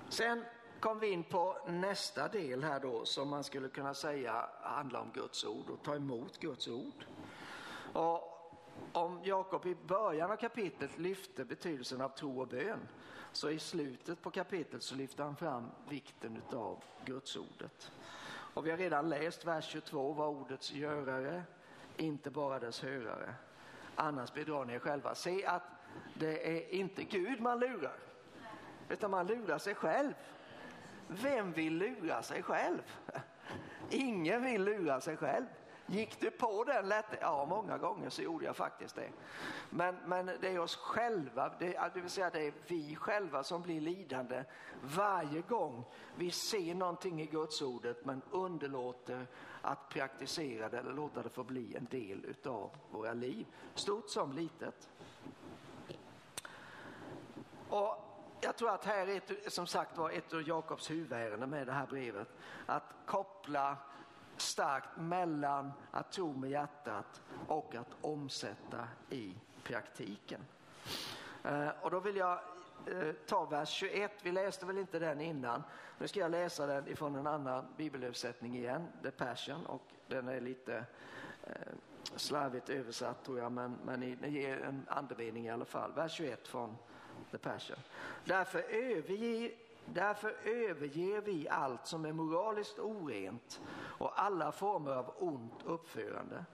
Sen 0.09 0.45
kom 0.79 0.99
vi 0.99 1.09
in 1.09 1.23
på 1.23 1.57
nästa 1.67 2.27
del 2.27 2.63
här 2.63 2.79
då 2.79 3.05
som 3.05 3.29
man 3.29 3.43
skulle 3.43 3.69
kunna 3.69 3.93
säga 3.93 4.49
handlar 4.61 4.99
om 5.01 5.11
Guds 5.13 5.45
ord 5.45 5.69
och 5.69 5.83
ta 5.83 5.95
emot 5.95 6.37
Guds 6.37 6.67
ord. 6.67 7.05
Och 7.93 8.33
om 8.91 9.19
Jakob 9.23 9.65
i 9.65 9.75
början 9.75 10.31
av 10.31 10.35
kapitlet 10.35 10.97
lyfte 10.97 11.45
betydelsen 11.45 12.01
av 12.01 12.09
tro 12.09 12.41
och 12.41 12.47
bön 12.47 12.87
så 13.35 13.49
i 13.49 13.59
slutet 13.59 14.21
på 14.21 14.31
kapitlet 14.31 14.83
så 14.83 14.95
lyfter 14.95 15.23
han 15.23 15.35
fram 15.35 15.71
vikten 15.89 16.41
av 16.53 16.83
Gudsordet. 17.05 17.91
Och 18.53 18.65
vi 18.65 18.71
har 18.71 18.77
redan 18.77 19.09
läst 19.09 19.45
vers 19.45 19.65
22, 19.65 20.13
var 20.13 20.27
ordets 20.27 20.71
görare, 20.71 21.43
inte 21.97 22.31
bara 22.31 22.59
dess 22.59 22.81
hörare. 22.81 23.35
Annars 23.95 24.33
bedrar 24.33 24.65
ni 24.65 24.73
er 24.73 24.79
själva. 24.79 25.15
Se 25.15 25.45
att 25.45 25.63
det 26.13 26.57
är 26.57 26.73
inte 26.73 27.03
Gud 27.03 27.41
man 27.41 27.59
lurar, 27.59 27.97
utan 28.89 29.11
man 29.11 29.27
lurar 29.27 29.57
sig 29.57 29.75
själv. 29.75 30.13
Vem 31.07 31.51
vill 31.51 31.77
lura 31.77 32.23
sig 32.23 32.43
själv? 32.43 32.81
Ingen 33.89 34.43
vill 34.43 34.63
lura 34.63 35.01
sig 35.01 35.17
själv. 35.17 35.45
Gick 35.85 36.19
du 36.19 36.31
på 36.31 36.63
den 36.63 36.87
lätt? 36.87 37.05
Ja, 37.21 37.45
många 37.45 37.77
gånger 37.77 38.09
så 38.09 38.21
gjorde 38.21 38.45
jag 38.45 38.55
faktiskt 38.55 38.95
det. 38.95 39.09
Men, 39.69 39.95
men 40.05 40.25
det 40.25 40.47
är 40.47 40.59
oss 40.59 40.75
själva, 40.75 41.53
det, 41.59 41.91
det 41.93 42.01
vill 42.01 42.09
säga 42.09 42.29
det 42.29 42.47
är 42.47 42.53
vi 42.67 42.95
själva 42.95 43.43
som 43.43 43.61
blir 43.61 43.81
lidande 43.81 44.43
varje 44.81 45.41
gång 45.41 45.85
vi 46.15 46.31
ser 46.31 46.75
någonting 46.75 47.21
i 47.21 47.25
Guds 47.25 47.61
ordet 47.61 48.05
men 48.05 48.21
underlåter 48.31 49.27
att 49.61 49.89
praktisera 49.89 50.69
det 50.69 50.79
eller 50.79 50.93
låta 50.93 51.23
det 51.23 51.29
få 51.29 51.43
bli 51.43 51.75
en 51.75 51.85
del 51.85 52.25
utav 52.25 52.69
våra 52.91 53.13
liv. 53.13 53.45
Stort 53.75 54.09
som 54.09 54.33
litet. 54.33 54.89
Och 57.69 58.13
jag 58.41 58.55
tror 58.55 58.69
att 58.69 58.85
här 58.85 59.07
är 59.07 59.17
ett, 59.17 59.53
som 59.53 59.67
sagt 59.67 59.97
var 59.97 60.09
ett 60.09 60.33
av 60.33 60.47
Jakobs 60.47 60.91
huvudärenden 60.91 61.49
med 61.49 61.67
det 61.67 61.73
här 61.73 61.85
brevet. 61.85 62.27
Att 62.65 62.83
koppla 63.05 63.77
starkt 64.37 64.97
mellan 64.97 65.71
att 65.91 66.11
tro 66.11 66.33
med 66.33 66.49
hjärtat 66.49 67.21
och 67.47 67.75
att 67.75 67.89
omsätta 68.01 68.87
i 69.09 69.35
praktiken. 69.63 70.41
Eh, 71.43 71.69
och 71.81 71.91
då 71.91 71.99
vill 71.99 72.15
jag 72.15 72.39
eh, 72.85 73.11
ta 73.27 73.45
vers 73.45 73.69
21, 73.69 74.11
vi 74.23 74.31
läste 74.31 74.65
väl 74.65 74.77
inte 74.77 74.99
den 74.99 75.21
innan. 75.21 75.63
Nu 75.97 76.07
ska 76.07 76.19
jag 76.19 76.31
läsa 76.31 76.65
den 76.65 76.87
ifrån 76.87 77.15
en 77.15 77.27
annan 77.27 77.65
bibelöversättning 77.77 78.55
igen, 78.55 78.87
The 79.03 79.11
Passion, 79.11 79.65
och 79.65 79.83
den 80.07 80.27
är 80.27 80.41
lite 80.41 80.85
eh, 81.43 81.53
slarvigt 82.15 82.69
översatt 82.69 83.23
tror 83.23 83.39
jag, 83.39 83.51
men, 83.51 83.77
men 83.85 84.17
den 84.21 84.33
ger 84.33 84.57
en 84.57 84.85
andemening 84.89 85.45
i 85.45 85.49
alla 85.49 85.65
fall. 85.65 85.91
Vers 85.93 86.11
21 86.11 86.47
från 86.47 86.77
The 87.31 87.37
Passion. 87.37 87.77
Därför 88.25 88.59
överge 88.59 89.51
Därför 89.85 90.35
överger 90.43 91.21
vi 91.21 91.49
allt 91.49 91.87
som 91.87 92.05
är 92.05 92.13
moraliskt 92.13 92.79
orent 92.79 93.61
och 93.75 94.21
alla 94.21 94.51
former 94.51 94.91
av 94.91 95.13
ont 95.17 95.63
uppförande. 95.65 96.45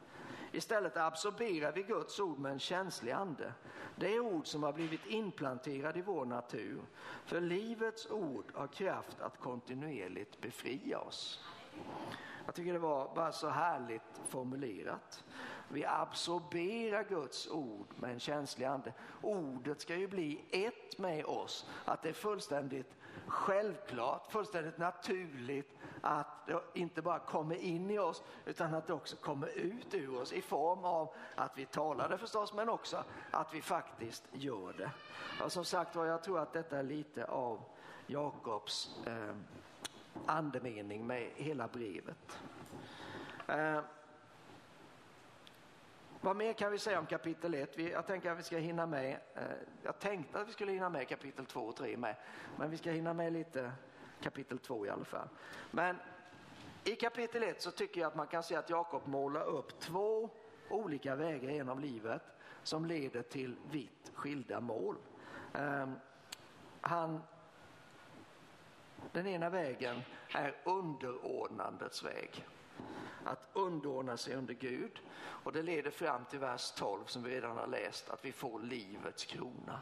Istället 0.52 0.98
absorberar 0.98 1.72
vi 1.72 1.84
Guds 1.84 2.20
ord 2.20 2.40
med 2.40 2.52
en 2.52 2.60
känslig 2.60 3.12
ande. 3.12 3.54
Det 3.96 4.16
är 4.16 4.20
ord 4.20 4.48
som 4.48 4.64
har 4.64 4.74
blivit 4.74 5.06
implanterade 5.06 6.00
i 6.00 6.02
vår 6.02 6.26
natur. 6.26 6.82
För 7.26 7.42
livets 7.42 8.12
ord 8.12 8.46
har 8.54 8.68
kraft 8.68 9.22
att 9.22 9.40
kontinuerligt 9.40 10.42
befria 10.42 11.00
oss. 11.00 11.44
Jag 12.46 12.56
tycker 12.56 12.74
det 12.74 12.80
var 12.80 13.16
bara 13.16 13.32
så 13.32 13.48
härligt 13.50 14.22
formulerat. 14.28 15.24
Vi 15.68 15.86
absorberar 15.86 17.04
Guds 17.04 17.48
ord 17.48 17.88
med 17.96 18.12
en 18.12 18.20
känslig 18.20 18.66
ande. 18.66 18.94
Ordet 19.22 19.82
ska 19.82 19.96
ju 19.96 20.08
bli 20.08 20.46
ett 20.52 20.98
med 20.98 21.26
oss. 21.26 21.70
Att 21.86 22.02
det 22.02 22.10
är 22.10 22.14
fullständigt 22.14 22.96
självklart, 23.30 24.32
fullständigt 24.32 24.78
naturligt 24.78 25.78
att 26.02 26.48
det 26.48 26.62
inte 26.74 27.02
bara 27.02 27.20
kommer 27.20 27.56
in 27.56 27.92
i 27.92 28.00
oss 28.00 28.24
utan 28.46 28.74
att 28.74 28.88
det 28.88 28.94
också 28.94 29.16
kommer 29.16 29.48
ut 29.58 29.94
ur 29.94 30.22
oss 30.22 30.34
i 30.34 30.42
form 30.42 30.86
av 30.86 31.14
att 31.36 31.58
vi 31.58 31.66
talar 31.66 32.10
det 32.10 32.18
förstås 32.18 32.54
men 32.54 32.70
också 32.70 33.04
att 33.32 33.54
vi 33.54 33.62
faktiskt 33.62 34.24
gör 34.32 34.74
det. 34.78 34.92
Och 35.44 35.52
som 35.52 35.66
sagt 35.66 35.96
var, 35.96 36.06
jag 36.06 36.24
tror 36.24 36.40
att 36.40 36.54
detta 36.54 36.78
är 36.78 36.84
lite 36.84 37.26
av 37.26 37.64
Jakobs 38.08 38.98
eh, 39.08 39.36
andemening 40.26 41.08
med 41.08 41.30
hela 41.36 41.68
brevet. 41.68 42.40
Eh, 43.48 43.80
vad 46.22 46.36
mer 46.36 46.54
kan 46.54 46.72
vi 46.72 46.80
säga 46.80 47.00
om 47.00 47.06
kapitel 47.06 47.54
1? 47.54 47.78
Jag 47.78 48.08
tänker 48.08 48.32
att 48.32 48.40
vi 48.40 48.44
ska 48.44 48.58
hinna 48.58 48.86
med, 48.86 49.20
eh, 49.36 49.44
jag 49.84 50.00
tänkte 50.00 50.40
att 50.40 50.48
vi 50.48 50.52
skulle 50.52 50.72
hinna 50.72 50.90
med 50.90 51.08
kapitel 51.08 51.46
2 51.46 51.60
och 51.60 51.76
3 51.76 51.98
med, 51.98 52.16
men 52.58 52.72
vi 52.72 52.78
ska 52.78 52.92
hinna 52.92 53.14
med 53.14 53.34
lite 53.34 53.72
kapitel 54.22 54.60
2 54.60 54.86
i 54.86 54.90
alla 54.90 55.06
fall. 55.06 55.28
Men 55.72 55.96
i 56.84 56.96
kapitel 56.96 57.44
1 57.44 57.62
så 57.62 57.72
tycker 57.72 58.02
jag 58.02 58.08
att 58.08 58.16
man 58.16 58.28
kan 58.28 58.44
se 58.44 58.56
att 58.56 58.70
Jakob 58.70 59.08
målar 59.08 59.44
upp 59.44 59.80
två 59.80 60.30
olika 60.70 61.16
vägar 61.16 61.50
genom 61.50 61.80
livet 61.80 62.24
som 62.64 62.86
leder 62.86 63.22
till 63.22 63.56
vitt 63.72 64.12
skilda 64.14 64.60
mål. 64.60 64.96
Ehm, 65.54 65.94
han, 66.82 67.22
den 69.12 69.28
ena 69.28 69.50
vägen 69.50 70.02
är 70.34 70.56
underordnandets 70.64 72.04
väg. 72.04 72.46
Att 73.30 73.50
underordna 73.54 74.18
sig 74.18 74.36
under 74.36 74.54
Gud. 74.54 75.00
Och 75.18 75.54
det 75.54 75.62
leder 75.62 75.92
fram 75.92 76.26
till 76.26 76.40
vers 76.40 76.72
12 76.72 77.06
som 77.06 77.24
vi 77.24 77.30
redan 77.30 77.58
har 77.58 77.68
läst, 77.68 78.10
att 78.10 78.26
vi 78.26 78.32
får 78.32 78.60
livets 78.60 79.26
krona. 79.26 79.82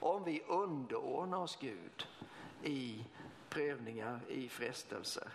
Om 0.00 0.24
vi 0.24 0.42
underordnar 0.42 1.38
oss 1.38 1.58
Gud 1.60 2.06
i 2.62 3.06
prövningar, 3.48 4.20
i 4.28 4.48
frestelser. 4.48 5.28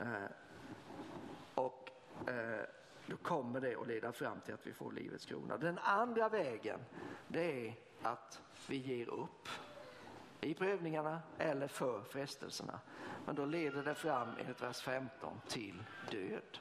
Eh, 0.00 0.30
och 1.54 1.90
eh, 2.26 2.66
då 3.06 3.16
kommer 3.16 3.60
det 3.60 3.76
att 3.76 3.88
leda 3.88 4.12
fram 4.12 4.40
till 4.40 4.54
att 4.54 4.66
vi 4.66 4.72
får 4.72 4.92
livets 4.92 5.26
krona. 5.26 5.56
Den 5.56 5.78
andra 5.78 6.28
vägen, 6.28 6.80
det 7.28 7.68
är 7.68 7.74
att 8.02 8.42
vi 8.68 8.76
ger 8.76 9.08
upp 9.08 9.48
i 10.40 10.54
prövningarna 10.54 11.20
eller 11.38 11.68
för 11.68 12.02
frestelserna. 12.02 12.80
Men 13.26 13.34
då 13.34 13.44
leder 13.44 13.82
det 13.82 13.94
fram 13.94 14.28
enligt 14.40 14.62
vers 14.62 14.80
15 14.82 15.40
till 15.48 15.82
död. 16.10 16.58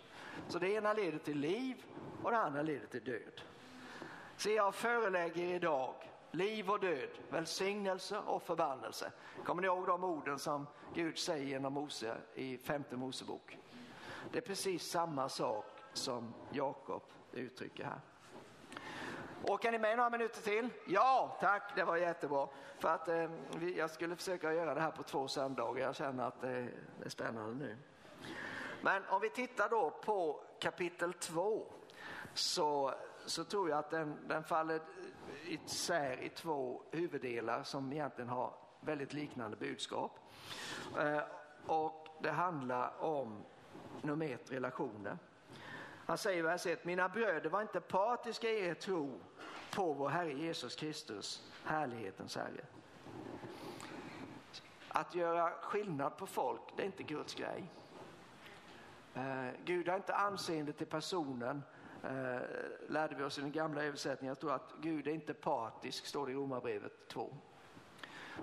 Så 0.48 0.60
det 0.60 0.70
ena 0.70 0.94
leder 0.94 1.20
till 1.20 1.38
liv 1.38 1.86
och 2.24 2.32
det 2.32 2.38
andra 2.38 2.62
leder 2.62 2.88
till 2.88 3.04
död. 3.04 3.42
Så 4.38 4.50
jag 4.50 4.76
förelägger 4.76 5.56
idag 5.56 5.94
liv 6.32 6.70
och 6.70 6.80
död, 6.80 7.10
välsignelse 7.30 8.18
och 8.18 8.44
förbannelse. 8.44 9.12
Kommer 9.46 9.62
ni 9.62 9.66
ihåg 9.68 9.88
de 9.88 10.04
orden 10.04 10.40
som 10.40 10.68
Gud 10.94 11.18
säger 11.18 11.46
genom 11.46 11.74
Mose 11.74 12.18
i 12.34 12.58
femte 12.58 12.98
Mosebok? 12.98 13.58
Det 14.32 14.38
är 14.38 14.42
precis 14.42 14.84
samma 14.84 15.30
sak 15.30 15.66
som 15.94 16.34
Jakob 16.52 17.04
uttrycker 17.32 17.84
här. 17.84 18.02
Orkar 19.44 19.72
ni 19.72 19.80
med 19.80 19.98
några 19.98 20.10
minuter 20.10 20.42
till? 20.42 20.70
Ja, 20.88 21.38
tack, 21.42 21.76
det 21.76 21.84
var 21.84 21.98
jättebra. 21.98 22.48
För 22.80 22.90
att 22.90 23.08
eh, 23.08 23.30
jag 23.78 23.90
skulle 23.90 24.16
försöka 24.16 24.54
göra 24.54 24.74
det 24.74 24.82
här 24.82 24.92
på 24.92 25.04
två 25.04 25.28
söndagar. 25.28 25.86
Jag 25.86 25.96
känner 25.96 26.28
att 26.28 26.44
eh, 26.44 26.50
det 26.50 27.06
är 27.06 27.10
spännande 27.10 27.66
nu. 27.66 27.78
Men 28.82 29.04
om 29.10 29.22
vi 29.22 29.30
tittar 29.30 29.70
då 29.70 29.90
på 29.90 30.44
kapitel 30.60 31.14
2 31.14 31.66
så, 32.34 32.94
så 33.26 33.44
tror 33.44 33.70
jag 33.70 33.80
att 33.80 33.90
den, 33.90 34.18
den 34.28 34.44
faller 34.44 34.82
isär 35.46 36.18
i 36.22 36.30
två 36.30 36.82
huvuddelar 36.92 37.64
som 37.64 37.94
egentligen 37.94 38.30
har 38.30 38.54
väldigt 38.80 39.14
liknande 39.14 39.58
budskap. 39.58 40.20
Eh, 41.00 41.22
och 41.66 42.08
det 42.22 42.32
handlar 42.32 43.04
om 43.04 43.44
nummer 44.02 44.34
ett, 44.34 44.52
relationer. 44.52 45.18
Han 46.06 46.18
säger 46.18 46.40
i 46.40 46.42
vers 46.42 46.66
1, 46.66 46.86
mina 46.86 47.10
bröder 47.10 47.50
var 47.50 47.62
inte 47.62 47.82
partiska 47.82 48.50
i 48.50 48.66
er 48.66 48.74
tro 48.74 49.20
på 49.76 49.94
vår 49.94 50.10
Herre 50.10 50.34
Jesus 50.34 50.76
Kristus, 50.76 51.52
härlighetens 51.66 52.36
Herre. 52.36 52.66
Att 54.88 55.16
göra 55.16 55.52
skillnad 55.52 56.18
på 56.18 56.28
folk, 56.28 56.62
det 56.76 56.82
är 56.82 56.86
inte 56.86 57.04
Guds 57.04 57.36
grej. 57.36 57.72
Eh, 59.14 59.50
Gud 59.66 59.90
har 59.90 59.96
inte 59.96 60.16
anseende 60.16 60.74
till 60.74 60.88
personen, 60.88 61.64
eh, 62.04 62.42
lärde 62.90 63.16
vi 63.16 63.24
oss 63.24 63.38
i 63.38 63.42
den 63.42 63.52
gamla 63.52 63.84
översättningen. 63.84 64.32
Jag 64.32 64.40
tror 64.40 64.54
att 64.54 64.74
Gud 64.82 65.08
är 65.08 65.12
inte 65.12 65.34
partisk, 65.34 66.06
står 66.06 66.26
det 66.26 66.32
i 66.32 66.36
Romarbrevet 66.36 67.08
2. 67.08 67.34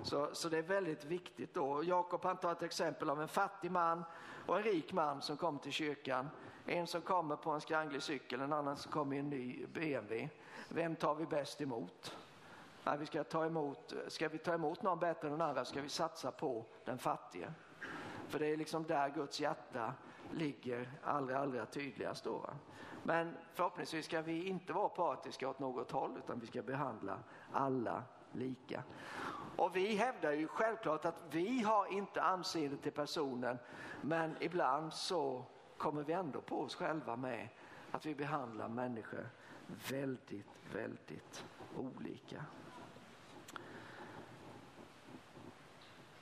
Så, 0.03 0.29
så 0.33 0.49
det 0.49 0.59
är 0.59 0.63
väldigt 0.63 1.05
viktigt 1.05 1.55
då. 1.55 1.85
Jakob 1.85 2.25
han 2.25 2.37
tar 2.37 2.53
ett 2.53 2.63
exempel 2.63 3.11
av 3.11 3.23
en 3.23 3.29
fattig 3.29 3.71
man 3.71 4.05
och 4.47 4.57
en 4.57 4.63
rik 4.63 4.93
man 4.93 5.23
som 5.23 5.37
kom 5.37 5.59
till 5.59 5.73
kyrkan. 5.73 6.29
En 6.67 6.87
som 6.87 7.01
kommer 7.01 7.37
på 7.37 7.51
en 7.51 7.61
skranglig 7.61 8.03
cykel, 8.03 8.41
en 8.41 8.53
annan 8.53 8.77
som 8.77 8.93
kommer 8.93 9.17
i 9.17 9.19
en 9.19 9.31
ny 9.31 9.67
BMW. 9.67 10.29
Vem 10.69 10.97
tar 10.97 11.15
vi 11.15 11.27
bäst 11.27 11.61
emot? 11.61 12.17
Nej, 12.85 12.99
vi 12.99 13.07
ska, 13.07 13.25
ta 13.25 13.47
emot 13.47 13.95
ska 14.09 14.29
vi 14.29 14.39
ta 14.39 14.55
emot 14.55 14.83
någon 14.83 14.99
bättre 14.99 15.29
än 15.29 15.33
den 15.33 15.49
andra 15.49 15.65
ska 15.65 15.81
vi 15.81 15.89
satsa 15.89 16.31
på 16.31 16.65
den 16.85 16.99
fattige. 16.99 17.53
För 18.29 18.39
det 18.39 18.47
är 18.47 18.57
liksom 18.57 18.85
där 18.85 19.09
Guds 19.09 19.41
hjärta 19.41 19.95
ligger 20.35 20.91
allra, 21.05 21.39
allra 21.39 21.67
tydligast. 21.67 22.25
Då. 22.25 22.51
Men 23.03 23.35
förhoppningsvis 23.55 24.07
ska 24.07 24.23
vi 24.23 24.49
inte 24.49 24.73
vara 24.73 24.89
partiska 24.89 25.49
åt 25.49 25.59
något 25.59 25.91
håll 25.91 26.19
utan 26.25 26.41
vi 26.41 26.47
ska 26.47 26.63
behandla 26.63 27.19
alla 27.53 28.03
lika. 28.33 28.83
Och 29.57 29.77
vi 29.77 29.95
hävdar 29.95 30.33
ju 30.33 30.49
självklart 30.49 31.05
att 31.05 31.23
vi 31.31 31.63
har 31.63 31.93
inte 31.93 32.23
anseende 32.23 32.77
till 32.77 32.93
personen 32.93 33.59
men 34.03 34.37
ibland 34.41 34.93
så 34.93 35.45
kommer 35.77 36.03
vi 36.03 36.13
ändå 36.13 36.41
på 36.41 36.61
oss 36.61 36.75
själva 36.75 37.17
med 37.17 37.49
att 37.91 38.07
vi 38.07 38.15
behandlar 38.15 38.69
människor 38.69 39.29
väldigt, 39.91 40.47
väldigt 40.73 41.45
olika. 41.77 42.45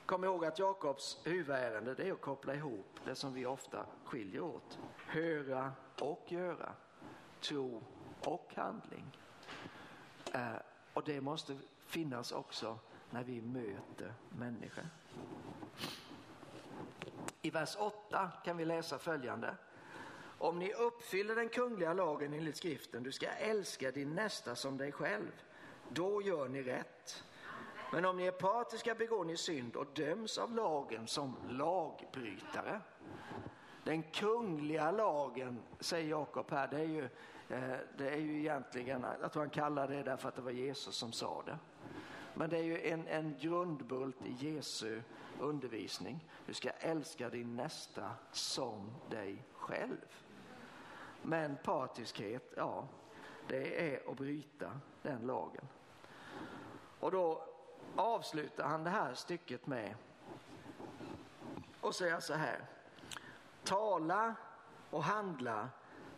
Kom 0.07 0.25
ihåg 0.25 0.45
att 0.45 0.59
Jakobs 0.59 1.19
huvudärende 1.25 1.95
det 1.95 2.09
är 2.09 2.13
att 2.13 2.21
koppla 2.21 2.55
ihop 2.55 3.01
det 3.05 3.15
som 3.15 3.35
vi 3.35 3.47
ofta 3.47 3.87
skiljer 4.05 4.41
åt. 4.41 4.79
Höra 4.97 5.73
och 6.01 6.25
göra. 6.29 6.73
Tro 7.41 7.83
och 8.25 8.53
handling. 8.55 9.19
Eh, 10.33 10.57
och 10.95 11.05
det 11.05 11.21
måste 11.21 11.59
finnas 11.79 12.33
också 12.33 12.79
när 13.11 13.25
vi 13.25 13.43
möter 13.43 14.15
människor. 14.29 14.85
I 17.43 17.51
vers 17.51 17.77
8 17.79 18.31
kan 18.45 18.57
vi 18.57 18.65
läsa 18.65 18.99
följande. 18.99 19.57
Om 20.39 20.59
ni 20.59 20.73
uppfyller 20.73 21.37
den 21.37 21.49
kungliga 21.49 21.93
lagen 21.93 22.33
enligt 22.33 22.57
skriften, 22.57 23.03
du 23.03 23.13
ska 23.13 23.27
älska 23.27 23.91
din 23.91 24.15
nästa 24.15 24.57
som 24.57 24.77
dig 24.77 24.93
själv, 24.93 25.43
då 25.89 26.23
gör 26.23 26.49
ni 26.49 26.63
rätt. 26.63 27.25
Men 27.93 28.05
om 28.05 28.17
ni 28.17 28.27
är 28.27 28.33
partiska 28.33 28.95
begår 28.95 29.25
ni 29.25 29.37
synd 29.37 29.77
och 29.77 29.87
döms 29.95 30.39
av 30.39 30.55
lagen 30.55 31.07
som 31.07 31.37
lagbrytare. 31.49 32.81
Den 33.85 34.03
kungliga 34.03 34.91
lagen, 34.91 35.63
säger 35.81 36.11
Jakob 36.11 36.51
här, 36.51 36.69
det 36.69 36.79
är 36.79 36.85
ju, 36.85 37.05
eh, 37.49 37.79
det 37.99 38.11
är 38.11 38.17
ju 38.17 38.39
egentligen, 38.39 39.07
jag 39.21 39.33
tror 39.33 39.43
han 39.43 39.51
kallar 39.51 39.89
det 39.89 40.03
därför 40.03 40.29
att 40.29 40.37
det 40.37 40.43
var 40.43 40.51
Jesus 40.51 40.97
som 40.97 41.13
sa 41.13 41.43
det. 41.47 41.59
Men 42.35 42.51
det 42.51 42.59
är 42.59 42.63
ju 42.63 42.89
en, 42.89 43.07
en 43.07 43.37
grundbult 43.41 44.17
i 44.27 44.33
Jesu 44.33 45.03
undervisning. 45.41 46.29
Du 46.47 46.55
ska 46.55 46.71
älska 46.71 47.31
din 47.31 47.57
nästa 47.57 48.11
som 48.33 48.91
dig 49.11 49.45
själv. 49.53 50.25
Men 51.23 51.57
partiskhet, 51.65 52.53
ja, 52.57 52.89
det 53.49 53.95
är 53.95 54.11
att 54.11 54.17
bryta 54.17 54.81
den 55.03 55.27
lagen. 55.27 55.69
Och 57.01 57.11
då 57.11 57.56
avslutar 57.97 58.65
han 58.65 58.85
det 58.85 58.91
här 58.91 59.15
stycket 59.15 59.67
med 59.67 59.95
och 61.81 61.95
säga 61.95 62.21
så 62.21 62.35
här. 62.35 62.61
Tala 63.65 64.35
och 64.91 65.05
handla 65.05 65.69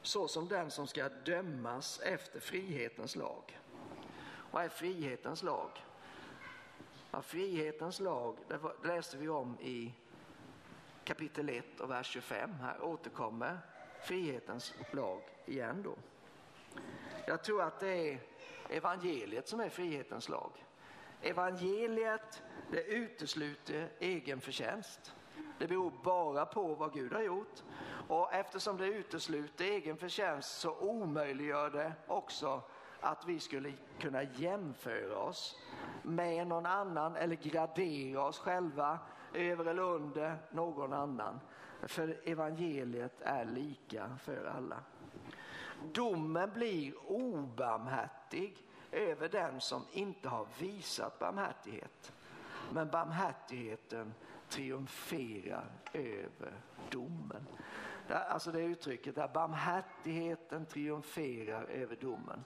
så 0.03 0.29
som 0.29 0.49
den 0.49 0.71
som 0.71 0.87
ska 0.87 1.09
dömas 1.09 2.01
efter 2.01 2.41
frihetens 2.41 3.17
lag. 3.17 3.59
Vad 4.51 4.65
är 4.65 4.69
frihetens 4.69 5.43
lag? 5.43 5.71
Ja, 7.11 7.23
frihetens 7.23 8.01
lag, 8.01 8.37
det 8.49 8.89
läste 8.89 9.17
vi 9.17 9.29
om 9.29 9.57
i 9.61 9.95
kapitel 11.05 11.49
1 11.49 11.81
och 11.81 11.91
vers 11.91 12.07
25. 12.07 12.55
Här 12.55 12.83
återkommer 12.83 13.59
frihetens 14.03 14.75
lag 14.93 15.23
igen 15.47 15.83
då. 15.83 15.95
Jag 17.27 17.43
tror 17.43 17.63
att 17.63 17.81
det 17.81 18.13
är 18.13 18.21
evangeliet 18.69 19.49
som 19.49 19.61
är 19.61 19.69
frihetens 19.69 20.29
lag. 20.29 20.51
Evangeliet 21.23 22.43
det 22.71 22.83
utesluter 22.83 23.89
egen 23.99 24.41
förtjänst. 24.41 25.15
Det 25.59 25.67
beror 25.67 25.93
bara 26.05 26.47
på 26.47 26.75
vad 26.75 26.93
Gud 26.93 27.13
har 27.13 27.23
gjort. 27.23 27.63
Och 28.09 28.33
eftersom 28.35 28.77
det 28.77 28.87
utesluter 28.87 29.65
egen 29.65 29.97
förtjänst 29.97 30.61
så 30.61 30.79
omöjliggör 30.79 31.71
det 31.71 31.93
också 32.07 32.63
att 33.01 33.27
vi 33.27 33.41
skulle 33.41 33.73
kunna 33.99 34.23
jämföra 34.23 35.19
oss 35.19 35.57
med 36.03 36.47
någon 36.47 36.67
annan 36.67 37.17
eller 37.17 37.37
gradera 37.37 38.23
oss 38.23 38.39
själva 38.39 38.99
över 39.35 39.65
eller 39.65 39.83
under 39.83 40.37
någon 40.51 40.93
annan. 40.93 41.41
För 41.83 42.21
evangeliet 42.25 43.21
är 43.21 43.45
lika 43.45 44.17
för 44.23 44.45
alla. 44.57 44.81
Domen 45.93 46.51
blir 46.55 47.11
obarmhärtig 47.11 48.68
över 48.93 49.29
den 49.29 49.61
som 49.61 49.85
inte 49.93 50.29
har 50.29 50.47
visat 50.59 51.19
barmhärtighet. 51.19 52.13
Men 52.73 52.91
barmhärtigheten 52.91 54.15
triumferar 54.49 55.71
över 55.93 56.53
domen. 56.91 57.47
Alltså 58.09 58.53
det 58.53 58.61
uttrycket 58.61 59.15
där 59.15 59.29
barmhärtigheten 59.29 60.67
triumferar 60.67 61.63
över 61.63 61.97
domen. 61.97 62.45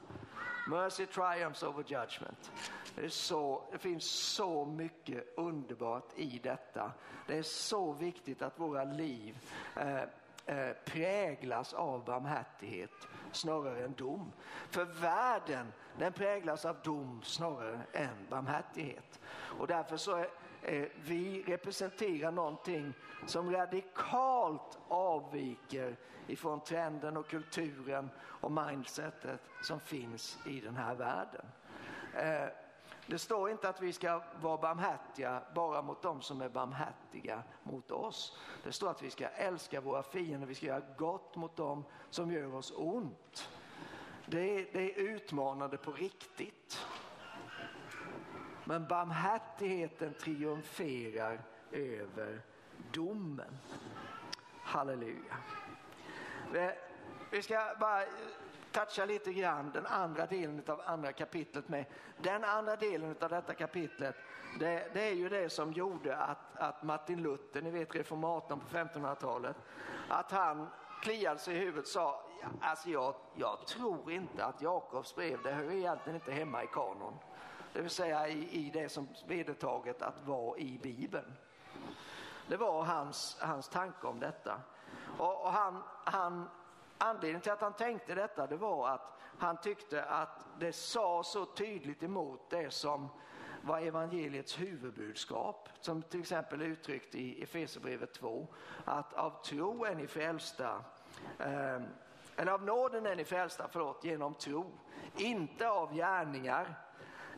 Mercy 0.69 1.07
triumphs 1.07 1.63
over 1.63 1.83
judgment. 1.83 2.53
Det, 2.95 3.05
är 3.05 3.09
så, 3.09 3.65
det 3.73 3.79
finns 3.79 4.05
så 4.05 4.65
mycket 4.65 5.39
underbart 5.39 6.19
i 6.19 6.41
detta. 6.43 6.93
Det 7.27 7.39
är 7.39 7.43
så 7.43 7.93
viktigt 7.93 8.43
att 8.43 8.59
våra 8.59 8.85
liv 8.85 9.39
eh, 9.77 10.03
eh, 10.47 10.73
präglas 10.85 11.75
av 11.75 12.05
barmhärtighet 12.05 13.09
snarare 13.33 13.85
än 13.85 13.93
dom. 13.93 14.33
För 14.71 14.85
världen 14.85 15.73
den 15.99 16.13
präglas 16.13 16.65
av 16.65 16.77
dom 16.85 17.21
snarare 17.23 17.81
än 17.93 18.27
barmhärtighet. 18.31 19.21
Och 19.59 19.67
därför 19.67 19.97
så 19.97 20.17
är, 20.17 20.29
eh, 20.63 20.89
vi 21.05 21.43
representerar 21.43 22.31
någonting 22.31 22.95
som 23.27 23.53
radikalt 23.53 24.79
avviker 24.89 25.97
ifrån 26.27 26.61
trenden 26.61 27.17
och 27.17 27.29
kulturen 27.29 28.11
och 28.19 28.53
mindsetet 28.53 29.41
som 29.63 29.81
finns 29.81 30.39
i 30.47 30.61
den 30.61 30.77
här 30.77 30.95
världen. 30.95 31.47
Eh, 32.15 32.49
det 33.07 33.19
står 33.19 33.51
inte 33.51 33.69
att 33.69 33.81
vi 33.81 33.93
ska 33.93 34.23
vara 34.41 34.57
barmhärtiga 34.57 35.43
bara 35.55 35.83
mot 35.83 36.03
dem 36.03 36.23
som 36.23 36.43
är 36.43 36.49
barmhärtiga 36.49 37.43
mot 37.63 37.91
oss. 37.91 38.39
Det 38.65 38.73
står 38.73 38.91
att 38.91 39.03
vi 39.03 39.11
ska 39.11 39.29
älska 39.29 39.81
våra 39.81 40.03
fiender, 40.03 40.47
vi 40.47 40.55
ska 40.55 40.67
göra 40.67 40.83
gott 40.99 41.37
mot 41.37 41.57
dem 41.57 41.85
som 42.11 42.33
gör 42.33 42.55
oss 42.55 42.73
ont. 42.77 43.49
Det 44.27 44.41
är, 44.41 44.69
det 44.73 44.81
är 44.81 44.99
utmanande 44.99 45.77
på 45.77 45.93
riktigt. 45.93 46.87
Men 48.65 48.89
barmhärtigheten 48.89 50.15
triumferar 50.15 51.43
över 51.73 52.43
domen. 52.93 53.59
Halleluja. 54.63 55.37
Vi 57.31 57.43
ska 57.43 57.77
bara 57.81 58.05
toucha 58.73 59.05
lite 59.05 59.33
grann 59.33 59.71
den 59.73 59.87
andra 59.87 60.27
delen 60.27 60.63
av 60.67 60.81
andra 60.87 61.13
kapitlet 61.13 61.69
med. 61.69 61.85
Den 62.19 62.45
andra 62.45 62.77
delen 62.77 63.17
av 63.21 63.29
detta 63.29 63.55
kapitlet, 63.55 64.17
det, 64.61 64.95
det 64.95 65.09
är 65.09 65.15
ju 65.15 65.29
det 65.29 65.51
som 65.51 65.73
gjorde 65.73 66.17
att, 66.17 66.57
att 66.57 66.83
Martin 66.83 67.23
Luther, 67.23 67.63
ni 67.63 67.71
vet 67.71 67.95
reformatorn 67.95 68.61
på 68.61 68.77
1500-talet, 68.77 69.57
att 70.09 70.31
han 70.31 70.69
kliade 71.03 71.39
sig 71.39 71.57
i 71.57 71.59
huvudet 71.59 71.85
och 71.85 71.89
sa, 71.89 72.25
alltså 72.61 72.91
jag, 72.91 73.15
jag 73.35 73.67
tror 73.67 74.13
inte 74.13 74.45
att 74.45 74.63
Jakobs 74.63 75.15
brev, 75.15 75.43
det 75.43 75.53
hör 75.53 75.71
egentligen 75.71 76.15
inte 76.17 76.33
hemma 76.33 76.65
i 76.65 76.67
kanon. 76.67 77.19
Det 77.73 77.81
vill 77.81 77.91
säga 77.91 78.29
i, 78.29 78.67
i 78.67 78.71
det 78.71 78.89
som 78.89 79.09
vedertaget 79.27 80.03
att 80.03 80.27
vara 80.27 80.59
i 80.59 80.79
Bibeln. 80.83 81.37
Det 82.47 82.57
var 82.57 82.83
hans, 82.83 83.37
hans 83.41 83.69
tanke 83.69 84.07
om 84.07 84.21
detta. 84.21 84.61
Och, 85.19 85.45
och 85.45 85.53
han, 85.53 85.83
han 86.05 86.49
Anledningen 87.05 87.41
till 87.41 87.53
att 87.53 87.61
han 87.61 87.73
tänkte 87.73 88.15
detta 88.15 88.47
det 88.47 88.57
var 88.57 88.89
att 88.89 89.19
han 89.39 89.57
tyckte 89.57 90.05
att 90.05 90.47
det 90.59 90.73
sa 90.73 91.23
så 91.23 91.47
tydligt 91.47 92.03
emot 92.03 92.51
det 92.51 92.71
som 92.71 93.09
var 93.63 93.81
evangeliets 93.81 94.61
huvudbudskap. 94.61 95.69
Som 95.81 96.03
till 96.03 96.21
exempel 96.21 96.63
uttryckt 96.63 97.15
i 97.15 97.43
Efesierbrevet 97.43 98.13
2. 98.13 98.49
Att 98.85 99.15
av 99.15 99.43
tro 99.45 99.85
är 99.85 99.95
ni 99.95 100.07
frälsta, 100.07 100.85
eh, 101.39 101.81
eller 102.37 102.53
av 102.53 102.63
nåden 102.65 103.07
är 103.07 103.17
ni 103.17 103.25
frälsta, 103.25 103.69
förlåt, 103.71 104.05
genom 104.05 104.35
tro. 104.35 104.73
Inte 105.17 105.69
av 105.69 105.95
gärningar, 105.95 106.75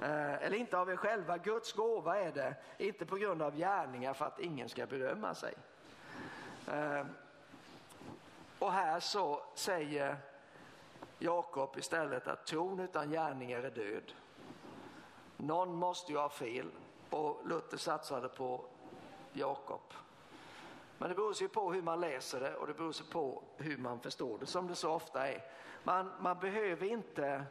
eh, 0.03 0.35
eller 0.35 0.55
inte 0.55 0.79
av 0.79 0.91
er 0.91 0.97
själva. 0.97 1.39
Guds 1.39 1.73
gåva 1.73 2.21
är 2.21 2.33
det, 2.33 2.57
inte 2.79 3.07
på 3.07 3.17
grund 3.17 3.43
av 3.43 3.57
gärningar 3.57 4.15
för 4.15 4.25
att 4.25 4.41
ingen 4.41 4.69
ska 4.69 4.87
berömma 4.87 5.35
sig. 5.35 5.55
Eh, 6.69 7.05
och 8.59 8.73
här 8.73 9.01
så 9.01 9.43
säger 9.55 10.17
Jakob 11.19 11.79
istället 11.79 12.29
att 12.29 12.47
tron 12.47 12.81
utan 12.81 13.11
gärningar 13.11 13.63
är 13.63 13.71
död. 13.71 14.13
Någon 15.37 15.75
måste 15.75 16.13
ju 16.13 16.19
ha 16.19 16.29
fel 16.29 16.71
och 17.11 17.41
Luther 17.45 17.77
satsade 17.77 18.29
på 18.29 18.65
Jakob. 19.33 19.93
Men 20.99 21.09
det 21.09 21.15
beror 21.15 21.33
sig 21.33 21.49
på 21.49 21.73
hur 21.73 21.83
man 21.83 22.01
läser 22.01 22.41
det 22.41 22.55
och 22.55 22.67
det 22.67 22.75
beror 22.75 22.93
sig 22.93 23.07
på 23.07 23.43
hur 23.57 23.77
man 23.77 24.01
förstår 24.01 24.39
det 24.39 24.47
som 24.47 24.67
det 24.67 24.75
så 24.75 24.91
ofta 24.91 25.29
är. 25.29 25.45
Man, 25.83 26.11
man 26.21 26.39
behöver 26.39 26.87
inte 26.87 27.27
eh, 27.27 27.45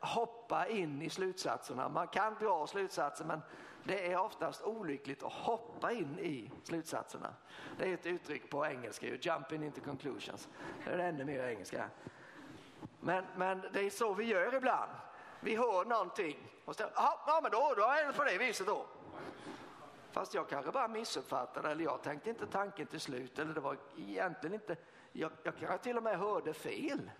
hoppa 0.00 0.68
in 0.68 1.02
i 1.02 1.10
slutsatserna. 1.10 1.88
Man 1.88 2.08
kan 2.08 2.34
dra 2.34 2.66
slutsatser 2.66 3.24
men 3.24 3.40
det 3.84 4.12
är 4.12 4.18
oftast 4.18 4.62
olyckligt 4.62 5.22
att 5.22 5.32
hoppa 5.32 5.92
in 5.92 6.18
i 6.18 6.50
slutsatserna. 6.62 7.34
Det 7.78 7.90
är 7.90 7.94
ett 7.94 8.06
uttryck 8.06 8.50
på 8.50 8.66
engelska, 8.66 9.06
jumping 9.06 9.64
into 9.64 9.80
conclusions. 9.80 10.48
Det 10.84 10.90
är 10.90 10.98
ännu 10.98 11.24
mer 11.24 11.44
engelska. 11.44 11.90
Men, 13.00 13.24
men 13.36 13.64
det 13.72 13.80
är 13.80 13.90
så 13.90 14.14
vi 14.14 14.24
gör 14.24 14.54
ibland. 14.54 14.90
Vi 15.40 15.56
hör 15.56 15.84
någonting 15.84 16.50
och 16.64 16.76
så, 16.76 16.84
ja 16.94 17.40
men 17.42 17.50
då, 17.50 17.74
då 17.76 17.82
är 17.82 18.06
det 18.06 18.12
på 18.12 18.24
det 18.24 18.38
viset 18.38 18.66
då. 18.66 18.86
Fast 20.12 20.34
jag 20.34 20.48
kanske 20.48 20.72
bara 20.72 20.88
missuppfattade 20.88 21.70
eller 21.70 21.84
jag 21.84 22.02
tänkte 22.02 22.30
inte 22.30 22.46
tanken 22.46 22.86
till 22.86 23.00
slut 23.00 23.38
eller 23.38 23.54
det 23.54 23.60
var 23.60 23.76
egentligen 23.96 24.54
inte, 24.54 24.76
jag, 25.12 25.30
jag 25.42 25.56
kanske 25.56 25.78
till 25.78 25.96
och 25.96 26.02
med 26.02 26.18
hörde 26.18 26.52
fel. 26.52 27.10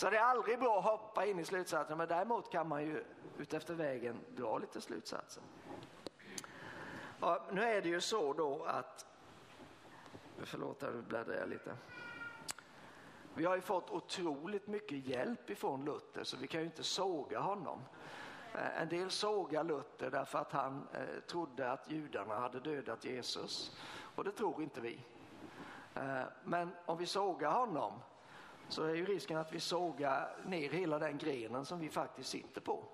Så 0.00 0.10
det 0.10 0.16
är 0.16 0.22
aldrig 0.22 0.58
bra 0.58 0.78
att 0.78 0.84
hoppa 0.84 1.26
in 1.26 1.38
i 1.38 1.44
slutsatsen 1.44 1.98
men 1.98 2.08
däremot 2.08 2.52
kan 2.52 2.68
man 2.68 2.82
ju 2.82 3.04
utefter 3.38 3.74
vägen 3.74 4.20
dra 4.36 4.58
lite 4.58 4.80
slutsatser. 4.80 5.42
Ja, 7.20 7.46
nu 7.52 7.62
är 7.62 7.82
det 7.82 7.88
ju 7.88 8.00
så 8.00 8.32
då 8.32 8.64
att, 8.64 9.06
förlåt 10.38 10.82
nu 10.82 11.02
bläddrar 11.08 11.34
jag 11.34 11.48
lite. 11.48 11.76
Vi 13.34 13.44
har 13.44 13.54
ju 13.54 13.60
fått 13.60 13.90
otroligt 13.90 14.66
mycket 14.66 15.06
hjälp 15.06 15.50
ifrån 15.50 15.84
Luther 15.84 16.24
så 16.24 16.36
vi 16.36 16.46
kan 16.46 16.60
ju 16.60 16.66
inte 16.66 16.84
såga 16.84 17.40
honom. 17.40 17.80
Eh, 18.54 18.82
en 18.82 18.88
del 18.88 19.10
sågar 19.10 19.64
Luther 19.64 20.10
därför 20.10 20.38
att 20.38 20.52
han 20.52 20.88
eh, 20.92 21.20
trodde 21.26 21.72
att 21.72 21.90
judarna 21.90 22.34
hade 22.34 22.60
dödat 22.60 23.04
Jesus 23.04 23.76
och 24.14 24.24
det 24.24 24.32
tror 24.32 24.62
inte 24.62 24.80
vi. 24.80 25.04
Eh, 25.94 26.22
men 26.44 26.70
om 26.86 26.98
vi 26.98 27.06
sågar 27.06 27.50
honom 27.50 27.92
så 28.70 28.84
är 28.84 28.94
ju 28.94 29.04
risken 29.04 29.36
att 29.36 29.52
vi 29.52 29.60
sågar 29.60 30.36
ner 30.44 30.70
hela 30.70 30.98
den 30.98 31.18
grenen 31.18 31.64
som 31.64 31.80
vi 31.80 31.88
faktiskt 31.88 32.30
sitter 32.30 32.60
på. 32.60 32.84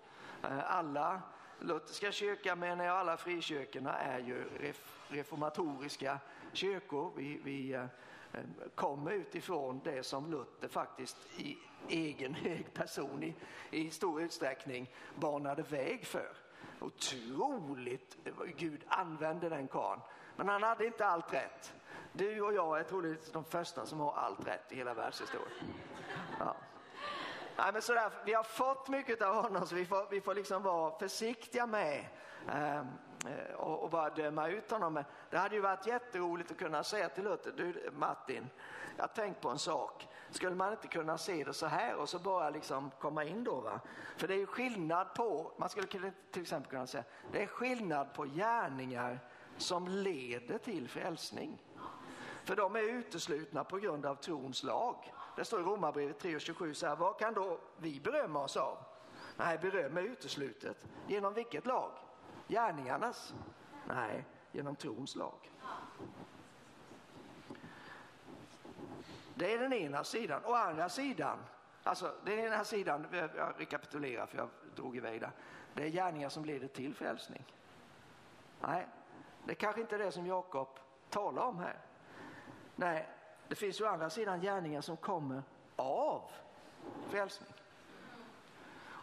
Eh, 0.42 0.76
alla 0.76 1.22
lutherska 1.60 2.12
kyrkan 2.12 2.58
menar 2.58 2.84
jag, 2.84 2.96
alla 2.96 3.16
frikyrkorna 3.16 3.94
är 3.94 4.18
ju 4.18 4.44
reformatoriska 5.08 6.18
kyrkor. 6.52 7.12
Vi, 7.16 7.40
vi 7.44 7.72
eh, 7.72 7.86
kommer 8.74 9.10
utifrån 9.10 9.80
det 9.84 10.02
som 10.02 10.30
Luther 10.30 10.68
faktiskt 10.68 11.16
i 11.36 11.58
egen 11.88 12.34
hög 12.44 12.74
person 12.74 13.22
i, 13.22 13.34
i 13.70 13.90
stor 13.90 14.22
utsträckning 14.22 14.90
banade 15.14 15.62
väg 15.62 16.06
för. 16.06 16.36
Otroligt 16.80 18.16
eh, 18.24 18.32
Gud 18.56 18.84
använde 18.88 19.48
den 19.48 19.68
karln. 19.68 20.00
Men 20.36 20.48
han 20.48 20.62
hade 20.62 20.86
inte 20.86 21.06
allt 21.06 21.32
rätt. 21.32 21.74
Du 22.16 22.40
och 22.40 22.54
jag 22.54 22.78
är 22.78 22.84
troligtvis 22.84 23.32
de 23.32 23.44
första 23.44 23.86
som 23.86 24.00
har 24.00 24.12
allt 24.12 24.46
rätt 24.46 24.72
i 24.72 24.76
hela 24.76 24.94
världshistorien. 24.94 25.74
Ja. 26.38 26.56
Nej, 27.56 27.72
men 27.72 27.82
sådär, 27.82 28.10
vi 28.24 28.34
har 28.34 28.42
fått 28.42 28.88
mycket 28.88 29.22
av 29.22 29.34
honom 29.34 29.66
så 29.66 29.74
vi 29.74 29.86
får, 29.86 30.06
vi 30.10 30.20
får 30.20 30.34
liksom 30.34 30.62
vara 30.62 30.98
försiktiga 30.98 31.66
med 31.66 32.06
ehm, 32.48 32.86
eh, 33.26 33.54
och, 33.54 33.82
och, 33.82 33.90
bara 33.90 34.10
döma 34.10 34.48
ut 34.48 34.70
honom. 34.70 34.94
Men 34.94 35.04
det 35.30 35.38
hade 35.38 35.54
ju 35.54 35.60
varit 35.60 35.86
jätteroligt 35.86 36.50
att 36.50 36.56
kunna 36.56 36.84
säga 36.84 37.08
till 37.08 37.24
Luther, 37.24 37.52
du 37.56 37.90
Martin, 37.92 38.50
jag 38.96 39.02
har 39.02 39.08
tänkt 39.08 39.40
på 39.40 39.48
en 39.48 39.58
sak. 39.58 40.08
Skulle 40.30 40.56
man 40.56 40.72
inte 40.72 40.88
kunna 40.88 41.18
se 41.18 41.44
det 41.44 41.52
så 41.52 41.66
här 41.66 41.94
och 41.94 42.08
så 42.08 42.18
bara 42.18 42.50
liksom 42.50 42.90
komma 43.00 43.24
in 43.24 43.44
då? 43.44 43.60
Va? 43.60 43.80
För 44.16 44.28
det 44.28 44.34
är 44.34 44.38
ju 44.38 44.46
skillnad 44.46 45.14
på, 45.14 45.52
man 45.56 45.68
skulle 45.68 45.86
till 46.30 46.42
exempel 46.42 46.70
kunna 46.70 46.86
säga, 46.86 47.04
det 47.32 47.42
är 47.42 47.46
skillnad 47.46 48.14
på 48.14 48.24
gärningar 48.24 49.18
som 49.56 49.88
leder 49.88 50.58
till 50.58 50.88
frälsning. 50.88 51.62
För 52.46 52.56
de 52.56 52.76
är 52.76 52.80
uteslutna 52.82 53.64
på 53.64 53.78
grund 53.78 54.06
av 54.06 54.14
trons 54.14 54.62
lag. 54.62 55.12
Det 55.36 55.44
står 55.44 55.60
i 55.60 55.64
Romarbrevet 55.64 56.22
3.27 56.22 56.72
så 56.72 56.86
här, 56.86 56.96
vad 56.96 57.18
kan 57.18 57.34
då 57.34 57.60
vi 57.76 58.00
berömma 58.00 58.42
oss 58.42 58.56
av? 58.56 58.78
Nej, 59.36 59.58
beröm 59.58 59.96
är 59.96 60.02
uteslutet. 60.02 60.86
Genom 61.06 61.34
vilket 61.34 61.66
lag? 61.66 61.90
Gärningarnas? 62.48 63.34
Nej, 63.88 64.24
genom 64.52 64.76
trons 64.76 65.16
lag. 65.16 65.50
Det 69.34 69.54
är 69.54 69.58
den 69.58 69.72
ena 69.72 70.04
sidan. 70.04 70.42
Å 70.44 70.54
andra 70.54 70.88
sidan, 70.88 71.38
alltså 71.82 72.14
den 72.24 72.38
ena 72.38 72.64
sidan, 72.64 73.06
jag 73.12 73.52
rekapitulerar 73.58 74.26
för 74.26 74.38
jag 74.38 74.48
drog 74.74 74.96
iväg 74.96 75.20
där. 75.20 75.30
Det 75.74 75.82
är 75.82 75.88
gärningar 75.88 76.28
som 76.28 76.44
leder 76.44 76.68
till 76.68 76.94
frälsning. 76.94 77.44
Nej, 78.60 78.86
det 79.44 79.52
är 79.52 79.56
kanske 79.56 79.80
inte 79.80 79.94
är 79.94 79.98
det 79.98 80.12
som 80.12 80.26
Jakob 80.26 80.68
talar 81.10 81.42
om 81.42 81.58
här. 81.58 81.85
Nej, 82.76 83.08
det 83.48 83.54
finns 83.54 83.80
ju 83.80 83.84
å 83.84 83.88
andra 83.88 84.10
sidan 84.10 84.40
gärningar 84.40 84.80
som 84.80 84.96
kommer 84.96 85.42
av 85.76 86.22
frälsning. 87.10 87.52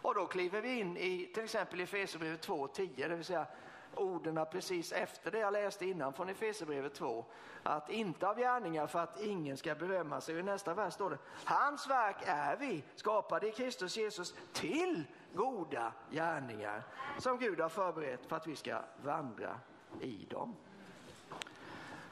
Och 0.04 0.14
då 0.14 0.26
kliver 0.26 0.60
vi 0.60 0.80
in 0.80 0.96
i 0.96 1.30
till 1.34 1.44
exempel 1.44 1.80
Efesierbrevet 1.80 2.46
2.10, 2.46 3.08
det 3.08 3.14
vill 3.14 3.24
säga 3.24 3.46
orden 3.94 4.46
precis 4.52 4.92
efter 4.92 5.30
det 5.30 5.38
jag 5.38 5.52
läste 5.52 5.86
innan 5.86 6.12
från 6.12 6.28
Efesierbrevet 6.28 6.94
2. 6.94 7.24
Att 7.62 7.90
inte 7.90 8.28
av 8.28 8.38
gärningar 8.38 8.86
för 8.86 8.98
att 8.98 9.20
ingen 9.20 9.56
ska 9.56 9.74
berömma 9.74 10.20
sig. 10.20 10.38
I 10.38 10.42
nästa 10.42 10.74
vers 10.74 10.94
står 10.94 11.10
det, 11.10 11.18
hans 11.44 11.88
verk 11.88 12.16
är 12.26 12.56
vi 12.56 12.84
skapade 12.94 13.48
i 13.48 13.52
Kristus 13.52 13.96
Jesus 13.96 14.34
till 14.52 15.04
goda 15.34 15.92
gärningar 16.10 16.82
som 17.18 17.38
Gud 17.38 17.60
har 17.60 17.68
förberett 17.68 18.26
för 18.26 18.36
att 18.36 18.46
vi 18.46 18.56
ska 18.56 18.80
vandra 19.02 19.60
i 20.00 20.26
dem. 20.30 20.56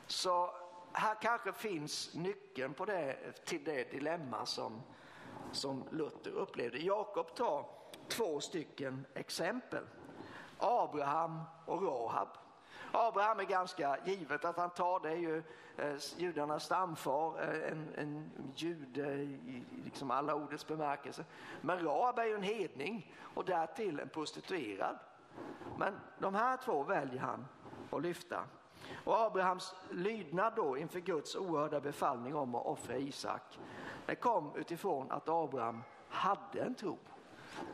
Så 0.06 0.61
här 0.92 1.14
kanske 1.14 1.52
finns 1.52 2.14
nyckeln 2.14 2.74
på 2.74 2.84
det, 2.84 3.16
till 3.44 3.64
det 3.64 3.90
dilemma 3.90 4.46
som, 4.46 4.82
som 5.52 5.84
Luther 5.90 6.30
upplevde. 6.30 6.78
Jakob 6.78 7.34
tar 7.34 7.66
två 8.08 8.40
stycken 8.40 9.06
exempel. 9.14 9.84
Abraham 10.58 11.40
och 11.66 11.82
Rahab. 11.82 12.28
Abraham 12.92 13.40
är 13.40 13.44
ganska 13.44 13.98
givet 14.04 14.44
att 14.44 14.56
han 14.56 14.70
tar, 14.70 15.00
det 15.00 15.10
är 15.10 15.16
ju 15.16 15.42
eh, 15.76 15.96
judarnas 16.16 16.64
stamfar, 16.64 17.42
eh, 17.42 17.72
en, 17.72 17.94
en 17.96 18.30
jude 18.56 19.12
i 19.12 19.64
liksom 19.84 20.10
alla 20.10 20.34
ordets 20.34 20.66
bemärkelse. 20.66 21.24
Men 21.60 21.84
Rahab 21.84 22.18
är 22.18 22.24
ju 22.24 22.34
en 22.34 22.42
hedning 22.42 23.14
och 23.34 23.44
därtill 23.44 24.00
en 24.00 24.08
prostituerad. 24.08 24.98
Men 25.78 26.00
de 26.18 26.34
här 26.34 26.56
två 26.56 26.82
väljer 26.82 27.20
han 27.20 27.46
att 27.90 28.02
lyfta. 28.02 28.44
Och 29.04 29.20
Abrahams 29.20 29.74
lydnad 29.90 30.52
då 30.56 30.76
inför 30.76 31.00
Guds 31.00 31.36
oerhörda 31.36 31.80
befallning 31.80 32.34
om 32.34 32.54
att 32.54 32.66
offra 32.66 32.96
Isak, 32.96 33.58
det 34.06 34.14
kom 34.14 34.50
utifrån 34.56 35.10
att 35.10 35.28
Abraham 35.28 35.82
hade 36.08 36.60
en 36.60 36.74
tro. 36.74 36.98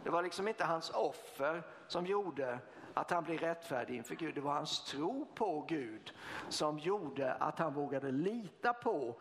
Det 0.05 0.11
var 0.11 0.23
liksom 0.23 0.49
inte 0.49 0.65
hans 0.65 0.91
offer 0.91 1.63
som 1.87 2.07
gjorde 2.07 2.59
att 2.95 3.11
han 3.11 3.25
blev 3.25 3.39
rättfärdig 3.39 3.97
inför 3.97 4.15
Gud. 4.15 4.35
Det 4.35 4.41
var 4.41 4.53
hans 4.53 4.85
tro 4.85 5.27
på 5.35 5.65
Gud 5.69 6.13
som 6.49 6.79
gjorde 6.79 7.33
att 7.33 7.59
han 7.59 7.75
vågade 7.75 8.11
lita 8.11 8.73
på, 8.73 9.15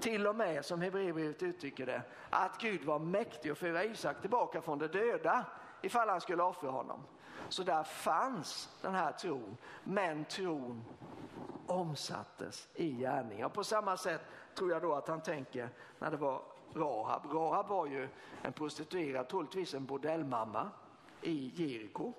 till 0.00 0.26
och 0.26 0.36
med 0.36 0.64
som 0.64 0.80
Hebreerbrevet 0.80 1.42
uttrycker 1.42 1.86
det, 1.86 2.02
att 2.30 2.58
Gud 2.60 2.84
var 2.84 2.98
mäktig 2.98 3.50
att 3.50 3.58
föra 3.58 3.84
Isak 3.84 4.20
tillbaka 4.20 4.60
från 4.60 4.78
de 4.78 4.86
döda 4.86 5.44
ifall 5.82 6.08
han 6.08 6.20
skulle 6.20 6.42
offra 6.42 6.70
honom. 6.70 7.04
Så 7.48 7.62
där 7.62 7.84
fanns 7.84 8.76
den 8.82 8.94
här 8.94 9.12
tron, 9.12 9.56
men 9.84 10.24
tron 10.24 10.84
omsattes 11.72 12.68
i 12.74 12.92
gärningar. 12.92 13.48
På 13.48 13.64
samma 13.64 13.96
sätt 13.96 14.20
tror 14.54 14.70
jag 14.70 14.82
då 14.82 14.94
att 14.94 15.08
han 15.08 15.22
tänker 15.22 15.68
när 15.98 16.10
det 16.10 16.16
var 16.16 16.42
Rahab. 16.74 17.32
Rahab 17.32 17.68
var 17.68 17.86
ju 17.86 18.08
en 18.42 18.52
prostituerad, 18.52 19.28
troligtvis 19.28 19.74
en 19.74 19.86
bordellmamma 19.86 20.70
i 21.22 21.52
Jeriko. 21.54 22.12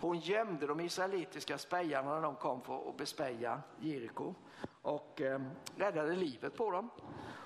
Hon 0.00 0.18
gömde 0.18 0.66
de 0.66 0.80
israelitiska 0.80 1.58
spejarna 1.58 2.14
när 2.14 2.22
de 2.22 2.36
kom 2.36 2.60
för 2.60 2.88
att 2.88 2.96
bespeja 2.96 3.60
Jeriko 3.80 4.34
och 4.82 5.20
eh, 5.20 5.40
räddade 5.76 6.14
livet 6.16 6.56
på 6.56 6.70
dem. 6.70 6.90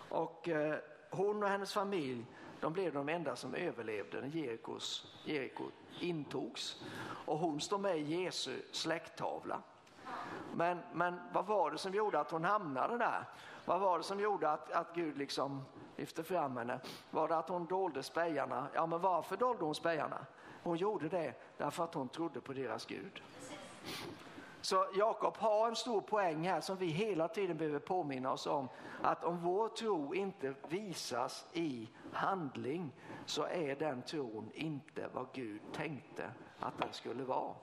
Och 0.08 0.48
eh, 0.48 0.78
hon 1.10 1.42
och 1.42 1.48
hennes 1.48 1.72
familj 1.72 2.26
de 2.60 2.72
blev 2.72 2.92
de 2.92 3.08
enda 3.08 3.36
som 3.36 3.54
överlevde 3.54 4.20
när 4.20 4.28
Jerikos, 4.28 5.16
Jeriko 5.24 5.64
intogs. 6.00 6.82
Och 7.26 7.38
hon 7.38 7.60
står 7.60 7.78
med 7.78 7.98
i 7.98 8.22
Jesu 8.22 8.62
släkttavla. 8.72 9.62
Men, 10.54 10.78
men 10.92 11.20
vad 11.32 11.46
var 11.46 11.70
det 11.70 11.78
som 11.78 11.94
gjorde 11.94 12.20
att 12.20 12.30
hon 12.30 12.44
hamnade 12.44 12.98
där? 12.98 13.24
Vad 13.64 13.80
var 13.80 13.98
det 13.98 14.04
som 14.04 14.20
gjorde 14.20 14.50
att, 14.50 14.72
att 14.72 14.94
Gud 14.94 15.18
liksom 15.18 15.64
lyfte 15.96 16.24
fram 16.24 16.56
henne? 16.56 16.80
Var 17.10 17.28
det 17.28 17.36
att 17.36 17.48
hon 17.48 17.66
dolde 17.66 18.02
spejarna? 18.02 18.66
Ja, 18.74 18.86
men 18.86 19.00
varför 19.00 19.36
dolde 19.36 19.64
hon 19.64 19.74
spejarna? 19.74 20.26
Hon 20.62 20.76
gjorde 20.76 21.08
det 21.08 21.34
därför 21.56 21.84
att 21.84 21.94
hon 21.94 22.08
trodde 22.08 22.40
på 22.40 22.52
deras 22.52 22.86
Gud. 22.86 23.22
Så 24.60 24.86
Jakob 24.94 25.36
har 25.36 25.68
en 25.68 25.76
stor 25.76 26.00
poäng 26.00 26.48
här 26.48 26.60
som 26.60 26.76
vi 26.76 26.86
hela 26.86 27.28
tiden 27.28 27.56
behöver 27.56 27.78
påminna 27.78 28.32
oss 28.32 28.46
om. 28.46 28.68
Att 29.02 29.24
om 29.24 29.40
vår 29.40 29.68
tro 29.68 30.14
inte 30.14 30.54
visas 30.68 31.46
i 31.52 31.88
handling 32.12 32.92
så 33.26 33.46
är 33.46 33.76
den 33.76 34.02
tron 34.02 34.50
inte 34.54 35.08
vad 35.12 35.26
Gud 35.32 35.60
tänkte 35.72 36.30
att 36.60 36.78
den 36.78 36.92
skulle 36.92 37.24
vara. 37.24 37.54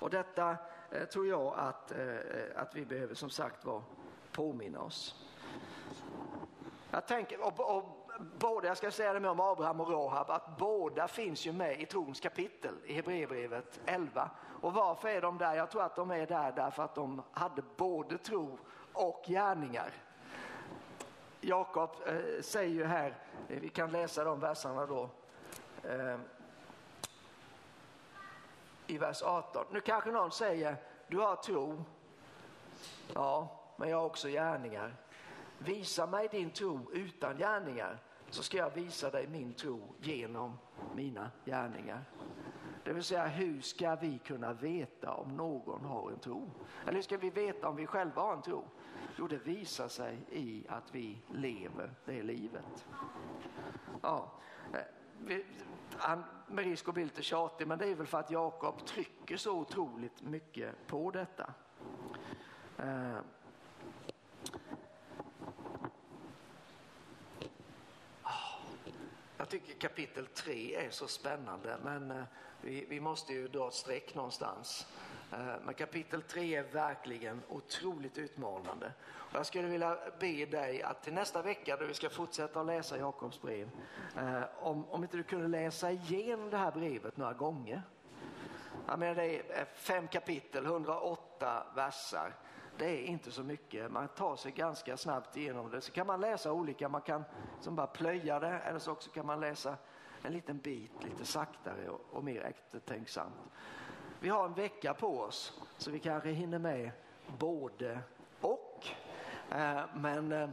Och 0.00 0.10
detta 0.10 0.56
Eh, 0.90 1.04
tror 1.04 1.26
jag 1.26 1.54
att, 1.56 1.92
eh, 1.92 2.16
att 2.56 2.74
vi 2.74 2.84
behöver 2.84 3.14
som 3.14 3.30
sagt 3.30 3.64
var 3.64 3.82
påminna 4.32 4.80
oss. 4.80 5.26
Jag 6.90 7.06
tänker, 7.06 7.46
och, 7.46 7.76
och 7.76 8.06
både, 8.38 8.68
jag 8.68 8.76
ska 8.76 8.90
säga 8.90 9.12
det 9.12 9.20
med 9.20 9.30
om 9.30 9.40
Abraham 9.40 9.80
och 9.80 9.90
Rahab, 9.90 10.30
att 10.30 10.58
båda 10.58 11.08
finns 11.08 11.46
ju 11.46 11.52
med 11.52 11.80
i 11.80 11.86
trons 11.86 12.20
kapitel 12.20 12.74
i 12.84 12.92
Hebreerbrevet 12.92 13.80
11. 13.86 14.30
Och 14.62 14.72
varför 14.72 15.08
är 15.08 15.20
de 15.20 15.38
där? 15.38 15.54
Jag 15.54 15.70
tror 15.70 15.82
att 15.82 15.96
de 15.96 16.10
är 16.10 16.26
där 16.26 16.52
därför 16.52 16.82
att 16.82 16.94
de 16.94 17.22
hade 17.32 17.62
både 17.76 18.18
tro 18.18 18.58
och 18.92 19.24
gärningar. 19.26 19.92
Jakob 21.40 21.90
eh, 22.06 22.42
säger 22.42 22.74
ju 22.74 22.84
här, 22.84 23.14
eh, 23.48 23.60
vi 23.60 23.68
kan 23.68 23.92
läsa 23.92 24.24
de 24.24 24.40
verserna 24.40 24.86
då, 24.86 25.10
eh, 25.82 26.18
i 28.86 28.98
vers 28.98 29.22
18. 29.22 29.66
Nu 29.70 29.80
kanske 29.80 30.10
någon 30.10 30.32
säger, 30.32 30.76
du 31.08 31.18
har 31.18 31.36
tro, 31.36 31.84
ja, 33.14 33.60
men 33.76 33.88
jag 33.88 33.96
har 33.96 34.04
också 34.04 34.28
gärningar. 34.28 34.96
Visa 35.58 36.06
mig 36.06 36.28
din 36.28 36.50
tro 36.50 36.90
utan 36.92 37.38
gärningar 37.38 37.98
så 38.30 38.42
ska 38.42 38.56
jag 38.56 38.70
visa 38.70 39.10
dig 39.10 39.26
min 39.28 39.54
tro 39.54 39.94
genom 40.00 40.58
mina 40.94 41.30
gärningar. 41.44 42.04
Det 42.84 42.92
vill 42.92 43.04
säga 43.04 43.26
hur 43.26 43.60
ska 43.60 43.96
vi 43.96 44.18
kunna 44.18 44.52
veta 44.52 45.12
om 45.12 45.36
någon 45.36 45.84
har 45.84 46.10
en 46.10 46.18
tro? 46.18 46.50
Eller 46.82 46.94
hur 46.94 47.02
ska 47.02 47.16
vi 47.16 47.30
veta 47.30 47.68
om 47.68 47.76
vi 47.76 47.86
själva 47.86 48.22
har 48.22 48.32
en 48.32 48.42
tro? 48.42 48.64
Jo, 49.18 49.26
det 49.26 49.38
visar 49.38 49.88
sig 49.88 50.18
i 50.30 50.64
att 50.68 50.94
vi 50.94 51.18
lever 51.28 51.94
det 52.04 52.22
livet. 52.22 52.86
Ja, 54.02 54.32
han, 55.98 56.24
med 56.46 56.64
risk 56.64 56.88
att 56.88 56.94
bli 56.94 57.04
lite 57.04 57.22
tjatig, 57.22 57.66
men 57.66 57.78
det 57.78 57.86
är 57.86 57.94
väl 57.94 58.06
för 58.06 58.18
att 58.18 58.30
Jakob 58.30 58.86
trycker 58.86 59.36
så 59.36 59.52
otroligt 59.52 60.22
mycket 60.22 60.86
på 60.86 61.10
detta. 61.10 61.54
Eh, 62.78 63.18
Jag 69.46 69.50
tycker 69.50 69.74
kapitel 69.74 70.26
3 70.26 70.74
är 70.74 70.90
så 70.90 71.08
spännande 71.08 71.76
men 71.84 72.10
eh, 72.10 72.24
vi, 72.60 72.86
vi 72.88 73.00
måste 73.00 73.32
ju 73.32 73.48
dra 73.48 73.68
ett 73.68 73.74
streck 73.74 74.14
någonstans. 74.14 74.86
Eh, 75.32 75.38
men 75.64 75.74
kapitel 75.74 76.22
3 76.22 76.56
är 76.56 76.62
verkligen 76.62 77.42
otroligt 77.48 78.18
utmanande. 78.18 78.92
Och 79.08 79.34
jag 79.34 79.46
skulle 79.46 79.68
vilja 79.68 79.98
be 80.20 80.46
dig 80.46 80.82
att 80.82 81.02
till 81.02 81.14
nästa 81.14 81.42
vecka 81.42 81.76
då 81.76 81.86
vi 81.86 81.94
ska 81.94 82.10
fortsätta 82.10 82.60
att 82.60 82.66
läsa 82.66 82.98
Jakobs 82.98 83.42
brev, 83.42 83.70
eh, 84.16 84.42
om, 84.60 84.84
om 84.84 85.02
inte 85.02 85.16
du 85.16 85.22
kunde 85.22 85.48
läsa 85.48 85.90
igenom 85.90 86.50
det 86.50 86.56
här 86.56 86.72
brevet 86.72 87.16
några 87.16 87.32
gånger. 87.32 87.82
Jag 88.86 88.98
menar, 88.98 89.14
det 89.14 89.24
är 89.24 89.60
eh, 89.60 89.66
fem 89.74 90.08
kapitel, 90.08 90.66
108 90.66 91.66
versar 91.74 92.32
det 92.78 92.86
är 92.86 93.04
inte 93.04 93.30
så 93.30 93.42
mycket. 93.42 93.90
Man 93.90 94.08
tar 94.08 94.36
sig 94.36 94.52
ganska 94.52 94.96
snabbt 94.96 95.36
igenom 95.36 95.70
det. 95.70 95.80
Så 95.80 95.92
kan 95.92 96.06
man 96.06 96.20
läsa 96.20 96.52
olika, 96.52 96.88
man 96.88 97.00
kan 97.00 97.24
som 97.60 97.76
bara 97.76 97.86
plöja 97.86 98.40
det 98.40 98.58
eller 98.58 98.78
så 98.78 98.92
också 98.92 99.10
kan 99.10 99.26
man 99.26 99.40
läsa 99.40 99.76
en 100.22 100.32
liten 100.32 100.58
bit 100.58 101.04
lite 101.04 101.24
saktare 101.24 101.88
och, 101.88 102.00
och 102.10 102.24
mer 102.24 102.42
eftertänksamt. 102.42 103.34
Vi 104.20 104.28
har 104.28 104.44
en 104.44 104.54
vecka 104.54 104.94
på 104.94 105.20
oss 105.20 105.60
så 105.78 105.90
vi 105.90 105.98
kanske 105.98 106.30
hinner 106.30 106.58
med 106.58 106.90
både 107.38 108.00
och. 108.40 108.86
Eh, 109.50 109.84
men 109.94 110.32
eh, 110.32 110.48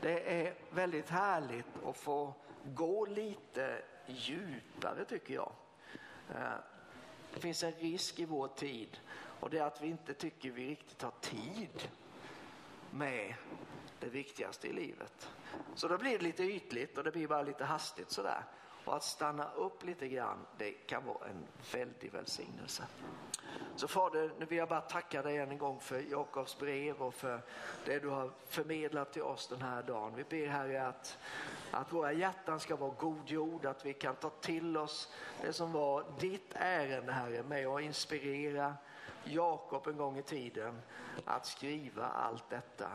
det 0.00 0.42
är 0.46 0.54
väldigt 0.70 1.10
härligt 1.10 1.84
att 1.86 1.96
få 1.96 2.34
gå 2.64 3.06
lite 3.06 3.82
djupare 4.06 5.04
tycker 5.04 5.34
jag. 5.34 5.52
Eh, 6.34 6.52
det 7.34 7.40
finns 7.40 7.62
en 7.62 7.72
risk 7.72 8.18
i 8.18 8.24
vår 8.24 8.48
tid 8.48 9.00
och 9.40 9.50
det 9.50 9.58
är 9.58 9.64
att 9.64 9.82
vi 9.82 9.86
inte 9.86 10.14
tycker 10.14 10.50
vi 10.50 10.68
riktigt 10.68 11.02
har 11.02 11.12
tid 11.20 11.88
med 12.90 13.34
det 14.00 14.08
viktigaste 14.08 14.68
i 14.68 14.72
livet. 14.72 15.30
Så 15.74 15.88
då 15.88 15.98
blir 15.98 16.18
det 16.18 16.24
lite 16.24 16.42
ytligt 16.42 16.98
och 16.98 17.04
det 17.04 17.10
blir 17.10 17.28
bara 17.28 17.42
lite 17.42 17.64
hastigt 17.64 18.10
sådär. 18.10 18.44
Och 18.88 18.96
att 18.96 19.04
stanna 19.04 19.50
upp 19.52 19.84
lite 19.84 20.08
grann, 20.08 20.46
det 20.58 20.70
kan 20.70 21.06
vara 21.06 21.28
en 21.28 21.46
väldig 21.72 22.12
välsignelse. 22.12 22.86
Så 23.76 23.88
Fader, 23.88 24.30
nu 24.38 24.46
vill 24.46 24.58
jag 24.58 24.68
bara 24.68 24.80
tacka 24.80 25.22
dig 25.22 25.36
än 25.36 25.50
en 25.50 25.58
gång 25.58 25.80
för 25.80 26.00
Jakobs 26.10 26.58
brev 26.58 27.02
och 27.02 27.14
för 27.14 27.42
det 27.84 27.98
du 27.98 28.08
har 28.08 28.30
förmedlat 28.48 29.12
till 29.12 29.22
oss 29.22 29.48
den 29.48 29.62
här 29.62 29.82
dagen. 29.82 30.14
Vi 30.14 30.24
ber 30.24 30.46
Herre 30.46 30.86
att, 30.86 31.18
att 31.70 31.92
våra 31.92 32.12
hjärtan 32.12 32.60
ska 32.60 32.76
vara 32.76 32.94
god 32.98 33.30
jord, 33.30 33.66
att 33.66 33.86
vi 33.86 33.94
kan 33.94 34.16
ta 34.16 34.30
till 34.30 34.76
oss 34.76 35.12
det 35.42 35.52
som 35.52 35.72
var 35.72 36.04
ditt 36.20 36.52
ärende 36.54 37.12
Herre 37.12 37.42
med 37.42 37.66
att 37.66 37.80
inspirera 37.82 38.74
Jakob 39.24 39.86
en 39.86 39.96
gång 39.96 40.18
i 40.18 40.22
tiden 40.22 40.82
att 41.24 41.46
skriva 41.46 42.06
allt 42.06 42.50
detta. 42.50 42.90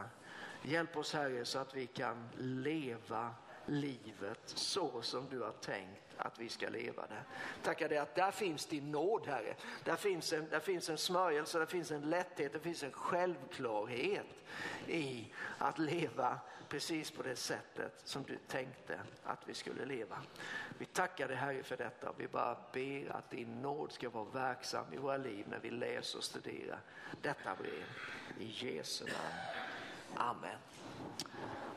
Hjälp 0.62 0.98
oss 0.98 1.14
Herre 1.14 1.46
så 1.46 1.60
att 1.60 1.76
vi 1.76 1.88
kan 1.88 2.30
leva 2.38 3.36
livet 3.66 4.40
så 4.46 5.02
som 5.02 5.30
du 5.30 5.42
har 5.42 5.52
tänkt 5.52 6.04
att 6.18 6.40
vi 6.40 6.50
ska 6.50 6.70
leva 6.70 7.08
det. 7.08 7.24
Tackar 7.64 7.90
dig 7.90 7.98
att 7.98 8.16
där 8.16 8.32
finns 8.32 8.66
din 8.66 8.92
nåd 8.92 9.28
Herre. 9.28 9.56
Där 9.84 9.96
finns, 9.96 10.34
en, 10.34 10.50
där 10.50 10.60
finns 10.60 10.90
en 10.90 10.98
smörjelse, 10.98 11.60
där 11.60 11.66
finns 11.66 11.92
en 11.92 12.10
lätthet, 12.10 12.54
det 12.54 12.60
finns 12.60 12.84
en 12.84 12.92
självklarhet 12.92 14.26
i 14.88 15.34
att 15.58 15.80
leva 15.80 16.40
precis 16.70 17.12
på 17.12 17.24
det 17.24 17.36
sättet 17.36 18.02
som 18.04 18.24
du 18.24 18.38
tänkte 18.48 19.00
att 19.24 19.40
vi 19.46 19.54
skulle 19.54 19.86
leva. 19.86 20.18
Vi 20.78 20.86
tackar 20.86 21.28
dig 21.28 21.38
Herre 21.38 21.64
för 21.64 21.78
detta. 21.78 22.10
och 22.10 22.20
Vi 22.20 22.28
bara 22.28 22.58
ber 22.74 23.16
att 23.16 23.30
din 23.30 23.62
nåd 23.62 23.92
ska 23.92 24.10
vara 24.10 24.26
verksam 24.26 24.86
i 24.94 24.98
våra 24.98 25.18
liv 25.18 25.46
när 25.50 25.60
vi 25.60 25.70
läser 25.70 26.18
och 26.18 26.24
studerar 26.24 26.80
detta 27.22 27.56
brev. 27.56 27.86
I 28.40 28.46
Jesu 28.46 29.06
namn. 29.06 29.18
Amen. 30.16 30.58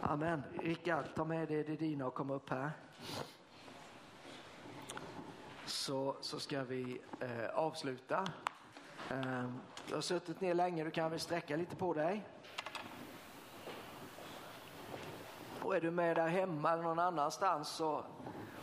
Amen. 0.01 0.43
Rickard, 0.63 1.05
ta 1.15 1.25
med 1.25 1.49
dig 1.49 1.65
det 1.65 1.77
dina 1.77 2.07
och 2.07 2.15
kom 2.15 2.31
upp 2.31 2.51
här. 2.51 2.71
Så, 5.67 6.17
så 6.21 6.41
ska 6.41 6.65
vi 6.65 7.01
eh, 7.21 7.49
avsluta. 7.55 8.25
Eh, 9.11 9.45
du 9.89 9.95
har 9.95 10.01
suttit 10.01 10.41
ner 10.41 10.55
länge, 10.55 10.85
du 10.85 10.91
kan 10.91 11.11
väl 11.11 11.21
sträcka 11.21 11.57
lite 11.57 11.77
på 11.77 11.95
dig. 11.95 12.29
Och 15.63 15.77
är 15.77 15.81
du 15.81 15.91
med 15.91 16.17
där 16.17 16.29
hemma 16.29 16.73
eller 16.73 16.83
någon 16.83 16.99
annanstans 16.99 17.69
så 17.69 18.05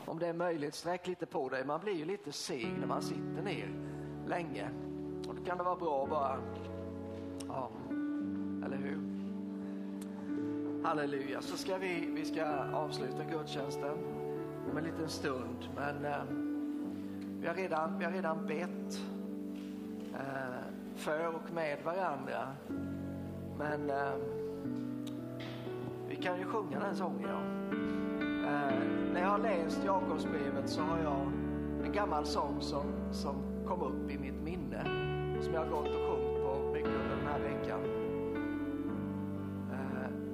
om 0.05 0.19
det 0.19 0.27
är 0.27 0.33
möjligt 0.33 0.75
sträck 0.75 1.07
lite 1.07 1.25
på 1.25 1.49
dig. 1.49 1.65
Man 1.65 1.79
blir 1.79 1.93
ju 1.93 2.05
lite 2.05 2.31
seg 2.31 2.79
när 2.79 2.87
man 2.87 3.01
sitter 3.01 3.41
ner 3.41 3.69
länge. 4.27 4.69
Och 5.27 5.35
då 5.35 5.43
kan 5.43 5.57
det 5.57 5.63
vara 5.63 5.75
bra 5.75 6.03
att 6.03 6.09
bara, 6.09 6.39
ja, 7.47 7.69
Halleluja, 10.83 11.41
så 11.41 11.57
ska 11.57 11.77
vi, 11.77 12.09
vi 12.15 12.25
ska 12.25 12.45
avsluta 12.73 13.23
gudstjänsten 13.23 13.97
om 14.71 14.77
en 14.77 14.83
liten 14.83 15.09
stund. 15.09 15.69
Men 15.75 16.05
eh, 16.05 16.23
vi, 17.41 17.47
har 17.47 17.53
redan, 17.55 17.99
vi 17.99 18.05
har 18.05 18.11
redan 18.11 18.45
bett 18.47 19.01
eh, 20.13 20.63
för 20.95 21.27
och 21.27 21.53
med 21.53 21.77
varandra. 21.83 22.47
Men 23.57 23.89
eh, 23.89 24.15
vi 26.07 26.15
kan 26.15 26.39
ju 26.39 26.45
sjunga 26.45 26.79
den 26.79 26.95
sången. 26.95 27.29
Ja. 27.29 27.39
Eh, 28.47 28.79
när 29.13 29.21
jag 29.21 29.29
har 29.29 29.39
läst 29.39 29.83
Jakobsbrevet 29.85 30.69
så 30.69 30.81
har 30.81 30.99
jag 30.99 31.31
en 31.85 31.91
gammal 31.91 32.25
sång 32.25 32.61
som, 32.61 32.85
som 33.11 33.35
kom 33.67 33.81
upp 33.81 34.11
i 34.11 34.17
mitt 34.17 34.41
minne 34.43 34.81
och 35.37 35.43
som 35.43 35.53
jag 35.53 35.61
har 35.61 35.69
gått 35.69 35.87
och 35.87 36.11
sjungit 36.11 36.43
på 36.43 36.71
mycket 36.73 36.89
under 36.89 37.15
den 37.15 37.27
här 37.27 37.39
veckan. 37.39 37.92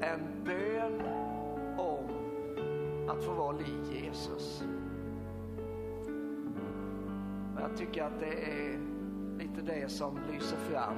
En 0.02 0.43
bön 0.45 1.02
om 1.78 2.06
att 3.10 3.24
få 3.24 3.34
vara 3.34 3.52
lik 3.52 4.04
Jesus. 4.04 4.64
Och 7.56 7.62
jag 7.62 7.78
tycker 7.78 8.04
att 8.04 8.20
det 8.20 8.52
är 8.52 8.80
lite 9.38 9.62
det 9.62 9.91
som 9.91 10.20
lyser 10.32 10.58
fram 10.58 10.95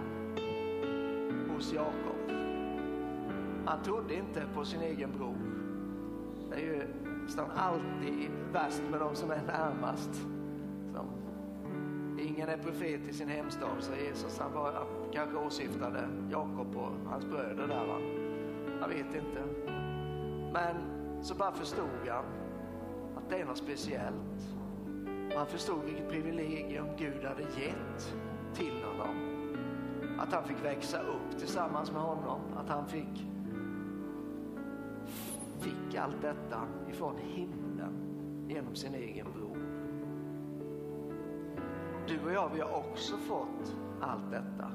hos 1.49 1.73
Jakob. 1.73 2.31
Han 3.65 3.83
trodde 3.83 4.15
inte 4.15 4.43
på 4.53 4.65
sin 4.65 4.81
egen 4.81 5.11
bror. 5.17 5.35
Det 6.49 6.55
är 6.55 6.59
ju 6.59 6.83
nästan 7.23 7.51
alltid 7.55 8.29
värst 8.53 8.81
med 8.91 8.99
de 8.99 9.15
som 9.15 9.31
är 9.31 9.41
närmast. 9.43 10.15
Som, 10.93 11.05
ingen 12.19 12.49
är 12.49 12.57
profet 12.57 13.07
i 13.09 13.13
sin 13.13 13.29
hemstad, 13.29 13.69
sa 13.79 13.95
Jesus. 13.95 14.39
Han 14.39 14.53
bara, 14.53 14.83
kanske 15.13 15.37
åsyftade 15.37 16.07
Jakob 16.31 16.75
och 16.75 17.09
hans 17.11 17.25
bröder 17.25 17.67
där. 17.67 17.85
Va? 17.85 18.20
Jag 18.81 18.87
vet 18.87 19.15
inte. 19.15 19.43
Men 20.53 20.75
så 21.21 21.35
bara 21.35 21.51
förstod 21.51 22.07
han 22.07 22.25
att 23.17 23.29
det 23.29 23.39
är 23.39 23.45
något 23.45 23.57
speciellt. 23.57 24.55
Han 25.35 25.45
förstod 25.45 25.83
vilket 25.83 26.09
privilegium 26.09 26.87
Gud 26.97 27.25
hade 27.25 27.41
gett 27.41 28.15
till 28.53 28.83
honom. 28.83 29.15
Att 30.19 30.33
han 30.33 30.43
fick 30.43 30.65
växa 30.65 31.01
upp 31.01 31.39
tillsammans 31.39 31.91
med 31.91 32.01
honom. 32.01 32.41
Att 32.57 32.69
han 32.69 32.87
fick 32.87 33.27
fick 35.59 35.95
allt 35.95 36.21
detta 36.21 36.61
ifrån 36.89 37.17
himlen 37.17 37.93
genom 38.47 38.75
sin 38.75 38.95
egen 38.95 39.27
bror. 39.33 39.57
Du 42.07 42.25
och 42.25 42.33
jag, 42.33 42.49
vi 42.53 42.61
har 42.61 42.77
också 42.77 43.17
fått 43.17 43.75
allt 44.01 44.31
detta 44.31 44.71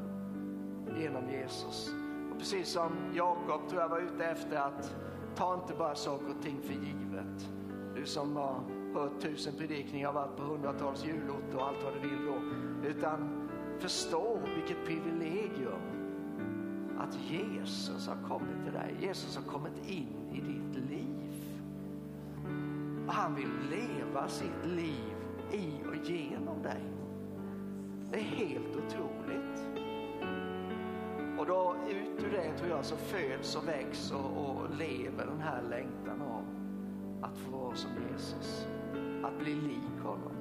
genom 1.01 1.31
Jesus. 1.31 1.91
Precis 2.39 2.69
som 2.69 2.91
Jakob 3.15 3.69
tror 3.69 3.83
jag 3.83 3.89
var 3.89 3.99
ute 3.99 4.25
efter 4.25 4.57
att 4.57 4.97
ta 5.35 5.55
inte 5.55 5.75
bara 5.79 5.95
saker 5.95 6.31
och 6.31 6.43
ting 6.43 6.61
för 6.63 6.73
givet. 6.73 7.51
Du 7.95 8.07
som 8.07 8.37
har 8.37 8.61
hört 8.95 9.21
tusen 9.21 9.55
predikningar, 9.59 10.13
varit 10.13 10.37
på 10.37 10.43
hundratals 10.43 11.05
julot 11.05 11.55
och 11.55 11.67
allt 11.67 11.85
vad 11.85 11.95
du 11.95 12.09
vill 12.09 12.27
då. 12.27 12.41
Utan 12.89 13.49
förstå 13.79 14.39
vilket 14.55 14.85
privilegium 14.87 15.97
att 16.99 17.19
Jesus 17.31 18.09
har 18.09 18.29
kommit 18.29 18.65
till 18.65 18.73
dig. 18.73 18.97
Jesus 19.01 19.37
har 19.37 19.53
kommit 19.53 19.89
in 19.89 20.31
i 20.33 20.41
ditt 20.41 20.91
liv. 20.91 21.61
Och 23.07 23.13
han 23.13 23.35
vill 23.35 23.51
leva 23.71 24.29
sitt 24.29 24.67
liv 24.67 25.15
i 25.53 25.71
och 25.89 26.11
genom 26.11 26.63
dig. 26.63 26.83
Det 28.11 28.19
är 28.19 28.23
helt 28.23 28.77
otroligt. 28.77 29.16
Jag 32.77 32.85
så 32.85 32.97
föds 32.97 33.57
och 33.57 33.69
växer 33.69 34.17
och, 34.17 34.57
och 34.57 34.71
lever 34.79 35.27
den 35.27 35.41
här 35.41 35.63
längtan 35.63 36.23
av 36.23 36.45
att 37.23 37.39
få 37.39 37.51
vara 37.51 37.77
som 37.77 37.91
Jesus. 38.13 38.67
Att 39.25 39.39
bli 39.39 39.55
lik 39.55 40.03
honom. 40.03 40.33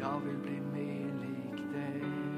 Jag 0.00 0.20
vill 0.20 0.38
bli 0.38 0.60
mer 0.60 1.14
lik 1.20 1.72
dig. 1.72 2.31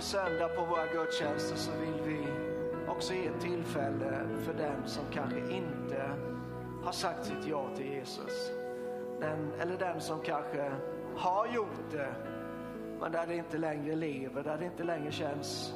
Varje 0.00 0.08
söndag 0.08 0.48
på 0.48 0.64
våra 0.64 0.86
gudstjänster 0.86 1.56
så 1.56 1.70
vill 1.72 2.00
vi 2.04 2.26
också 2.88 3.14
ge 3.14 3.30
tillfälle 3.40 4.28
för 4.38 4.54
den 4.54 4.86
som 4.86 5.04
kanske 5.12 5.38
inte 5.38 6.10
har 6.84 6.92
sagt 6.92 7.24
sitt 7.24 7.46
ja 7.46 7.70
till 7.76 7.86
Jesus. 7.86 8.50
Den, 9.20 9.52
eller 9.60 9.78
den 9.78 10.00
som 10.00 10.20
kanske 10.20 10.72
har 11.16 11.46
gjort 11.46 11.90
det 11.90 12.14
men 13.00 13.12
där 13.12 13.26
det 13.26 13.34
inte 13.34 13.58
längre 13.58 13.96
lever, 13.96 14.42
där 14.42 14.58
det 14.58 14.64
inte 14.64 14.84
längre 14.84 15.12
känns 15.12 15.74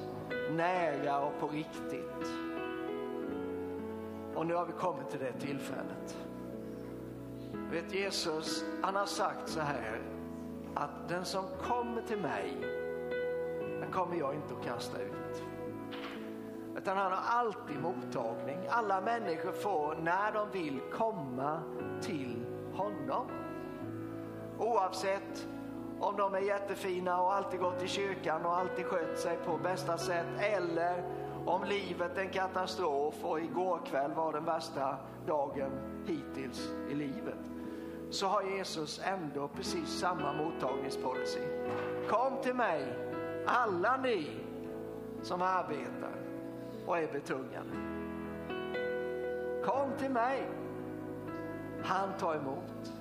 nära 0.50 1.20
och 1.20 1.40
på 1.40 1.48
riktigt. 1.48 2.28
Och 4.34 4.46
nu 4.46 4.54
har 4.54 4.66
vi 4.66 4.72
kommit 4.72 5.10
till 5.10 5.20
det 5.20 5.32
tillfället. 5.32 6.18
Vet 7.70 7.94
Jesus, 7.94 8.64
han 8.82 8.96
har 8.96 9.06
sagt 9.06 9.48
så 9.48 9.60
här 9.60 10.00
att 10.74 11.08
den 11.08 11.24
som 11.24 11.44
kommer 11.62 12.02
till 12.02 12.18
mig 12.18 12.73
kommer 13.94 14.16
jag 14.16 14.34
inte 14.34 14.54
att 14.54 14.64
kasta 14.64 15.02
ut. 15.02 15.42
Utan 16.76 16.96
han 16.96 17.12
har 17.12 17.22
alltid 17.26 17.80
mottagning. 17.80 18.58
Alla 18.68 19.00
människor 19.00 19.52
får 19.52 19.94
när 20.02 20.32
de 20.32 20.50
vill 20.50 20.80
komma 20.92 21.62
till 22.02 22.46
honom. 22.74 23.26
Oavsett 24.58 25.46
om 26.00 26.16
de 26.16 26.34
är 26.34 26.38
jättefina 26.38 27.22
och 27.22 27.34
alltid 27.34 27.60
gått 27.60 27.82
i 27.82 27.88
kyrkan 27.88 28.46
och 28.46 28.56
alltid 28.56 28.86
skött 28.86 29.18
sig 29.18 29.36
på 29.36 29.58
bästa 29.58 29.98
sätt 29.98 30.26
eller 30.38 31.04
om 31.46 31.64
livet 31.64 32.18
är 32.18 32.22
en 32.22 32.30
katastrof 32.30 33.14
och 33.22 33.40
igår 33.40 33.80
kväll 33.86 34.12
var 34.14 34.32
den 34.32 34.44
värsta 34.44 34.96
dagen 35.26 35.70
hittills 36.06 36.72
i 36.90 36.94
livet 36.94 37.38
så 38.10 38.26
har 38.26 38.42
Jesus 38.42 39.00
ändå 39.04 39.48
precis 39.48 39.88
samma 39.88 40.32
mottagningspolicy. 40.32 41.40
Kom 42.08 42.42
till 42.42 42.54
mig, 42.54 43.13
alla 43.46 43.96
ni 43.96 44.26
som 45.22 45.42
arbetar 45.42 46.14
och 46.86 46.98
är 46.98 47.12
betungade. 47.12 47.70
Kom 49.64 49.90
till 49.98 50.10
mig. 50.10 50.48
Han 51.84 52.08
tar 52.18 52.34
emot. 52.34 52.92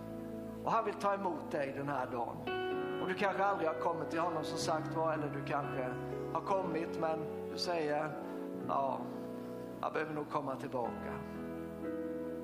Och 0.64 0.72
han 0.72 0.86
vill 0.86 0.94
ta 0.94 1.14
emot 1.14 1.52
dig 1.52 1.74
den 1.78 1.88
här 1.88 2.08
dagen. 2.12 2.38
Och 3.02 3.08
du 3.08 3.14
kanske 3.14 3.44
aldrig 3.44 3.70
har 3.70 3.80
kommit 3.80 4.10
till 4.10 4.20
honom 4.20 4.44
som 4.44 4.58
sagt 4.58 4.96
var, 4.96 5.14
eller 5.14 5.30
du 5.30 5.46
kanske 5.46 5.94
har 6.34 6.42
kommit 6.42 7.00
men 7.00 7.20
du 7.52 7.58
säger, 7.58 8.10
ja, 8.68 9.00
jag 9.82 9.94
behöver 9.94 10.14
nog 10.14 10.30
komma 10.30 10.56
tillbaka. 10.56 11.14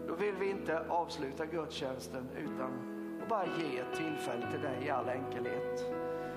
Då 0.08 0.16
vill 0.16 0.36
vi 0.36 0.50
inte 0.50 0.86
avsluta 0.89 1.45
gudstjänsten 1.45 2.30
utan 2.38 2.72
att 3.22 3.30
bara 3.30 3.45
ge 3.45 3.80
ett 3.80 3.93
tillfälle 3.93 4.52
till 4.52 4.62
dig 4.62 4.86
i 4.86 4.89
all 4.89 5.10
enkelhet. 5.10 5.86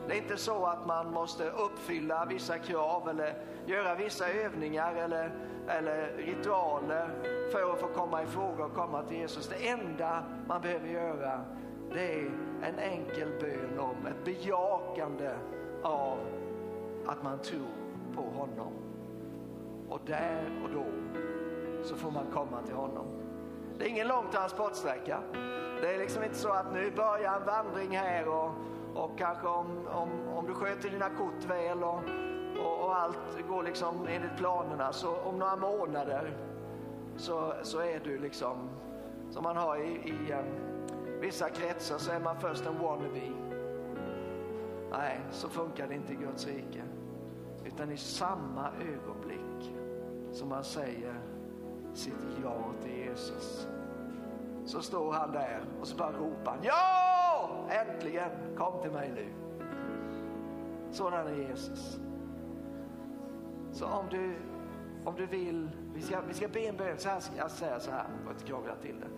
Det 0.09 0.14
är 0.14 0.18
inte 0.18 0.36
så 0.36 0.66
att 0.66 0.86
man 0.86 1.12
måste 1.12 1.50
uppfylla 1.50 2.24
vissa 2.24 2.59
krav 2.59 3.09
eller 3.09 3.34
göra 3.66 3.94
vissa 3.94 4.28
övningar 4.28 4.94
eller, 4.94 5.32
eller 5.68 6.12
ritualer 6.16 7.09
för 7.53 7.72
att 7.72 7.80
få 7.80 7.86
komma 7.86 8.22
i 8.22 8.26
fråga 8.26 8.64
och 8.64 8.74
komma 8.74 9.03
till 9.03 9.16
Jesus. 9.16 9.48
Det 9.48 9.68
enda 9.68 10.24
man 10.46 10.61
behöver 10.61 10.88
göra 10.88 11.44
det 11.94 12.12
är 12.12 12.30
en 12.62 12.78
enkel 12.78 13.28
bön 13.40 13.78
om 13.78 14.07
ett 14.07 14.24
bejakande 14.24 15.34
av 15.82 16.18
att 17.07 17.22
man 17.22 17.38
tror 17.38 17.66
på 18.14 18.22
honom. 18.22 18.72
Och 19.88 20.00
där 20.07 20.44
och 20.64 20.70
då 20.74 20.84
så 21.84 21.96
får 21.96 22.11
man 22.11 22.26
komma 22.32 22.62
till 22.62 22.74
honom. 22.74 23.07
Det 23.78 23.84
är 23.84 23.88
ingen 23.88 24.09
lång 24.09 24.24
transportsträcka. 24.32 25.18
Det 25.80 25.94
är 25.94 25.98
liksom 25.98 26.22
inte 26.22 26.36
så 26.36 26.48
att 26.48 26.72
nu 26.72 26.90
börjar 26.90 27.36
en 27.36 27.46
vandring 27.46 27.98
här 27.98 28.28
och, 28.28 28.50
och 28.95 29.18
kanske 29.18 29.47
om, 29.47 29.86
om, 29.88 30.11
om 30.36 30.47
du 30.47 30.55
sköter 30.55 30.90
dina 30.90 31.09
kort 31.09 31.45
väl 31.45 31.82
och, 31.84 32.01
och, 32.59 32.84
och, 32.84 32.97
allt 32.97 33.49
går 33.49 33.62
liksom 33.62 34.07
enligt 34.09 34.36
planerna 34.36 34.93
så 34.93 35.16
om 35.16 35.38
några 35.38 35.57
månader 35.57 36.36
så, 37.16 37.55
så 37.62 37.78
är 37.78 38.01
du 38.05 38.18
liksom 38.18 38.70
som 39.30 39.43
man 39.43 39.57
har 39.57 39.76
i, 39.76 39.88
i 39.88 40.32
um, 40.32 41.20
vissa 41.20 41.51
kretsar 41.51 41.99
så 41.99 42.12
är 42.12 42.20
man 42.20 42.40
först 42.40 42.66
en 42.66 42.78
wannabe. 42.78 43.32
Nej, 44.90 45.20
så 45.30 45.49
funkar 45.49 45.88
det 45.88 45.95
inte 45.95 46.12
i 46.12 46.16
Guds 46.16 46.47
rike. 46.47 46.82
Utan 47.64 47.90
i 47.90 47.97
samma 47.97 48.68
ögonblick 48.68 49.74
som 50.32 50.49
man 50.49 50.64
säger 50.64 51.14
sitt 51.95 52.14
ja 52.43 52.57
till 52.82 52.97
Jesus 52.97 53.68
så 54.66 54.82
står 54.82 55.12
han 55.12 55.32
där 55.32 55.64
och 55.80 55.86
så 55.86 55.97
bara 55.97 56.12
ropar 56.12 56.53
han 56.53 56.59
ja! 56.62 57.21
Äntligen, 57.68 58.30
kom 58.56 58.82
till 58.82 58.90
mig 58.90 59.12
nu. 59.14 59.26
Sådan 60.90 61.26
är 61.26 61.36
Jesus. 61.36 62.00
Så 63.72 63.86
om 63.86 64.06
du, 64.10 64.34
om 65.04 65.14
du 65.16 65.26
vill, 65.26 65.70
vi 65.94 66.02
ska, 66.02 66.20
vi 66.20 66.34
ska 66.34 66.48
be 66.48 66.60
en 66.60 66.76
bön, 66.76 66.98
så 66.98 67.08
här 67.08 67.22
jag 67.36 67.50
säger 67.50 67.78
så 67.78 67.90
här 67.90 68.06
för 68.24 68.30
att 68.30 68.44
krångla 68.44 68.74
till 68.76 69.00
det. 69.00 69.08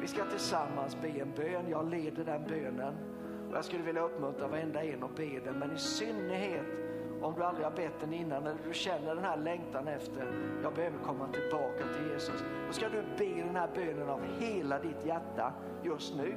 Vi 0.00 0.06
ska 0.06 0.24
tillsammans 0.24 0.96
be 1.02 1.08
en 1.08 1.32
bön, 1.36 1.68
jag 1.68 1.90
leder 1.90 2.24
den 2.24 2.44
bönen 2.48 2.94
och 3.50 3.56
jag 3.56 3.64
skulle 3.64 3.82
vilja 3.82 4.02
uppmuntra 4.02 4.48
varenda 4.48 4.84
en 4.84 5.02
att 5.02 5.16
be 5.16 5.40
den, 5.44 5.58
men 5.58 5.72
i 5.72 5.78
synnerhet 5.78 6.66
om 7.22 7.34
du 7.34 7.44
aldrig 7.44 7.66
har 7.66 7.72
bett 7.72 8.00
den 8.00 8.12
innan 8.12 8.46
eller 8.46 8.58
du 8.68 8.74
känner 8.74 9.14
den 9.14 9.24
här 9.24 9.36
längtan 9.36 9.88
efter, 9.88 10.32
jag 10.62 10.74
behöver 10.74 10.98
komma 10.98 11.28
tillbaka 11.28 11.84
till 11.96 12.12
Jesus. 12.12 12.44
Då 12.66 12.72
ska 12.72 12.88
du 12.88 13.02
be 13.18 13.42
den 13.42 13.56
här 13.56 13.68
bönen 13.74 14.08
av 14.08 14.20
hela 14.38 14.78
ditt 14.78 15.06
hjärta 15.06 15.52
just 15.82 16.16
nu. 16.16 16.34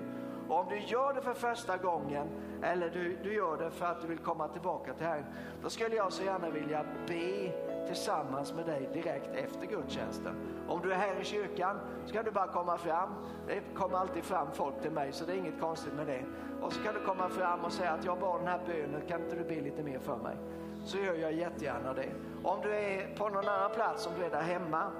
Och 0.50 0.60
om 0.60 0.66
du 0.70 0.80
gör 0.80 1.14
det 1.14 1.22
för 1.22 1.34
första 1.34 1.78
gången 1.78 2.28
eller 2.64 2.89
du, 2.89 3.18
du 3.24 3.34
gör 3.34 3.58
det 3.58 3.72
för 3.72 3.86
att 3.86 4.02
du 4.02 4.08
vill 4.08 4.18
komma 4.18 4.48
tillbaka 4.48 4.93
till 4.93 5.06
Herren, 5.06 5.26
då 5.62 5.70
skulle 5.70 5.96
jag 5.96 6.14
så 6.14 6.24
gärna 6.24 6.50
vilja 6.50 6.86
be 7.08 7.52
tillsammans 7.88 8.54
med 8.54 8.66
dig 8.66 8.89
direkt 8.93 9.30
efter 9.36 9.66
gudstjänsten. 9.66 10.36
Om 10.68 10.82
du 10.82 10.93
är 10.93 10.98
här 10.98 11.22
i 11.22 11.24
kyrkan 11.24 11.80
så 12.06 12.14
kan 12.14 12.26
du 12.26 12.32
bara 12.32 12.48
komma 12.48 12.78
fram. 12.78 13.10
Det 13.48 13.62
kommer 13.76 13.98
alltid 13.98 14.24
fram 14.24 14.48
folk 14.54 14.82
till 14.82 14.91
mig 14.91 15.12
så 15.12 15.26
det 15.26 15.34
är 15.34 15.38
inget 15.38 15.60
konstigt 15.60 15.93
med 15.93 16.08
det. 16.08 16.24
Och 16.62 16.74
så 16.74 16.84
kan 16.84 16.93
du 16.93 17.00
komma 17.06 17.30
fram 17.30 17.66
och 17.66 17.72
säga 17.72 17.91
att 17.91 18.06
jag 18.06 18.20
bad 18.20 18.39
den 18.39 18.48
här 18.48 18.60
bönen, 18.68 19.02
kan 19.08 19.24
inte 19.24 19.36
du 19.36 19.43
be 19.43 19.62
lite 19.62 19.84
mer 19.84 20.00
för 20.00 20.18
mig? 20.18 20.38
Så 20.86 20.98
gör 20.98 21.14
jag 21.14 21.34
jättegärna 21.34 21.93
det. 21.93 22.10
Om 22.43 22.62
du 22.62 22.76
är 22.76 23.16
på 23.18 23.30
någon 23.30 23.48
annan 23.48 23.72
plats, 23.72 24.08
om 24.08 24.14
du 24.20 24.26
är 24.26 24.30
där 24.30 24.41
hemma, 24.41 24.91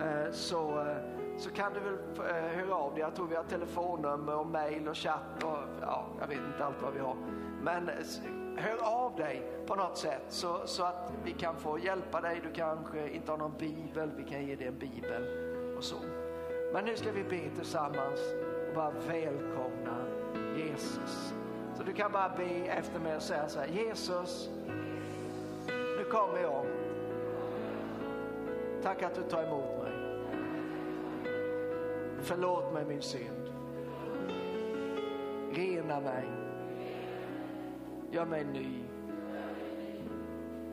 eh, 0.00 0.32
så, 0.32 0.80
eh, 0.80 0.96
så 1.38 1.50
kan 1.50 1.72
du 1.72 1.80
väl 1.80 1.98
eh, 2.18 2.58
höra 2.58 2.74
av 2.74 2.94
dig. 2.94 3.00
Jag 3.00 3.14
tror 3.14 3.26
vi 3.26 3.36
har 3.36 3.44
telefonnummer 3.44 4.36
och 4.36 4.46
mail 4.46 4.88
och 4.88 4.96
chatt 4.96 5.44
och 5.44 5.58
ja, 5.80 6.06
jag 6.20 6.26
vet 6.26 6.38
inte 6.38 6.64
allt 6.64 6.82
vad 6.82 6.92
vi 6.92 7.00
har. 7.00 7.16
Men 7.62 7.90
hör 8.56 8.78
av 8.82 9.16
dig 9.16 9.42
på 9.66 9.74
något 9.74 9.98
sätt 9.98 10.24
så, 10.28 10.60
så 10.66 10.84
att 10.84 11.12
vi 11.24 11.32
kan 11.32 11.56
få 11.56 11.78
hjälpa 11.78 12.20
dig. 12.20 12.40
Du 12.42 12.52
kanske 12.52 13.10
inte 13.10 13.32
har 13.32 13.38
någon 13.38 13.54
bibel, 13.58 14.10
vi 14.16 14.24
kan 14.24 14.46
ge 14.46 14.56
dig 14.56 14.66
en 14.66 14.78
bibel 14.78 15.22
och 15.76 15.84
så. 15.84 15.96
Men 16.72 16.84
nu 16.84 16.96
ska 16.96 17.12
vi 17.12 17.24
be 17.24 17.56
tillsammans 17.56 18.20
och 18.68 18.74
bara 18.74 18.90
välkomna 18.90 20.04
Jesus. 20.56 21.34
Så 21.76 21.82
du 21.82 21.92
kan 21.92 22.12
bara 22.12 22.28
be 22.36 22.44
efter 22.66 23.00
mig 23.00 23.16
och 23.16 23.22
säga 23.22 23.48
så 23.48 23.60
här, 23.60 23.66
Jesus, 23.66 24.50
nu 25.98 26.04
kommer 26.10 26.38
jag. 26.38 26.66
Tack 28.82 29.02
att 29.02 29.14
du 29.14 29.22
tar 29.22 29.42
emot. 29.42 29.75
Förlåt 32.20 32.72
mig 32.72 32.84
min 32.84 33.02
synd. 33.02 33.52
Rena 35.52 36.00
mig. 36.00 36.28
Gör 38.10 38.24
mig 38.24 38.44
ny. 38.44 38.84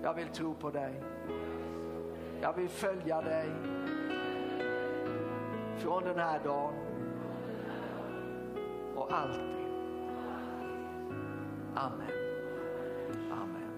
Jag 0.04 0.14
vill 0.14 0.28
tro 0.28 0.54
på 0.54 0.70
dig. 0.70 1.02
Jag 2.42 2.54
vill 2.54 2.70
följa 2.70 3.22
dig. 3.22 3.52
Från 5.78 6.04
den 6.04 6.18
här 6.18 6.40
dagen. 6.44 6.74
Och 8.96 9.14
alltid. 9.14 9.54
Amen. 11.76 12.12
Amen. 13.32 13.72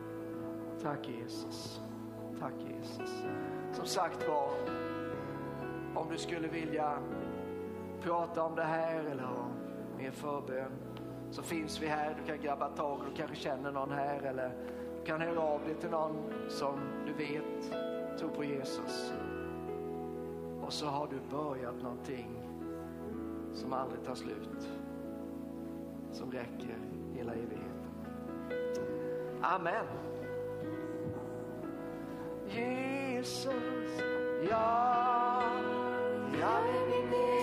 Tack 0.81 1.09
Jesus. 1.09 1.81
Tack 2.39 2.53
Jesus. 2.67 3.25
Som 3.73 3.85
sagt 3.85 4.27
var, 4.27 4.49
om 5.95 6.07
du 6.11 6.17
skulle 6.17 6.47
vilja 6.47 6.99
prata 8.05 8.43
om 8.43 8.55
det 8.55 8.63
här 8.63 9.03
eller 9.03 9.23
ha 9.23 9.47
mer 9.97 10.11
förbön 10.11 10.71
så 11.31 11.43
finns 11.43 11.81
vi 11.81 11.87
här. 11.87 12.15
Du 12.19 12.31
kan 12.31 12.41
grabba 12.41 12.69
tag, 12.69 12.99
du 13.09 13.15
kanske 13.15 13.35
känner 13.35 13.71
någon 13.71 13.91
här 13.91 14.21
eller 14.21 14.51
du 14.99 15.05
kan 15.05 15.21
höra 15.21 15.39
av 15.39 15.61
dig 15.65 15.75
till 15.75 15.89
någon 15.89 16.15
som 16.49 16.79
du 17.05 17.13
vet 17.13 17.71
tror 18.19 18.29
på 18.29 18.43
Jesus. 18.43 19.13
Och 20.61 20.73
så 20.73 20.85
har 20.85 21.07
du 21.07 21.37
börjat 21.37 21.81
någonting 21.81 22.29
som 23.53 23.73
aldrig 23.73 24.03
tar 24.03 24.15
slut. 24.15 24.69
Som 26.11 26.31
räcker 26.31 26.77
hela 27.13 27.33
evigheten. 27.33 27.71
Amen. 29.41 29.85
Jesus, 32.47 34.01
ja, 34.49 35.41
jag 36.39 36.63
vill 36.63 37.07
bli 37.07 37.34